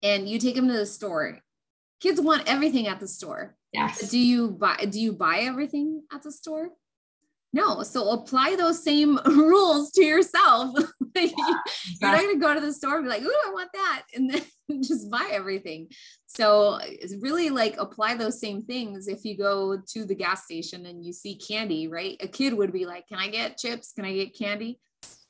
and 0.03 0.29
you 0.29 0.39
take 0.39 0.55
them 0.55 0.69
to 0.69 0.75
the 0.75 0.87
store 0.87 1.43
kids 2.01 2.21
want 2.21 2.45
everything 2.47 2.87
at 2.87 3.01
the 3.01 3.09
store. 3.09 3.57
Yes. 3.73 4.11
Do 4.11 4.19
you 4.19 4.51
buy 4.51 4.87
do 4.89 5.01
you 5.01 5.13
buy 5.13 5.41
everything 5.41 6.03
at 6.13 6.23
the 6.23 6.33
store 6.33 6.71
no. 7.57 7.83
So 7.83 8.11
apply 8.11 8.55
those 8.55 8.85
same 8.85 9.19
rules 9.27 9.91
to 9.93 10.05
yourself. 10.05 10.79
Yeah, 11.19 11.31
You're 12.03 12.11
not 12.11 12.21
going 12.21 12.35
to 12.35 12.41
go 12.41 12.53
to 12.53 12.61
the 12.61 12.75
store 12.75 12.97
and 12.97 13.05
be 13.05 13.09
like, 13.09 13.23
"Ooh, 13.23 13.43
I 13.47 13.51
want 13.51 13.71
that," 13.73 14.03
and 14.15 14.31
then 14.31 14.83
just 14.83 15.11
buy 15.11 15.31
everything. 15.33 15.89
So 16.27 16.79
it's 16.83 17.17
really 17.23 17.49
like 17.49 17.79
apply 17.79 18.17
those 18.17 18.39
same 18.39 18.61
things. 18.61 19.09
If 19.09 19.25
you 19.25 19.35
go 19.35 19.79
to 19.79 20.05
the 20.05 20.15
gas 20.15 20.45
station 20.45 20.85
and 20.85 21.03
you 21.03 21.15
see 21.15 21.37
candy, 21.37 21.89
right? 21.89 22.19
A 22.21 22.29
kid 22.29 22.53
would 22.53 22.71
be 22.71 22.85
like, 22.85 23.09
"Can 23.09 23.19
I 23.19 23.29
get 23.29 23.57
chips? 23.57 23.93
Can 23.93 24.05
I 24.05 24.13
get 24.13 24.37
candy?" 24.37 24.79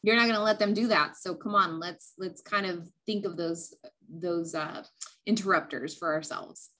You're 0.03 0.17
not 0.17 0.25
going 0.25 0.35
to 0.35 0.43
let 0.43 0.59
them 0.59 0.75
do 0.75 0.89
that. 0.89 1.17
So 1.17 1.37
come 1.37 1.55
on, 1.55 1.79
let's 1.79 2.15
let's 2.19 2.43
kind 2.43 2.67
of 2.67 2.89
think 3.07 3.25
of 3.25 3.37
those 3.37 3.73
those 4.11 4.57
uh, 4.57 4.83
interrupters 5.25 5.97
for 5.97 6.13
ourselves. 6.15 6.71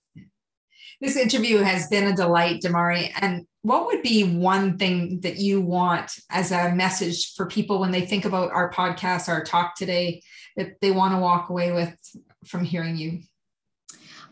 This 1.01 1.17
interview 1.17 1.59
has 1.59 1.89
been 1.89 2.07
a 2.07 2.17
delight, 2.17 2.63
Damari. 2.63 3.11
And 3.21 3.47
what 3.63 3.87
would 3.87 4.03
be 4.03 4.37
one 4.37 4.79
thing 4.79 5.21
that 5.21 5.37
you 5.37 5.61
want 5.61 6.13
as 6.31 6.53
a 6.53 6.75
message 6.75 7.35
for 7.35 7.47
people 7.47 7.81
when 7.81 7.91
they 7.91 8.07
think 8.07 8.25
about 8.25 8.51
our 8.53 8.73
podcast, 8.73 9.29
our 9.29 9.45
talk 9.45 9.75
today, 9.75 10.23
that 10.57 10.81
they 10.81 10.91
want 10.91 11.13
to 11.13 11.19
walk 11.19 11.51
away 11.51 11.73
with 11.73 11.95
from 12.47 12.65
hearing 12.65 12.97
you? 12.97 13.21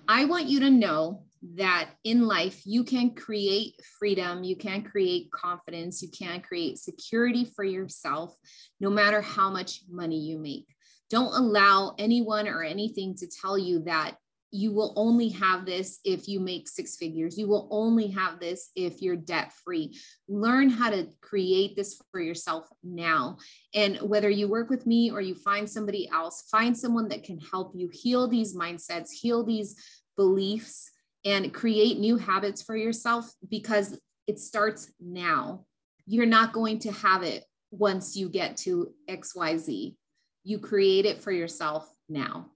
I 0.08 0.24
want 0.24 0.46
you 0.46 0.60
to 0.60 0.70
know 0.70 1.24
that 1.56 1.90
in 2.04 2.26
life 2.26 2.62
you 2.64 2.84
can 2.84 3.14
create 3.14 3.74
freedom, 3.98 4.44
you 4.44 4.56
can 4.56 4.82
create 4.82 5.30
confidence, 5.30 6.00
you 6.00 6.08
can 6.08 6.40
create 6.40 6.78
security 6.78 7.44
for 7.44 7.64
yourself, 7.64 8.34
no 8.80 8.88
matter 8.88 9.20
how 9.20 9.50
much 9.50 9.82
money 9.90 10.18
you 10.18 10.38
make. 10.38 10.66
Don't 11.10 11.34
allow 11.34 11.94
anyone 11.98 12.48
or 12.48 12.62
anything 12.62 13.14
to 13.16 13.26
tell 13.26 13.58
you 13.58 13.80
that 13.84 14.16
you 14.54 14.70
will 14.70 14.92
only 14.94 15.30
have 15.30 15.66
this 15.66 15.98
if 16.04 16.28
you 16.28 16.38
make 16.38 16.68
six 16.68 16.94
figures. 16.94 17.36
You 17.36 17.48
will 17.48 17.66
only 17.72 18.06
have 18.06 18.38
this 18.38 18.70
if 18.76 19.02
you're 19.02 19.16
debt 19.16 19.52
free. 19.64 19.98
Learn 20.28 20.70
how 20.70 20.90
to 20.90 21.08
create 21.20 21.74
this 21.74 22.00
for 22.12 22.20
yourself 22.20 22.68
now. 22.84 23.38
And 23.74 23.96
whether 23.96 24.30
you 24.30 24.46
work 24.46 24.70
with 24.70 24.86
me 24.86 25.10
or 25.10 25.20
you 25.20 25.34
find 25.34 25.68
somebody 25.68 26.08
else, 26.08 26.44
find 26.52 26.78
someone 26.78 27.08
that 27.08 27.24
can 27.24 27.40
help 27.40 27.72
you 27.74 27.90
heal 27.92 28.28
these 28.28 28.54
mindsets, 28.54 29.10
heal 29.10 29.44
these 29.44 29.74
beliefs, 30.16 30.88
and 31.24 31.52
create 31.52 31.98
new 31.98 32.16
habits 32.16 32.62
for 32.62 32.76
yourself 32.76 33.28
because 33.50 33.98
it 34.28 34.38
starts 34.38 34.92
now. 35.00 35.64
You're 36.06 36.26
not 36.26 36.52
going 36.52 36.78
to 36.80 36.92
have 36.92 37.24
it 37.24 37.44
once 37.72 38.14
you 38.14 38.28
get 38.28 38.56
to 38.58 38.92
XYZ. 39.10 39.96
You 40.44 40.58
create 40.60 41.06
it 41.06 41.20
for 41.20 41.32
yourself 41.32 41.92
now. 42.08 42.52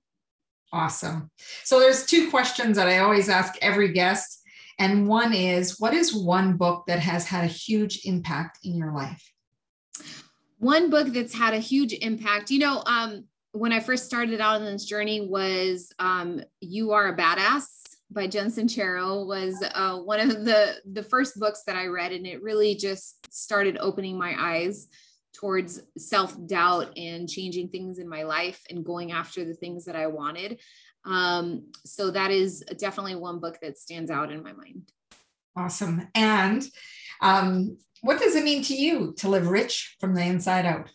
Awesome. 0.73 1.31
So 1.65 1.81
there's 1.81 2.05
two 2.05 2.31
questions 2.31 2.77
that 2.77 2.89
I 2.89 2.99
always 2.99 3.29
ask 3.29 3.55
every 3.63 3.93
guest. 3.93 4.43
And 4.79 5.09
one 5.09 5.33
is 5.33 5.81
what 5.81 5.95
is 5.95 6.15
one 6.15 6.57
book 6.57 6.85
that 6.87 7.01
has 7.01 7.27
had 7.27 7.45
a 7.45 7.49
huge 7.49 8.03
impact 8.05 8.59
in 8.65 8.77
your 8.77 8.93
life? 8.93 9.33
One 10.59 10.91
book 10.91 11.09
that's 11.09 11.35
had 11.35 11.55
a 11.55 11.59
huge 11.59 11.93
impact, 11.95 12.51
you 12.51 12.59
know, 12.59 12.83
um, 12.87 13.25
when 13.53 13.73
I 13.73 13.81
first 13.81 14.05
started 14.05 14.41
out 14.41 14.61
on 14.61 14.65
this 14.65 14.85
journey 14.85 15.27
was 15.27 15.93
um, 15.99 16.43
You 16.61 16.93
Are 16.93 17.09
a 17.09 17.17
Badass 17.17 17.67
by 18.11 18.27
Jen 18.27 18.51
Sincero 18.51 19.27
was 19.27 19.63
uh, 19.75 19.99
one 19.99 20.21
of 20.21 20.45
the 20.45 20.77
the 20.93 21.03
first 21.03 21.39
books 21.39 21.63
that 21.67 21.77
I 21.77 21.87
read, 21.87 22.13
and 22.13 22.27
it 22.27 22.43
really 22.43 22.75
just 22.75 23.33
started 23.33 23.77
opening 23.81 24.19
my 24.19 24.35
eyes 24.39 24.89
towards 25.35 25.81
self 25.97 26.37
doubt 26.47 26.97
and 26.97 27.29
changing 27.29 27.69
things 27.69 27.99
in 27.99 28.09
my 28.09 28.23
life 28.23 28.61
and 28.71 28.85
going 28.85 29.13
after 29.13 29.45
the 29.45 29.55
things 29.55 29.85
that 29.85 29.97
I 29.97 30.07
wanted. 30.07 30.61
Um, 31.05 31.71
so 31.85 32.11
that 32.11 32.31
is 32.31 32.65
definitely 32.79 33.15
one 33.15 33.39
book 33.39 33.59
that 33.63 33.79
stands 33.79 34.11
out 34.11 34.33
in 34.33 34.43
my 34.43 34.53
mind. 34.53 34.91
Awesome. 35.57 36.09
And 36.15 36.65
um, 37.21 37.79
what 38.03 38.21
does 38.21 38.37
it 38.37 38.45
mean 38.45 38.63
to 38.65 38.75
you 38.75 39.15
to 39.19 39.29
live 39.29 39.49
rich 39.49 39.97
from 40.01 40.15
the 40.15 40.23
inside 40.23 40.67
out? 40.67 40.91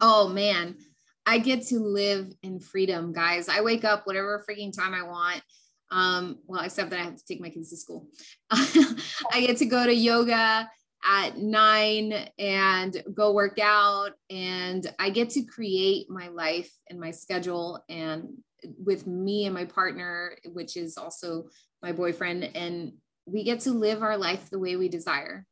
Oh 0.00 0.28
man, 0.28 0.76
I 1.24 1.38
get 1.38 1.66
to 1.68 1.78
live 1.78 2.32
in 2.42 2.60
freedom, 2.60 3.12
guys. 3.12 3.48
I 3.48 3.62
wake 3.62 3.84
up 3.84 4.06
whatever 4.06 4.44
freaking 4.48 4.74
time 4.74 4.94
I 4.94 5.02
want. 5.02 5.42
Um, 5.90 6.38
well, 6.46 6.62
except 6.62 6.90
that 6.90 7.00
I 7.00 7.04
have 7.04 7.16
to 7.16 7.24
take 7.24 7.40
my 7.40 7.48
kids 7.48 7.70
to 7.70 7.76
school. 7.76 8.08
I 8.50 9.40
get 9.40 9.58
to 9.58 9.66
go 9.66 9.84
to 9.84 9.94
yoga 9.94 10.68
at 11.06 11.38
nine 11.38 12.28
and 12.38 13.02
go 13.14 13.32
work 13.32 13.58
out. 13.58 14.12
And 14.28 14.92
I 14.98 15.10
get 15.10 15.30
to 15.30 15.42
create 15.42 16.10
my 16.10 16.28
life 16.28 16.70
and 16.90 16.98
my 16.98 17.12
schedule 17.12 17.84
and 17.88 18.30
with 18.82 19.06
me 19.06 19.44
and 19.44 19.54
my 19.54 19.64
partner, 19.64 20.36
which 20.52 20.76
is 20.76 20.96
also 20.96 21.48
my 21.82 21.92
boyfriend. 21.92 22.44
And 22.56 22.94
we 23.26 23.44
get 23.44 23.60
to 23.60 23.70
live 23.70 24.02
our 24.02 24.16
life 24.16 24.50
the 24.50 24.58
way 24.58 24.76
we 24.76 24.88
desire. 24.88 25.46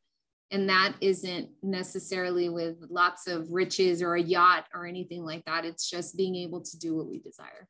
And 0.51 0.69
that 0.69 0.95
isn't 1.01 1.49
necessarily 1.63 2.49
with 2.49 2.77
lots 2.89 3.27
of 3.27 3.51
riches 3.53 4.03
or 4.03 4.15
a 4.15 4.23
yacht 4.23 4.67
or 4.75 4.87
anything 4.87 5.25
like 5.25 5.45
that. 5.47 5.65
It's 5.65 5.89
just 5.89 6.17
being 6.17 6.37
able 6.37 6.61
to 6.63 6.79
do 6.79 6.95
what 6.97 7.09
we 7.09 7.19
desire. 7.19 7.69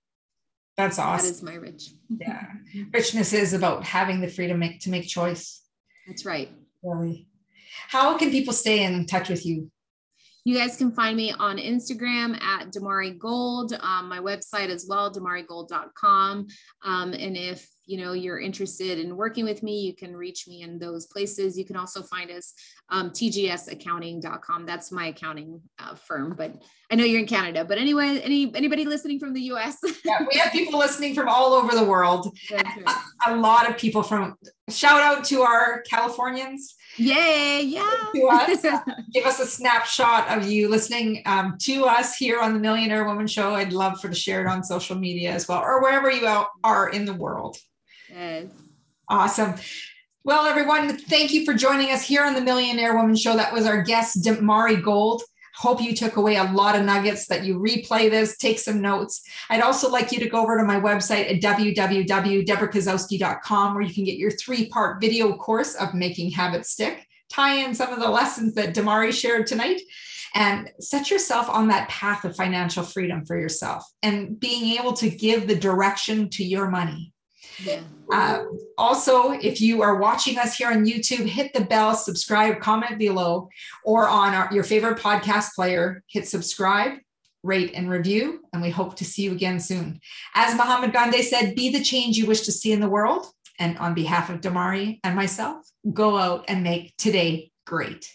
That's 0.76 0.98
awesome. 0.98 1.26
That 1.26 1.32
is 1.32 1.42
my 1.42 1.54
rich. 1.54 1.90
Yeah. 2.18 2.46
Richness 2.92 3.32
is 3.32 3.52
about 3.52 3.84
having 3.84 4.20
the 4.20 4.28
freedom 4.28 4.58
make, 4.58 4.80
to 4.80 4.90
make 4.90 5.06
choice. 5.06 5.62
That's 6.06 6.26
right. 6.26 6.50
Really. 6.82 7.28
How 7.88 8.16
can 8.16 8.30
people 8.30 8.52
stay 8.52 8.84
in 8.84 9.06
touch 9.06 9.28
with 9.28 9.44
you? 9.44 9.70
You 10.46 10.58
guys 10.58 10.76
can 10.76 10.92
find 10.92 11.16
me 11.16 11.32
on 11.32 11.56
Instagram 11.56 12.38
at 12.42 12.70
Damari 12.70 13.18
Gold, 13.18 13.72
um, 13.80 14.10
my 14.10 14.18
website 14.18 14.68
as 14.68 14.86
well, 14.86 15.10
damarigold.com. 15.10 16.46
Um, 16.84 17.12
and 17.14 17.34
if 17.34 17.66
you 17.86 17.98
know 17.98 18.12
you're 18.12 18.40
interested 18.40 18.98
in 18.98 19.16
working 19.16 19.44
with 19.44 19.62
me, 19.62 19.80
you 19.80 19.94
can 19.94 20.16
reach 20.16 20.46
me 20.48 20.62
in 20.62 20.78
those 20.78 21.06
places. 21.06 21.58
You 21.58 21.64
can 21.64 21.76
also 21.76 22.02
find 22.02 22.30
us 22.30 22.54
um, 22.90 23.10
tgsaccounting.com. 23.10 24.66
That's 24.66 24.92
my 24.92 25.06
accounting 25.06 25.60
uh, 25.78 25.94
firm, 25.94 26.34
but 26.36 26.54
I 26.90 26.96
know 26.96 27.04
you're 27.04 27.20
in 27.20 27.26
Canada. 27.26 27.64
But 27.64 27.78
anyway, 27.78 28.20
any 28.20 28.54
anybody 28.54 28.84
listening 28.84 29.18
from 29.18 29.32
the 29.32 29.40
US? 29.52 29.78
yeah, 30.04 30.24
we 30.30 30.38
have 30.38 30.52
people 30.52 30.78
listening 30.78 31.14
from 31.14 31.28
all 31.28 31.52
over 31.52 31.74
the 31.74 31.84
world. 31.84 32.36
Right. 32.54 32.66
A, 33.26 33.32
a 33.32 33.36
lot 33.36 33.68
of 33.68 33.76
people 33.76 34.02
from. 34.02 34.36
Shout 34.68 35.00
out 35.00 35.24
to 35.24 35.42
our 35.42 35.82
Californians. 35.90 36.74
Yay! 36.96 37.62
Yeah. 37.62 37.90
To 38.14 38.26
us, 38.28 38.62
give 39.12 39.24
us 39.24 39.40
a 39.40 39.46
snapshot 39.46 40.28
of 40.28 40.46
you 40.46 40.68
listening 40.68 41.22
um, 41.26 41.56
to 41.62 41.86
us 41.86 42.16
here 42.16 42.40
on 42.40 42.52
the 42.52 42.60
Millionaire 42.60 43.04
Woman 43.04 43.26
Show. 43.26 43.54
I'd 43.54 43.72
love 43.72 44.00
for 44.00 44.08
to 44.08 44.14
share 44.14 44.40
it 44.42 44.46
on 44.46 44.62
social 44.62 44.96
media 44.96 45.32
as 45.32 45.48
well, 45.48 45.60
or 45.60 45.82
wherever 45.82 46.10
you 46.10 46.44
are 46.62 46.88
in 46.90 47.04
the 47.04 47.14
world. 47.14 47.56
Yes. 48.14 48.46
Awesome. 49.08 49.54
Well, 50.22 50.46
everyone, 50.46 50.96
thank 50.96 51.32
you 51.32 51.44
for 51.44 51.52
joining 51.52 51.90
us 51.90 52.06
here 52.06 52.24
on 52.24 52.34
the 52.34 52.40
Millionaire 52.40 52.96
Woman 52.96 53.16
Show. 53.16 53.36
That 53.36 53.52
was 53.52 53.66
our 53.66 53.82
guest, 53.82 54.22
Damari 54.22 54.80
Gold. 54.82 55.22
Hope 55.56 55.82
you 55.82 55.94
took 55.94 56.16
away 56.16 56.36
a 56.36 56.44
lot 56.44 56.76
of 56.76 56.84
nuggets, 56.84 57.26
that 57.26 57.44
you 57.44 57.58
replay 57.58 58.08
this, 58.10 58.38
take 58.38 58.58
some 58.58 58.80
notes. 58.80 59.22
I'd 59.50 59.62
also 59.62 59.90
like 59.90 60.12
you 60.12 60.20
to 60.20 60.28
go 60.28 60.42
over 60.42 60.56
to 60.56 60.64
my 60.64 60.80
website 60.80 61.30
at 61.32 61.42
www.debrakasowski.com, 61.42 63.74
where 63.74 63.82
you 63.82 63.94
can 63.94 64.04
get 64.04 64.16
your 64.16 64.30
three 64.30 64.68
part 64.68 65.00
video 65.00 65.36
course 65.36 65.74
of 65.74 65.94
making 65.94 66.30
habits 66.30 66.70
stick, 66.70 67.06
tie 67.30 67.56
in 67.56 67.74
some 67.74 67.92
of 67.92 68.00
the 68.00 68.08
lessons 68.08 68.54
that 68.54 68.74
Damari 68.74 69.12
shared 69.12 69.46
tonight, 69.46 69.82
and 70.34 70.70
set 70.80 71.10
yourself 71.10 71.48
on 71.48 71.68
that 71.68 71.88
path 71.88 72.24
of 72.24 72.34
financial 72.34 72.82
freedom 72.82 73.24
for 73.24 73.38
yourself 73.38 73.84
and 74.02 74.40
being 74.40 74.76
able 74.78 74.92
to 74.94 75.08
give 75.08 75.46
the 75.46 75.54
direction 75.54 76.28
to 76.30 76.42
your 76.42 76.68
money. 76.68 77.13
Uh, 78.12 78.44
also, 78.76 79.32
if 79.32 79.60
you 79.60 79.82
are 79.82 79.96
watching 79.96 80.38
us 80.38 80.56
here 80.56 80.70
on 80.70 80.84
YouTube, 80.84 81.26
hit 81.26 81.52
the 81.52 81.64
bell, 81.64 81.94
subscribe, 81.94 82.60
comment 82.60 82.98
below, 82.98 83.48
or 83.84 84.08
on 84.08 84.34
our, 84.34 84.52
your 84.52 84.64
favorite 84.64 84.98
podcast 84.98 85.54
player, 85.54 86.02
hit 86.06 86.28
subscribe, 86.28 86.98
rate, 87.42 87.72
and 87.74 87.90
review. 87.90 88.40
And 88.52 88.62
we 88.62 88.70
hope 88.70 88.96
to 88.96 89.04
see 89.04 89.22
you 89.22 89.32
again 89.32 89.60
soon. 89.60 90.00
As 90.34 90.56
Mahatma 90.56 90.88
Gandhi 90.88 91.22
said, 91.22 91.54
be 91.54 91.70
the 91.70 91.82
change 91.82 92.16
you 92.16 92.26
wish 92.26 92.42
to 92.42 92.52
see 92.52 92.72
in 92.72 92.80
the 92.80 92.88
world. 92.88 93.26
And 93.58 93.78
on 93.78 93.94
behalf 93.94 94.30
of 94.30 94.40
Damari 94.40 94.98
and 95.04 95.14
myself, 95.14 95.64
go 95.92 96.18
out 96.18 96.46
and 96.48 96.64
make 96.64 96.96
today 96.96 97.52
great. 97.66 98.10